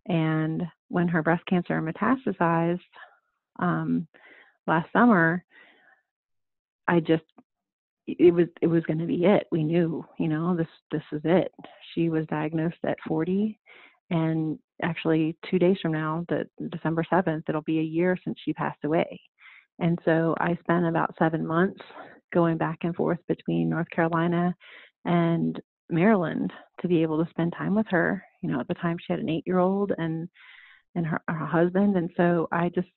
And 0.07 0.63
when 0.89 1.09
her 1.09 1.23
breast 1.23 1.45
cancer 1.47 1.81
metastasized 1.81 2.81
um, 3.59 4.07
last 4.67 4.93
summer, 4.93 5.45
I 6.89 7.01
just 7.01 7.25
it 8.07 8.33
was 8.33 8.47
it 8.63 8.67
was 8.67 8.85
going 8.85 8.99
to 8.99 9.07
be 9.07 9.25
it. 9.25 9.47
We 9.51 9.65
knew, 9.65 10.05
you 10.19 10.29
know, 10.29 10.57
this 10.57 10.69
this 10.91 11.03
is 11.13 11.23
it. 11.25 11.53
She 11.95 12.09
was 12.09 12.27
diagnosed 12.27 12.77
at 12.85 12.99
40, 13.07 13.59
and 14.11 14.59
actually 14.83 15.37
two 15.51 15.59
days 15.59 15.77
from 15.81 15.93
now, 15.93 16.25
the 16.29 16.49
December 16.71 17.05
7th, 17.11 17.43
it'll 17.49 17.63
be 17.63 17.81
a 17.81 17.83
year 17.83 18.19
since 18.25 18.39
she 18.45 18.53
passed 18.53 18.85
away. 18.85 19.21
And 19.79 19.99
so 20.05 20.35
I 20.39 20.57
spent 20.61 20.87
about 20.87 21.15
seven 21.19 21.47
months 21.47 21.81
going 22.33 22.57
back 22.57 22.79
and 22.83 22.95
forth 22.95 23.19
between 23.29 23.69
North 23.69 23.89
Carolina 23.91 24.55
and 25.05 25.61
Maryland 25.91 26.53
to 26.81 26.89
be 26.89 27.03
able 27.03 27.23
to 27.23 27.31
spend 27.31 27.55
time 27.57 27.75
with 27.75 27.87
her. 27.89 28.23
You 28.43 28.51
know, 28.51 28.61
at 28.61 28.69
the 28.69 28.75
time 28.75 28.97
she 28.99 29.13
had 29.13 29.21
an 29.21 29.29
eight 29.29 29.45
year 29.47 29.59
old 29.59 29.93
and 29.97 30.29
and 30.95 31.07
her, 31.07 31.21
her 31.29 31.47
husband. 31.47 31.97
And 31.97 32.11
so 32.17 32.49
I 32.51 32.71
just 32.71 32.89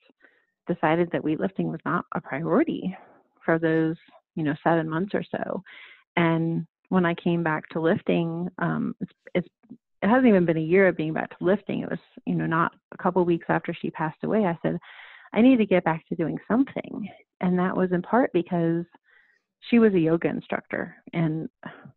decided 0.67 1.09
that 1.11 1.21
weightlifting 1.21 1.65
was 1.65 1.81
not 1.85 2.05
a 2.15 2.21
priority 2.21 2.95
for 3.43 3.59
those, 3.59 3.97
you 4.39 4.45
know, 4.45 4.55
seven 4.63 4.89
months 4.89 5.13
or 5.13 5.23
so. 5.29 5.61
And 6.15 6.65
when 6.87 7.05
I 7.05 7.13
came 7.13 7.43
back 7.43 7.67
to 7.69 7.81
lifting, 7.81 8.47
um, 8.57 8.95
it's, 9.01 9.11
it's 9.35 9.47
it 10.01 10.07
hasn't 10.07 10.27
even 10.27 10.45
been 10.45 10.57
a 10.57 10.61
year 10.61 10.87
of 10.87 10.95
being 10.95 11.11
back 11.11 11.37
to 11.37 11.43
lifting. 11.43 11.81
It 11.81 11.89
was, 11.89 11.99
you 12.25 12.35
know, 12.35 12.45
not 12.45 12.71
a 12.93 13.03
couple 13.03 13.25
weeks 13.25 13.47
after 13.49 13.73
she 13.73 13.91
passed 13.91 14.23
away. 14.23 14.45
I 14.45 14.57
said, 14.61 14.79
I 15.33 15.41
need 15.41 15.57
to 15.57 15.65
get 15.65 15.83
back 15.83 16.07
to 16.07 16.15
doing 16.15 16.37
something. 16.47 17.09
And 17.41 17.59
that 17.59 17.75
was 17.75 17.91
in 17.91 18.01
part 18.01 18.31
because 18.31 18.85
she 19.69 19.77
was 19.77 19.93
a 19.93 19.99
yoga 19.99 20.29
instructor 20.29 20.95
and 21.11 21.49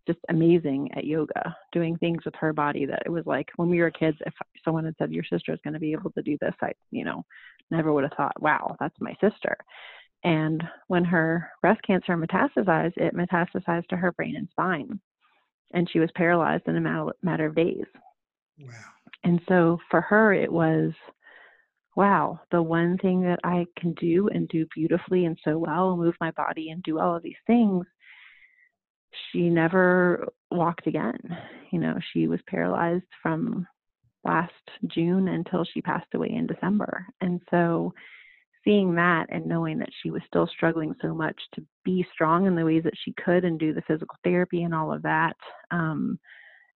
just 0.05 0.19
amazing 0.29 0.91
at 0.97 1.05
yoga, 1.05 1.57
doing 1.71 1.97
things 1.97 2.25
with 2.25 2.35
her 2.41 2.53
body 2.53 2.87
that 2.87 3.05
it 3.07 3.09
was 3.09 3.25
like 3.25 3.51
when 3.55 3.69
we 3.69 3.81
were 3.81 3.91
kids, 3.93 4.19
if 4.27 4.35
someone 4.65 4.85
had 4.85 4.97
said 4.99 5.13
your 5.13 5.25
sister 5.25 5.53
is 5.53 5.61
going 5.63 5.75
to 5.75 5.81
be 5.81 5.93
able 5.93 6.11
to 6.11 6.23
do 6.23 6.37
this, 6.41 6.55
I, 6.61 6.73
you 6.91 7.05
know, 7.05 7.25
never 7.71 7.93
would 7.93 8.03
have 8.03 8.15
thought, 8.17 8.43
wow, 8.43 8.77
that's 8.81 9.01
my 9.01 9.15
sister. 9.21 9.57
And 10.25 10.63
when 10.87 11.05
her 11.05 11.51
breast 11.61 11.83
cancer 11.83 12.17
metastasized, 12.17 12.97
it 12.97 13.15
metastasized 13.15 13.89
to 13.89 13.97
her 13.97 14.13
brain 14.13 14.37
and 14.37 14.49
spine. 14.51 15.01
And 15.75 15.89
she 15.91 15.99
was 15.99 16.11
paralyzed 16.15 16.69
in 16.69 16.77
a 16.77 17.13
matter 17.23 17.47
of 17.47 17.57
days. 17.57 17.85
Wow. 18.61 18.73
And 19.25 19.41
so 19.49 19.79
for 19.91 20.01
her, 20.01 20.33
it 20.33 20.53
was, 20.53 20.93
wow, 21.97 22.41
the 22.51 22.63
one 22.63 22.99
thing 22.99 23.23
that 23.23 23.41
I 23.43 23.67
can 23.79 23.95
do 23.95 24.29
and 24.29 24.49
do 24.49 24.67
beautifully 24.75 25.25
and 25.25 25.39
so 25.45 25.59
well, 25.59 25.97
move 25.97 26.15
my 26.21 26.31
body 26.33 26.71
and 26.71 26.83
do 26.83 26.99
all 26.99 27.17
of 27.17 27.23
these 27.23 27.35
things, 27.47 27.87
she 29.31 29.49
never 29.49 30.29
walked 30.51 30.87
again. 30.87 31.19
You 31.71 31.81
know, 31.81 31.99
she 32.13 32.29
was 32.29 32.41
paralyzed 32.47 33.05
from 33.23 33.67
last 34.25 34.53
June 34.87 35.29
until 35.29 35.65
she 35.65 35.83
passed 35.83 36.15
away 36.15 36.31
in 36.31 36.47
December. 36.47 37.07
And 37.21 37.41
so 37.51 37.93
seeing 38.65 38.95
that 38.95 39.27
and 39.31 39.47
knowing 39.47 39.79
that 39.79 39.91
she 40.03 40.11
was 40.11 40.23
still 40.27 40.47
struggling 40.47 40.95
so 41.03 41.15
much 41.15 41.41
to 41.55 41.65
be 41.85 42.07
strong 42.13 42.47
in 42.47 42.55
the 42.55 42.65
ways 42.65 42.83
that 42.85 42.97
she 43.05 43.13
could 43.13 43.45
and 43.45 43.59
do 43.59 43.75
the 43.75 43.83
physical 43.83 44.17
therapy 44.25 44.63
and 44.63 44.75
all 44.75 44.93
of 44.93 45.03
that 45.03 45.37
um, 45.71 46.19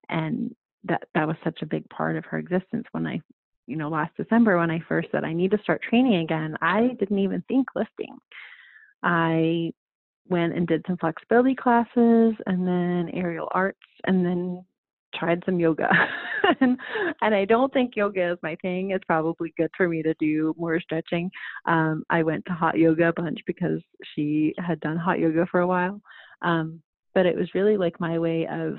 and 0.09 0.55
that 0.85 1.03
that 1.15 1.27
was 1.27 1.37
such 1.43 1.63
a 1.63 1.67
big 1.67 1.89
part 1.89 2.17
of 2.17 2.25
her 2.25 2.39
existence 2.39 2.85
when 2.93 3.07
i 3.07 3.21
you 3.67 3.77
know 3.77 3.89
last 3.89 4.13
december 4.17 4.59
when 4.59 4.71
i 4.71 4.81
first 4.89 5.09
said 5.11 5.25
i 5.25 5.33
need 5.33 5.51
to 5.51 5.59
start 5.63 5.83
training 5.83 6.17
again 6.17 6.57
i 6.63 6.89
didn't 6.99 7.19
even 7.19 7.43
think 7.49 7.67
lifting. 7.75 8.17
I 9.03 9.73
went 10.29 10.57
and 10.57 10.67
did 10.67 10.85
some 10.87 10.97
flexibility 10.97 11.55
classes 11.55 12.35
and 12.47 12.67
then 12.67 13.11
aerial 13.13 13.49
arts 13.53 13.79
and 14.05 14.27
then 14.27 14.65
tried 15.19 15.43
some 15.45 15.61
yoga. 15.61 15.89
And, 16.61 16.79
and 17.23 17.35
i 17.35 17.45
don't 17.45 17.73
think 17.73 17.97
yoga 17.97 18.31
is 18.31 18.39
my 18.41 18.55
thing. 18.63 18.93
It's 18.93 19.03
probably 19.05 19.53
good 19.57 19.71
for 19.77 19.89
me 19.89 20.01
to 20.05 20.15
do 20.21 20.55
more 20.57 20.79
stretching. 20.79 21.29
Um, 21.65 22.05
i 22.09 22.23
went 22.23 22.45
to 22.47 22.53
hot 22.53 22.79
yoga 22.79 23.09
a 23.09 23.13
bunch 23.13 23.41
because 23.49 23.81
she 24.15 24.55
had 24.65 24.79
done 24.79 24.97
hot 24.97 25.19
yoga 25.19 25.47
for 25.51 25.59
a 25.59 25.67
while. 25.67 26.01
Um, 26.43 26.81
but 27.17 27.27
it 27.27 27.35
was 27.35 27.53
really 27.53 27.77
like 27.77 27.99
my 27.99 28.21
way 28.21 28.47
of 28.47 28.77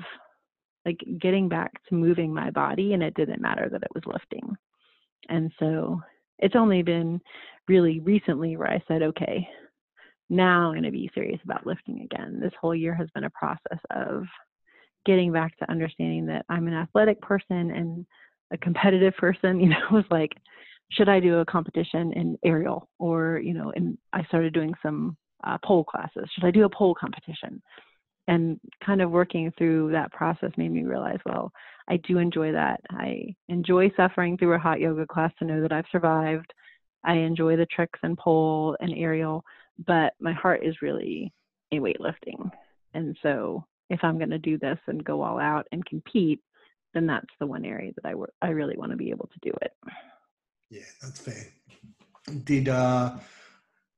like 0.86 0.98
getting 1.20 1.46
back 1.46 1.72
to 1.90 1.94
moving 1.94 2.32
my 2.32 2.48
body 2.50 2.94
and 2.94 3.02
it 3.02 3.12
didn't 3.12 3.42
matter 3.42 3.68
that 3.70 3.82
it 3.82 3.94
was 3.94 4.04
lifting. 4.06 4.56
And 5.28 5.52
so 5.58 6.00
it's 6.38 6.56
only 6.56 6.82
been 6.82 7.20
really 7.68 8.00
recently 8.00 8.56
where 8.56 8.70
i 8.70 8.82
said 8.88 9.02
okay 9.02 9.46
now 10.30 10.68
i'm 10.68 10.72
going 10.72 10.82
to 10.82 10.90
be 10.90 11.10
serious 11.14 11.40
about 11.44 11.66
lifting 11.66 12.02
again. 12.02 12.38
This 12.40 12.52
whole 12.60 12.74
year 12.74 12.94
has 12.94 13.08
been 13.14 13.24
a 13.24 13.30
process 13.30 13.78
of 13.90 14.24
getting 15.06 15.32
back 15.32 15.56
to 15.58 15.70
understanding 15.70 16.26
that 16.26 16.44
I'm 16.48 16.66
an 16.66 16.74
athletic 16.74 17.20
person 17.20 17.70
and 17.70 18.06
a 18.52 18.58
competitive 18.58 19.14
person, 19.16 19.60
you 19.60 19.68
know, 19.68 19.80
was 19.90 20.04
like, 20.10 20.32
should 20.90 21.08
I 21.08 21.20
do 21.20 21.38
a 21.38 21.44
competition 21.44 22.12
in 22.14 22.38
aerial 22.44 22.88
or, 22.98 23.40
you 23.42 23.54
know, 23.54 23.72
and 23.76 23.98
I 24.12 24.24
started 24.24 24.54
doing 24.54 24.72
some 24.82 25.16
uh, 25.44 25.58
pole 25.64 25.84
classes. 25.84 26.28
Should 26.34 26.44
I 26.44 26.50
do 26.50 26.64
a 26.64 26.70
pole 26.70 26.94
competition? 26.94 27.62
And 28.26 28.60
kind 28.84 29.00
of 29.00 29.10
working 29.10 29.52
through 29.56 29.92
that 29.92 30.12
process 30.12 30.50
made 30.56 30.70
me 30.70 30.82
realize, 30.84 31.18
well, 31.24 31.50
I 31.88 31.96
do 31.98 32.18
enjoy 32.18 32.52
that. 32.52 32.80
I 32.90 33.34
enjoy 33.48 33.90
suffering 33.96 34.36
through 34.36 34.54
a 34.54 34.58
hot 34.58 34.80
yoga 34.80 35.06
class 35.06 35.32
to 35.38 35.46
know 35.46 35.62
that 35.62 35.72
I've 35.72 35.86
survived. 35.90 36.52
I 37.04 37.14
enjoy 37.14 37.56
the 37.56 37.66
tricks 37.66 37.98
and 38.02 38.18
pole 38.18 38.76
and 38.80 38.92
aerial, 38.94 39.44
but 39.86 40.12
my 40.20 40.32
heart 40.32 40.60
is 40.62 40.82
really 40.82 41.32
in 41.70 41.80
weightlifting. 41.82 42.50
And 42.92 43.16
so 43.22 43.64
if 43.90 44.00
I'm 44.02 44.18
going 44.18 44.30
to 44.30 44.38
do 44.38 44.58
this 44.58 44.78
and 44.86 45.04
go 45.04 45.22
all 45.22 45.38
out 45.38 45.66
and 45.72 45.84
compete, 45.84 46.40
then 46.94 47.06
that's 47.06 47.26
the 47.38 47.46
one 47.46 47.64
area 47.64 47.92
that 47.96 48.08
I 48.08 48.46
I 48.46 48.50
really 48.50 48.76
want 48.76 48.92
to 48.92 48.96
be 48.96 49.10
able 49.10 49.28
to 49.28 49.50
do 49.50 49.52
it. 49.62 49.72
Yeah, 50.70 50.82
that's 51.00 51.20
fair. 51.20 51.46
Did 52.44 52.68
uh, 52.68 53.16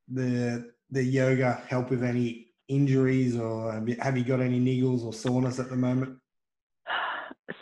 the 0.08 0.72
the 0.90 1.02
yoga 1.02 1.62
help 1.68 1.90
with 1.90 2.02
any 2.02 2.48
injuries, 2.68 3.36
or 3.36 3.72
have 3.72 3.88
you, 3.88 3.96
have 4.00 4.16
you 4.16 4.24
got 4.24 4.40
any 4.40 4.60
niggles 4.60 5.04
or 5.04 5.12
soreness 5.12 5.58
at 5.58 5.68
the 5.68 5.76
moment? 5.76 6.18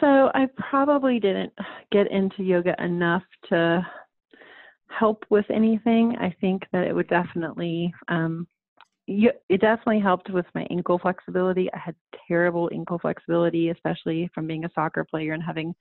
So 0.01 0.31
I 0.35 0.47
probably 0.70 1.18
didn't 1.18 1.53
get 1.91 2.12
into 2.12 2.45
yoga 2.45 2.74
enough 2.81 3.22
to 3.49 3.85
help 4.87 5.24
with 5.31 5.47
anything. 5.51 6.14
I 6.20 6.37
think 6.43 6.66
that 6.72 6.87
it 6.87 6.95
would 6.95 7.09
definitely 7.09 7.95
um, 8.07 8.47
you, 9.09 9.30
it 9.48 9.61
definitely 9.62 10.00
helped 10.00 10.30
with 10.30 10.44
my 10.54 10.66
ankle 10.70 10.98
flexibility. 10.98 11.72
I 11.72 11.78
had 11.78 11.94
terrible 12.28 12.68
ankle 12.72 12.98
flexibility, 12.98 13.70
especially 13.70 14.30
from 14.34 14.46
being 14.46 14.66
a 14.66 14.70
soccer 14.74 15.04
player 15.04 15.32
and 15.32 15.42
having 15.42 15.74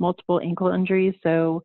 multiple 0.00 0.40
ankle 0.42 0.72
injuries. 0.72 1.14
So 1.22 1.62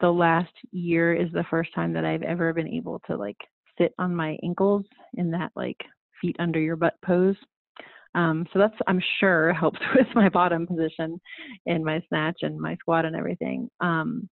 the 0.00 0.10
last 0.10 0.52
year 0.72 1.14
is 1.14 1.30
the 1.32 1.44
first 1.48 1.72
time 1.74 1.92
that 1.92 2.04
I've 2.04 2.22
ever 2.22 2.52
been 2.52 2.68
able 2.68 3.00
to 3.06 3.16
like 3.16 3.36
sit 3.78 3.94
on 3.98 4.14
my 4.14 4.36
ankles 4.42 4.84
in 5.14 5.30
that 5.30 5.52
like 5.54 5.80
feet 6.20 6.36
under 6.40 6.58
your 6.58 6.76
butt 6.76 6.94
pose. 7.04 7.36
Um, 8.16 8.44
so 8.52 8.58
that's 8.58 8.74
I'm 8.88 9.02
sure 9.20 9.52
helped 9.54 9.80
with 9.94 10.08
my 10.16 10.28
bottom 10.28 10.66
position 10.66 11.20
in 11.66 11.84
my 11.84 12.02
snatch 12.08 12.38
and 12.42 12.58
my 12.58 12.74
squat 12.80 13.04
and 13.04 13.14
everything. 13.14 13.70
Um, 13.80 14.28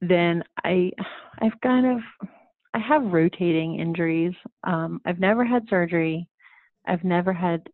then 0.00 0.42
I 0.64 0.90
I've 1.40 1.60
kind 1.62 1.86
of 1.86 2.28
I 2.74 2.78
have 2.78 3.12
rotating 3.12 3.78
injuries. 3.78 4.34
Um, 4.64 5.00
I've 5.04 5.20
never 5.20 5.44
had 5.44 5.68
surgery. 5.68 6.28
I've 6.86 7.04
never 7.04 7.32
had 7.32 7.68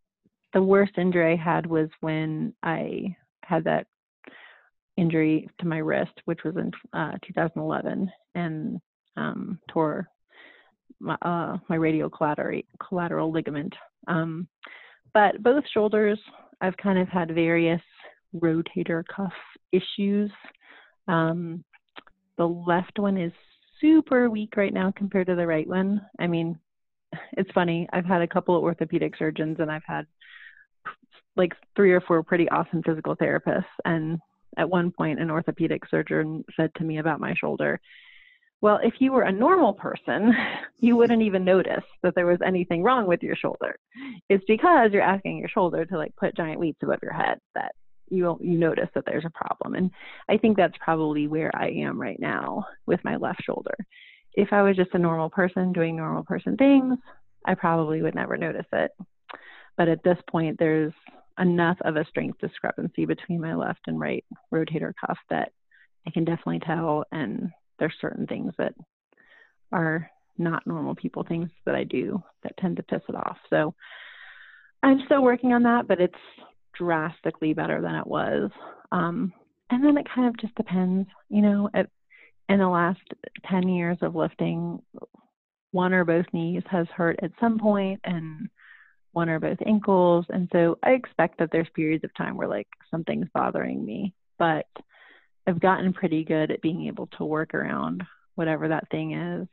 the 0.52 0.62
worst 0.62 0.92
injury 0.98 1.34
I 1.34 1.36
had 1.36 1.66
was 1.66 1.88
when 2.00 2.54
I 2.62 3.16
had 3.44 3.64
that 3.64 3.86
injury 4.96 5.48
to 5.60 5.66
my 5.66 5.78
wrist, 5.78 6.12
which 6.24 6.40
was 6.44 6.56
in 6.56 6.72
uh, 6.92 7.12
2011, 7.26 8.10
and 8.34 8.80
um, 9.16 9.58
tore 9.70 10.08
my, 11.00 11.16
uh, 11.22 11.58
my 11.68 11.76
radial 11.76 12.10
collateral, 12.10 12.60
collateral 12.86 13.30
ligament. 13.30 13.72
Um, 14.08 14.48
but 15.14 15.42
both 15.42 15.64
shoulders, 15.72 16.18
I've 16.60 16.76
kind 16.76 16.98
of 16.98 17.08
had 17.08 17.34
various 17.34 17.80
rotator 18.34 19.04
cuff 19.14 19.32
issues. 19.72 20.30
Um, 21.06 21.64
the 22.36 22.46
left 22.46 22.98
one 22.98 23.16
is 23.16 23.32
super 23.80 24.30
weak 24.30 24.56
right 24.56 24.72
now 24.72 24.92
compared 24.96 25.26
to 25.28 25.34
the 25.34 25.46
right 25.46 25.66
one. 25.66 26.00
I 26.18 26.26
mean, 26.26 26.58
it's 27.32 27.50
funny. 27.52 27.88
I've 27.92 28.04
had 28.04 28.22
a 28.22 28.28
couple 28.28 28.56
of 28.56 28.62
orthopedic 28.62 29.16
surgeons 29.16 29.58
and 29.60 29.70
I've 29.70 29.84
had 29.86 30.06
like 31.36 31.52
three 31.76 31.92
or 31.92 32.00
four 32.00 32.22
pretty 32.22 32.48
awesome 32.48 32.82
physical 32.82 33.16
therapists. 33.16 33.64
And 33.84 34.18
at 34.56 34.68
one 34.68 34.90
point, 34.90 35.20
an 35.20 35.30
orthopedic 35.30 35.82
surgeon 35.90 36.44
said 36.56 36.70
to 36.76 36.84
me 36.84 36.98
about 36.98 37.20
my 37.20 37.34
shoulder, 37.34 37.80
well, 38.60 38.80
if 38.82 38.94
you 38.98 39.12
were 39.12 39.22
a 39.22 39.32
normal 39.32 39.72
person, 39.72 40.32
you 40.80 40.96
wouldn't 40.96 41.22
even 41.22 41.44
notice 41.44 41.84
that 42.02 42.14
there 42.14 42.26
was 42.26 42.40
anything 42.44 42.82
wrong 42.82 43.06
with 43.06 43.22
your 43.22 43.36
shoulder. 43.36 43.76
It's 44.28 44.44
because 44.48 44.90
you're 44.92 45.02
asking 45.02 45.38
your 45.38 45.48
shoulder 45.48 45.84
to 45.84 45.96
like 45.96 46.14
put 46.16 46.36
giant 46.36 46.58
weights 46.58 46.82
above 46.82 46.98
your 47.02 47.12
head 47.12 47.38
that 47.54 47.74
you 48.10 48.38
you 48.40 48.58
notice 48.58 48.88
that 48.94 49.04
there's 49.06 49.24
a 49.24 49.30
problem. 49.30 49.74
And 49.74 49.90
i 50.28 50.36
think 50.36 50.56
that's 50.56 50.76
probably 50.80 51.26
where 51.26 51.50
i 51.54 51.68
am 51.68 52.00
right 52.00 52.20
now 52.20 52.64
with 52.86 53.00
my 53.04 53.16
left 53.16 53.42
shoulder. 53.44 53.74
If 54.34 54.52
i 54.52 54.62
was 54.62 54.76
just 54.76 54.94
a 54.94 54.98
normal 54.98 55.30
person 55.30 55.72
doing 55.72 55.96
normal 55.96 56.24
person 56.24 56.56
things 56.56 56.98
i 57.46 57.54
probably 57.54 58.02
would 58.02 58.14
never 58.14 58.36
notice 58.36 58.66
it. 58.72 58.90
But 59.76 59.88
at 59.88 60.02
this 60.02 60.18
point 60.30 60.58
there's 60.58 60.92
enough 61.38 61.78
of 61.82 61.96
a 61.96 62.04
strength 62.06 62.38
discrepancy 62.40 63.04
between 63.04 63.40
my 63.40 63.54
left 63.54 63.80
and 63.86 63.98
right 64.00 64.24
rotator 64.52 64.92
cuff 65.00 65.18
that 65.30 65.52
i 66.06 66.10
can 66.10 66.24
definitely 66.24 66.60
tell. 66.60 67.04
And 67.12 67.50
there's 67.78 67.94
certain 68.00 68.26
things 68.26 68.52
that 68.58 68.74
are 69.72 70.10
not 70.36 70.66
normal 70.66 70.94
people 70.94 71.24
things 71.24 71.50
that 71.66 71.74
i 71.74 71.84
do 71.84 72.22
that 72.42 72.56
tend 72.58 72.76
to 72.76 72.82
piss 72.82 73.02
it 73.08 73.14
off. 73.14 73.38
So 73.50 73.74
i'm 74.82 75.00
still 75.06 75.22
working 75.22 75.52
on 75.52 75.64
that 75.64 75.88
but 75.88 76.00
it's 76.00 76.14
drastically 76.78 77.52
better 77.52 77.80
than 77.82 77.94
it 77.94 78.06
was. 78.06 78.50
Um, 78.92 79.32
and 79.70 79.84
then 79.84 79.98
it 79.98 80.06
kind 80.14 80.28
of 80.28 80.38
just 80.38 80.54
depends, 80.54 81.08
you 81.28 81.42
know, 81.42 81.68
at, 81.74 81.90
in 82.48 82.58
the 82.58 82.68
last 82.68 83.00
10 83.50 83.68
years 83.68 83.98
of 84.00 84.14
lifting, 84.14 84.80
one 85.72 85.92
or 85.92 86.04
both 86.04 86.24
knees 86.32 86.62
has 86.70 86.86
hurt 86.94 87.18
at 87.22 87.32
some 87.38 87.58
point 87.58 88.00
and 88.04 88.48
one 89.12 89.28
or 89.28 89.38
both 89.38 89.58
ankles. 89.66 90.24
And 90.30 90.48
so 90.52 90.78
I 90.82 90.92
expect 90.92 91.38
that 91.38 91.50
there's 91.52 91.68
periods 91.74 92.04
of 92.04 92.14
time 92.14 92.36
where 92.36 92.48
like 92.48 92.68
something's 92.90 93.28
bothering 93.34 93.84
me, 93.84 94.14
but 94.38 94.66
I've 95.46 95.60
gotten 95.60 95.92
pretty 95.92 96.24
good 96.24 96.50
at 96.50 96.62
being 96.62 96.86
able 96.86 97.08
to 97.18 97.24
work 97.24 97.54
around 97.54 98.04
whatever 98.34 98.68
that 98.68 98.90
thing 98.90 99.12
is. 99.12 99.48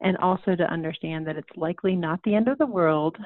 And 0.00 0.16
also 0.18 0.54
to 0.54 0.72
understand 0.72 1.26
that 1.26 1.36
it's 1.36 1.56
likely 1.56 1.96
not 1.96 2.20
the 2.22 2.36
end 2.36 2.46
of 2.46 2.58
the 2.58 2.66
world 2.66 3.16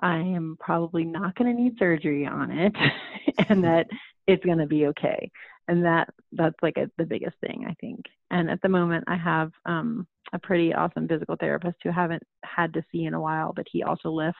I 0.00 0.16
am 0.16 0.56
probably 0.60 1.04
not 1.04 1.34
going 1.34 1.54
to 1.54 1.62
need 1.62 1.78
surgery 1.78 2.26
on 2.26 2.50
it 2.50 2.74
and 3.48 3.64
that 3.64 3.86
it's 4.26 4.44
going 4.44 4.58
to 4.58 4.66
be 4.66 4.86
okay. 4.86 5.30
And 5.66 5.84
that 5.84 6.08
that's 6.32 6.56
like 6.62 6.76
a, 6.76 6.90
the 6.98 7.04
biggest 7.04 7.36
thing 7.40 7.66
I 7.68 7.74
think. 7.80 8.04
And 8.30 8.50
at 8.50 8.62
the 8.62 8.68
moment 8.68 9.04
I 9.06 9.16
have 9.16 9.50
um, 9.66 10.06
a 10.32 10.38
pretty 10.38 10.72
awesome 10.74 11.08
physical 11.08 11.36
therapist 11.38 11.76
who 11.82 11.90
I 11.90 11.94
haven't 11.94 12.22
had 12.44 12.72
to 12.74 12.84
see 12.90 13.04
in 13.04 13.14
a 13.14 13.20
while, 13.20 13.52
but 13.54 13.66
he 13.70 13.82
also 13.82 14.10
lifts. 14.10 14.38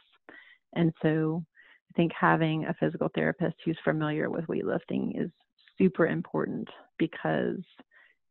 And 0.74 0.92
so 1.02 1.42
I 1.90 1.96
think 1.96 2.12
having 2.18 2.64
a 2.64 2.74
physical 2.78 3.10
therapist 3.14 3.56
who's 3.64 3.78
familiar 3.84 4.30
with 4.30 4.46
weightlifting 4.46 5.20
is 5.22 5.30
super 5.78 6.06
important 6.06 6.68
because 6.98 7.60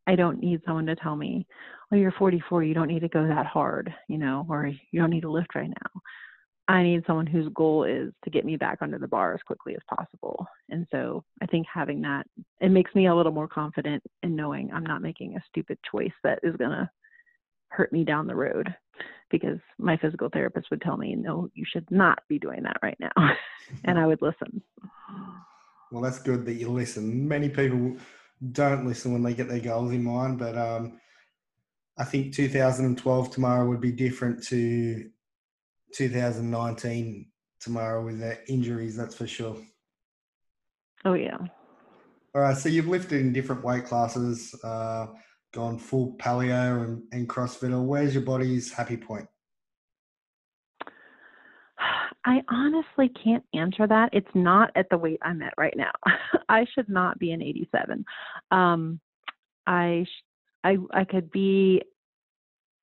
I 0.06 0.16
don't 0.16 0.40
need 0.40 0.62
someone 0.64 0.86
to 0.86 0.96
tell 0.96 1.16
me, 1.16 1.46
oh, 1.92 1.96
you're 1.96 2.12
44, 2.12 2.62
you 2.62 2.74
don't 2.74 2.88
need 2.88 3.00
to 3.00 3.08
go 3.08 3.26
that 3.26 3.46
hard, 3.46 3.92
you 4.08 4.18
know, 4.18 4.46
or 4.48 4.66
you 4.66 5.00
don't 5.00 5.10
need 5.10 5.22
to 5.22 5.30
lift 5.30 5.54
right 5.54 5.68
now. 5.68 6.00
I 6.68 6.82
need 6.82 7.02
someone 7.06 7.26
whose 7.26 7.50
goal 7.54 7.84
is 7.84 8.12
to 8.24 8.30
get 8.30 8.44
me 8.44 8.56
back 8.56 8.78
under 8.82 8.98
the 8.98 9.08
bar 9.08 9.32
as 9.32 9.40
quickly 9.46 9.74
as 9.74 9.96
possible. 9.96 10.46
And 10.68 10.86
so 10.90 11.24
I 11.40 11.46
think 11.46 11.66
having 11.72 12.02
that, 12.02 12.26
it 12.60 12.68
makes 12.68 12.94
me 12.94 13.06
a 13.06 13.14
little 13.14 13.32
more 13.32 13.48
confident 13.48 14.02
in 14.22 14.36
knowing 14.36 14.70
I'm 14.70 14.84
not 14.84 15.00
making 15.00 15.34
a 15.34 15.44
stupid 15.48 15.78
choice 15.90 16.12
that 16.24 16.40
is 16.42 16.54
going 16.56 16.72
to 16.72 16.90
hurt 17.68 17.90
me 17.90 18.04
down 18.04 18.26
the 18.26 18.34
road 18.34 18.74
because 19.30 19.58
my 19.78 19.96
physical 19.96 20.28
therapist 20.28 20.68
would 20.70 20.82
tell 20.82 20.98
me, 20.98 21.14
no, 21.14 21.48
you 21.54 21.64
should 21.66 21.90
not 21.90 22.18
be 22.28 22.38
doing 22.38 22.62
that 22.64 22.76
right 22.82 22.98
now. 23.00 23.12
and 23.84 23.98
I 23.98 24.06
would 24.06 24.20
listen. 24.20 24.62
Well, 25.90 26.02
that's 26.02 26.18
good 26.18 26.44
that 26.44 26.54
you 26.54 26.68
listen. 26.68 27.26
Many 27.26 27.48
people 27.48 27.96
don't 28.52 28.86
listen 28.86 29.12
when 29.12 29.22
they 29.22 29.32
get 29.32 29.48
their 29.48 29.60
goals 29.60 29.92
in 29.92 30.04
mind, 30.04 30.38
but 30.38 30.56
um, 30.56 31.00
I 31.96 32.04
think 32.04 32.34
2012 32.34 33.30
tomorrow 33.30 33.66
would 33.66 33.80
be 33.80 33.92
different 33.92 34.42
to 34.44 35.10
2019 35.94 37.26
tomorrow 37.60 38.04
with 38.04 38.20
the 38.20 38.38
injuries, 38.50 38.96
that's 38.96 39.14
for 39.14 39.26
sure. 39.26 39.56
Oh, 41.04 41.14
yeah. 41.14 41.38
All 42.34 42.42
right. 42.42 42.56
So 42.56 42.68
you've 42.68 42.88
lifted 42.88 43.20
in 43.20 43.32
different 43.32 43.64
weight 43.64 43.84
classes, 43.84 44.54
uh, 44.62 45.06
gone 45.52 45.78
full 45.78 46.16
paleo 46.18 46.84
and, 46.84 47.02
and 47.12 47.28
CrossFit. 47.28 47.84
Where's 47.84 48.14
your 48.14 48.24
body's 48.24 48.72
happy 48.72 48.96
point? 48.96 49.26
I 52.24 52.42
honestly 52.50 53.10
can't 53.24 53.44
answer 53.54 53.86
that. 53.86 54.10
It's 54.12 54.28
not 54.34 54.70
at 54.74 54.90
the 54.90 54.98
weight 54.98 55.20
I'm 55.22 55.40
at 55.42 55.54
right 55.56 55.74
now. 55.76 55.92
I 56.48 56.66
should 56.74 56.88
not 56.88 57.18
be 57.18 57.30
an 57.30 57.42
87. 57.42 58.04
Um, 58.50 59.00
I, 59.66 60.04
I, 60.64 60.76
I 60.92 61.04
could 61.04 61.30
be, 61.30 61.82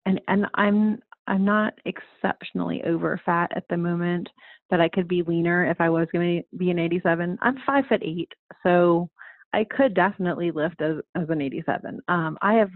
and 0.05 0.19
and 0.27 0.47
I'm 0.55 1.01
I'm 1.29 1.45
not 1.45 1.73
exceptionally 1.85 2.83
over 2.83 3.21
fat 3.23 3.51
at 3.55 3.65
the 3.69 3.77
moment, 3.77 4.27
but 4.69 4.81
I 4.81 4.89
could 4.89 5.07
be 5.07 5.21
leaner 5.21 5.69
if 5.69 5.79
I 5.79 5.89
was 5.89 6.07
going 6.11 6.41
to 6.41 6.57
be 6.57 6.71
an 6.71 6.79
87. 6.79 7.37
I'm 7.41 7.55
five 7.65 7.85
foot 7.87 8.01
eight, 8.03 8.31
so 8.63 9.09
I 9.53 9.63
could 9.63 9.93
definitely 9.93 10.49
lift 10.49 10.81
as, 10.81 10.97
as 11.15 11.29
an 11.29 11.41
87. 11.41 11.99
Um, 12.07 12.37
I 12.41 12.55
have 12.55 12.71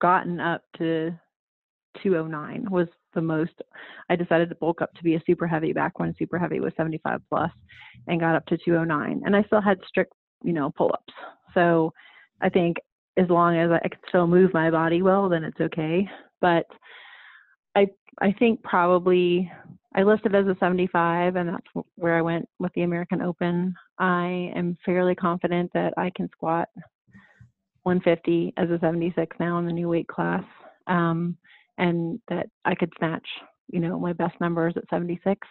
gotten 0.00 0.38
up 0.38 0.62
to 0.78 1.10
209 2.02 2.70
was 2.70 2.86
the 3.14 3.20
most. 3.20 3.60
I 4.08 4.14
decided 4.14 4.48
to 4.50 4.54
bulk 4.54 4.82
up 4.82 4.94
to 4.94 5.02
be 5.02 5.16
a 5.16 5.22
super 5.26 5.48
heavy 5.48 5.72
back 5.72 5.98
when 5.98 6.14
super 6.16 6.38
heavy 6.38 6.60
was 6.60 6.72
75 6.76 7.20
plus, 7.28 7.50
and 8.06 8.20
got 8.20 8.36
up 8.36 8.46
to 8.46 8.58
209, 8.64 9.22
and 9.24 9.34
I 9.34 9.42
still 9.44 9.60
had 9.60 9.78
strict, 9.88 10.12
you 10.44 10.52
know, 10.52 10.70
pull 10.70 10.92
ups. 10.92 11.12
So 11.54 11.92
I 12.40 12.50
think 12.50 12.76
as 13.16 13.28
long 13.28 13.56
as 13.56 13.70
I 13.72 13.88
can 13.88 13.98
still 14.08 14.28
move 14.28 14.54
my 14.54 14.70
body 14.70 15.02
well, 15.02 15.28
then 15.28 15.42
it's 15.42 15.60
okay. 15.60 16.08
But 16.40 16.66
I 17.76 17.88
I 18.20 18.32
think 18.38 18.62
probably 18.62 19.50
I 19.94 20.02
listed 20.02 20.34
as 20.34 20.46
a 20.46 20.56
75, 20.60 21.36
and 21.36 21.48
that's 21.48 21.86
where 21.96 22.16
I 22.16 22.22
went 22.22 22.48
with 22.58 22.72
the 22.74 22.82
American 22.82 23.22
Open. 23.22 23.74
I 23.98 24.52
am 24.54 24.76
fairly 24.84 25.14
confident 25.14 25.70
that 25.74 25.94
I 25.96 26.12
can 26.14 26.28
squat 26.30 26.68
150 27.82 28.52
as 28.56 28.70
a 28.70 28.78
76 28.78 29.36
now 29.40 29.58
in 29.58 29.66
the 29.66 29.72
new 29.72 29.88
weight 29.88 30.06
class, 30.06 30.44
um, 30.86 31.36
and 31.78 32.20
that 32.28 32.46
I 32.64 32.74
could 32.74 32.92
snatch, 32.98 33.26
you 33.68 33.80
know, 33.80 33.98
my 33.98 34.12
best 34.12 34.34
numbers 34.40 34.74
at 34.76 34.88
76. 34.90 35.46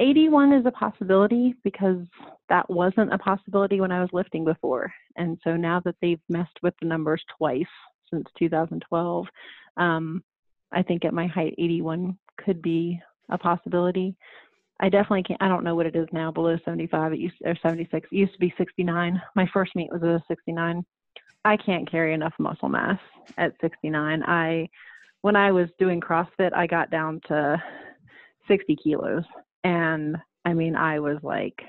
81 0.00 0.52
is 0.52 0.66
a 0.66 0.72
possibility 0.72 1.54
because 1.62 2.04
that 2.48 2.68
wasn't 2.68 3.14
a 3.14 3.18
possibility 3.18 3.80
when 3.80 3.92
I 3.92 4.00
was 4.00 4.10
lifting 4.12 4.44
before, 4.44 4.92
and 5.16 5.38
so 5.42 5.56
now 5.56 5.80
that 5.84 5.96
they've 6.02 6.20
messed 6.28 6.58
with 6.62 6.74
the 6.80 6.88
numbers 6.88 7.22
twice 7.38 7.64
since 8.12 8.26
2012. 8.38 9.26
Um, 9.76 10.22
I 10.72 10.82
think 10.82 11.04
at 11.04 11.14
my 11.14 11.26
height, 11.26 11.54
81 11.58 12.18
could 12.44 12.60
be 12.62 13.00
a 13.28 13.38
possibility. 13.38 14.16
I 14.80 14.88
definitely 14.88 15.22
can't. 15.22 15.42
I 15.42 15.48
don't 15.48 15.64
know 15.64 15.74
what 15.74 15.86
it 15.86 15.96
is 15.96 16.08
now. 16.12 16.30
Below 16.30 16.58
75, 16.64 17.12
it 17.12 17.18
used 17.18 17.36
or 17.44 17.56
76. 17.62 18.08
It 18.10 18.16
used 18.16 18.32
to 18.32 18.38
be 18.38 18.52
69. 18.58 19.20
My 19.36 19.48
first 19.52 19.74
meet 19.76 19.92
was 19.92 20.02
a 20.02 20.22
69. 20.28 20.84
I 21.44 21.56
can't 21.56 21.90
carry 21.90 22.14
enough 22.14 22.34
muscle 22.38 22.68
mass 22.68 22.98
at 23.38 23.54
69. 23.60 24.22
I, 24.24 24.68
when 25.20 25.36
I 25.36 25.52
was 25.52 25.68
doing 25.78 26.00
CrossFit, 26.00 26.52
I 26.54 26.66
got 26.66 26.90
down 26.90 27.20
to 27.28 27.62
60 28.48 28.76
kilos, 28.76 29.24
and 29.62 30.16
I 30.44 30.54
mean, 30.54 30.74
I 30.74 30.98
was 30.98 31.18
like 31.22 31.62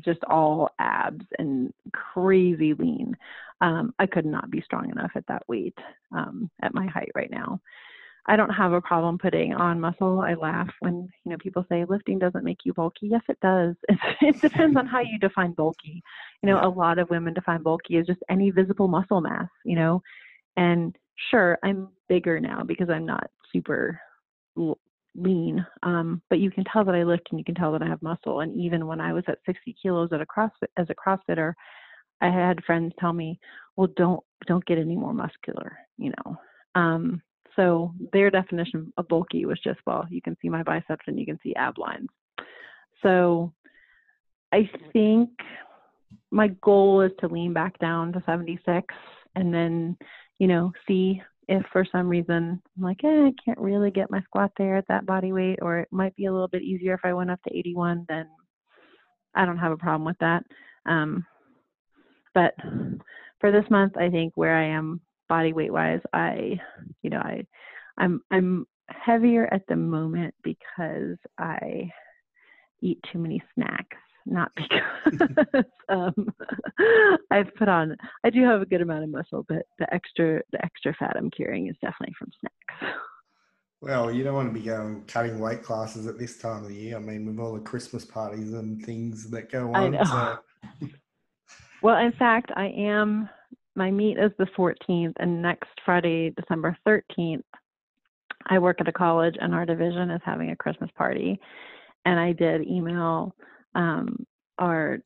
just 0.00 0.22
all 0.24 0.70
abs 0.78 1.24
and 1.38 1.72
crazy 1.92 2.74
lean. 2.74 3.16
Um, 3.60 3.92
I 3.98 4.06
could 4.06 4.26
not 4.26 4.50
be 4.50 4.60
strong 4.62 4.90
enough 4.90 5.10
at 5.16 5.26
that 5.26 5.42
weight 5.48 5.76
um, 6.12 6.50
at 6.62 6.74
my 6.74 6.86
height 6.86 7.10
right 7.14 7.30
now. 7.30 7.60
I 8.26 8.36
don't 8.36 8.50
have 8.50 8.72
a 8.72 8.80
problem 8.80 9.16
putting 9.16 9.54
on 9.54 9.80
muscle. 9.80 10.20
I 10.20 10.34
laugh 10.34 10.68
when 10.80 11.08
you 11.24 11.30
know 11.30 11.38
people 11.38 11.64
say 11.68 11.86
lifting 11.88 12.18
doesn't 12.18 12.44
make 12.44 12.58
you 12.64 12.74
bulky. 12.74 13.08
Yes, 13.08 13.22
it 13.28 13.38
does. 13.40 13.74
it 14.20 14.40
depends 14.40 14.76
on 14.76 14.86
how 14.86 15.00
you 15.00 15.18
define 15.18 15.52
bulky. 15.52 16.02
You 16.42 16.50
know, 16.50 16.60
a 16.62 16.68
lot 16.68 16.98
of 16.98 17.08
women 17.08 17.32
define 17.32 17.62
bulky 17.62 17.96
as 17.96 18.06
just 18.06 18.20
any 18.28 18.50
visible 18.50 18.86
muscle 18.86 19.22
mass. 19.22 19.48
You 19.64 19.76
know, 19.76 20.02
and 20.56 20.94
sure, 21.30 21.58
I'm 21.62 21.88
bigger 22.08 22.38
now 22.38 22.62
because 22.64 22.90
I'm 22.90 23.06
not 23.06 23.30
super 23.50 23.98
lean. 25.14 25.66
Um, 25.82 26.22
but 26.28 26.38
you 26.38 26.50
can 26.50 26.64
tell 26.64 26.84
that 26.84 26.94
I 26.94 27.04
lift 27.04 27.28
and 27.30 27.38
you 27.38 27.44
can 27.44 27.54
tell 27.54 27.72
that 27.72 27.82
I 27.82 27.88
have 27.88 28.02
muscle. 28.02 28.40
And 28.40 28.54
even 28.60 28.86
when 28.86 29.00
I 29.00 29.12
was 29.12 29.24
at 29.28 29.38
60 29.46 29.74
kilos 29.80 30.10
at 30.12 30.20
a 30.20 30.26
CrossFit 30.26 30.68
as 30.76 30.86
a 30.90 30.94
CrossFitter, 30.94 31.54
I 32.20 32.30
had 32.30 32.64
friends 32.64 32.92
tell 32.98 33.12
me, 33.12 33.38
"Well, 33.76 33.88
don't 33.96 34.22
don't 34.46 34.64
get 34.64 34.78
any 34.78 34.96
more 34.96 35.14
muscular," 35.14 35.78
you 35.96 36.12
know. 36.16 36.36
Um, 36.74 37.22
so 37.58 37.92
their 38.12 38.30
definition 38.30 38.92
of 38.96 39.08
bulky 39.08 39.44
was 39.44 39.58
just, 39.60 39.80
well, 39.84 40.06
you 40.08 40.22
can 40.22 40.36
see 40.40 40.48
my 40.48 40.62
biceps 40.62 41.04
and 41.08 41.18
you 41.18 41.26
can 41.26 41.40
see 41.42 41.56
ab 41.56 41.76
lines. 41.76 42.08
So 43.02 43.52
I 44.52 44.70
think 44.92 45.30
my 46.30 46.48
goal 46.62 47.00
is 47.00 47.10
to 47.18 47.26
lean 47.26 47.52
back 47.52 47.76
down 47.80 48.12
to 48.12 48.22
76 48.26 48.94
and 49.34 49.52
then, 49.52 49.96
you 50.38 50.46
know, 50.46 50.72
see 50.86 51.20
if 51.48 51.64
for 51.72 51.84
some 51.90 52.08
reason 52.08 52.62
I'm 52.76 52.82
like, 52.82 53.02
eh, 53.02 53.26
I 53.26 53.32
can't 53.44 53.58
really 53.58 53.90
get 53.90 54.10
my 54.10 54.20
squat 54.22 54.52
there 54.56 54.76
at 54.76 54.86
that 54.88 55.06
body 55.06 55.32
weight, 55.32 55.58
or 55.60 55.80
it 55.80 55.88
might 55.90 56.14
be 56.14 56.26
a 56.26 56.32
little 56.32 56.48
bit 56.48 56.62
easier 56.62 56.94
if 56.94 57.00
I 57.04 57.12
went 57.12 57.30
up 57.30 57.42
to 57.42 57.56
81, 57.56 58.04
then 58.08 58.28
I 59.34 59.44
don't 59.44 59.58
have 59.58 59.72
a 59.72 59.76
problem 59.76 60.04
with 60.04 60.18
that. 60.18 60.44
Um, 60.86 61.26
but 62.38 62.54
for 63.40 63.50
this 63.50 63.68
month, 63.68 63.96
I 63.96 64.10
think 64.10 64.32
where 64.36 64.56
I 64.56 64.68
am 64.68 65.00
body 65.28 65.52
weight 65.52 65.72
wise, 65.72 66.00
I, 66.12 66.60
you 67.02 67.10
know, 67.10 67.18
I, 67.18 67.44
I'm 67.96 68.20
I'm 68.30 68.64
heavier 68.88 69.52
at 69.52 69.62
the 69.68 69.74
moment 69.74 70.34
because 70.44 71.16
I 71.36 71.90
eat 72.80 73.00
too 73.12 73.18
many 73.18 73.42
snacks 73.54 73.96
not 74.30 74.52
because 74.56 75.64
um, 75.88 76.14
I've 77.30 77.54
put 77.56 77.66
on. 77.66 77.96
I 78.24 78.30
do 78.30 78.44
have 78.44 78.60
a 78.60 78.66
good 78.66 78.82
amount 78.82 79.04
of 79.04 79.10
muscle, 79.10 79.46
but 79.48 79.62
the 79.78 79.92
extra 79.92 80.42
the 80.52 80.62
extra 80.62 80.94
fat 80.98 81.16
I'm 81.16 81.30
carrying 81.30 81.68
is 81.68 81.76
definitely 81.80 82.14
from 82.18 82.30
snacks. 82.38 82.94
Well, 83.80 84.12
you 84.12 84.24
don't 84.24 84.34
want 84.34 84.52
to 84.52 84.60
be 84.60 84.66
going 84.66 85.04
cutting 85.06 85.38
weight 85.38 85.62
classes 85.62 86.06
at 86.06 86.18
this 86.18 86.36
time 86.36 86.64
of 86.64 86.68
the 86.68 86.74
year. 86.74 86.96
I 86.96 87.00
mean, 87.00 87.24
with 87.24 87.38
all 87.38 87.54
the 87.54 87.60
Christmas 87.60 88.04
parties 88.04 88.52
and 88.52 88.84
things 88.84 89.30
that 89.30 89.50
go 89.50 89.72
on. 89.72 89.76
I 89.76 89.88
know. 89.88 90.04
So. 90.04 90.88
Well, 91.82 91.98
in 91.98 92.12
fact, 92.12 92.50
I 92.56 92.66
am. 92.76 93.28
My 93.74 93.90
meet 93.90 94.18
is 94.18 94.32
the 94.38 94.48
14th, 94.56 95.12
and 95.20 95.40
next 95.40 95.70
Friday, 95.84 96.30
December 96.30 96.76
13th, 96.86 97.44
I 98.46 98.58
work 98.58 98.80
at 98.80 98.88
a 98.88 98.92
college, 98.92 99.36
and 99.40 99.54
our 99.54 99.64
division 99.64 100.10
is 100.10 100.20
having 100.24 100.50
a 100.50 100.56
Christmas 100.56 100.90
party. 100.96 101.38
And 102.04 102.18
I 102.18 102.32
did 102.32 102.66
email 102.66 103.34
um, 103.74 104.26
our 104.58 104.98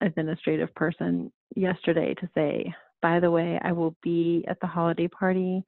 administrative 0.00 0.74
person 0.74 1.32
yesterday 1.56 2.14
to 2.14 2.28
say, 2.34 2.72
by 3.00 3.18
the 3.18 3.30
way, 3.30 3.58
I 3.62 3.72
will 3.72 3.96
be 4.02 4.44
at 4.48 4.60
the 4.60 4.66
holiday 4.66 5.08
party, 5.08 5.64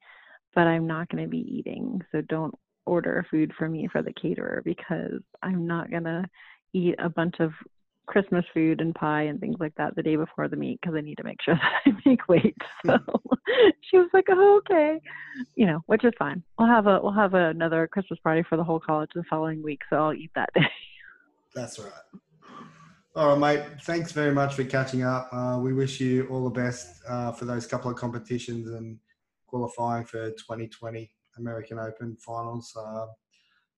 but 0.53 0.67
I'm 0.67 0.87
not 0.87 1.09
going 1.09 1.23
to 1.23 1.29
be 1.29 1.39
eating. 1.39 2.01
So 2.11 2.21
don't 2.21 2.55
order 2.85 3.25
food 3.29 3.51
for 3.57 3.67
me 3.67 3.89
for 3.91 4.01
the 4.01 4.13
caterer 4.13 4.61
because 4.63 5.21
I'm 5.41 5.67
not 5.67 5.89
going 5.89 6.03
to 6.03 6.25
eat 6.73 6.95
a 6.99 7.09
bunch 7.09 7.35
of 7.39 7.51
Christmas 8.07 8.45
food 8.53 8.81
and 8.81 8.93
pie 8.95 9.23
and 9.23 9.39
things 9.39 9.57
like 9.59 9.73
that 9.75 9.95
the 9.95 10.03
day 10.03 10.15
before 10.15 10.47
the 10.47 10.55
meet 10.55 10.79
because 10.81 10.95
I 10.95 11.01
need 11.01 11.15
to 11.15 11.23
make 11.23 11.41
sure 11.41 11.55
that 11.85 11.91
I 11.91 11.97
make 12.05 12.27
weight. 12.27 12.55
So 12.85 12.97
she 13.89 13.97
was 13.97 14.09
like, 14.13 14.25
"Oh, 14.29 14.61
okay," 14.65 14.99
you 15.55 15.65
know, 15.65 15.81
which 15.87 16.03
is 16.03 16.13
fine. 16.17 16.43
We'll 16.57 16.67
have 16.67 16.87
a 16.87 16.99
we'll 17.01 17.13
have 17.13 17.33
another 17.33 17.87
Christmas 17.87 18.19
party 18.23 18.43
for 18.47 18.57
the 18.57 18.63
whole 18.63 18.79
college 18.79 19.09
the 19.15 19.23
following 19.29 19.63
week, 19.63 19.81
so 19.89 19.97
I'll 19.97 20.13
eat 20.13 20.31
that 20.35 20.49
day. 20.55 20.67
That's 21.53 21.79
right. 21.79 21.91
All 23.15 23.37
right, 23.37 23.59
mate. 23.59 23.81
Thanks 23.83 24.11
very 24.11 24.33
much 24.33 24.55
for 24.55 24.65
catching 24.65 25.03
up. 25.03 25.29
Uh, 25.31 25.57
we 25.61 25.71
wish 25.71 26.01
you 26.01 26.27
all 26.27 26.43
the 26.43 26.49
best 26.49 26.87
uh, 27.07 27.31
for 27.31 27.45
those 27.45 27.65
couple 27.65 27.89
of 27.89 27.95
competitions 27.95 28.69
and 28.69 28.99
qualifying 29.47 30.03
for 30.03 30.31
2020 30.31 31.09
American 31.37 31.79
Open 31.79 32.17
finals. 32.17 32.75
Uh, 32.77 33.05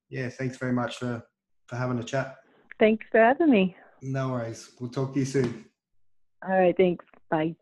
yeah, 0.10 0.30
thanks 0.30 0.58
very 0.58 0.74
much 0.74 0.98
for 0.98 1.22
for 1.68 1.76
having 1.76 2.00
a 2.00 2.04
chat. 2.04 2.38
Thanks 2.80 3.06
for 3.12 3.20
having 3.20 3.50
me. 3.50 3.76
No 4.02 4.32
worries. 4.32 4.72
We'll 4.80 4.90
talk 4.90 5.14
to 5.14 5.20
you 5.20 5.26
soon. 5.26 5.66
All 6.48 6.58
right. 6.58 6.76
Thanks. 6.76 7.06
Bye. 7.30 7.56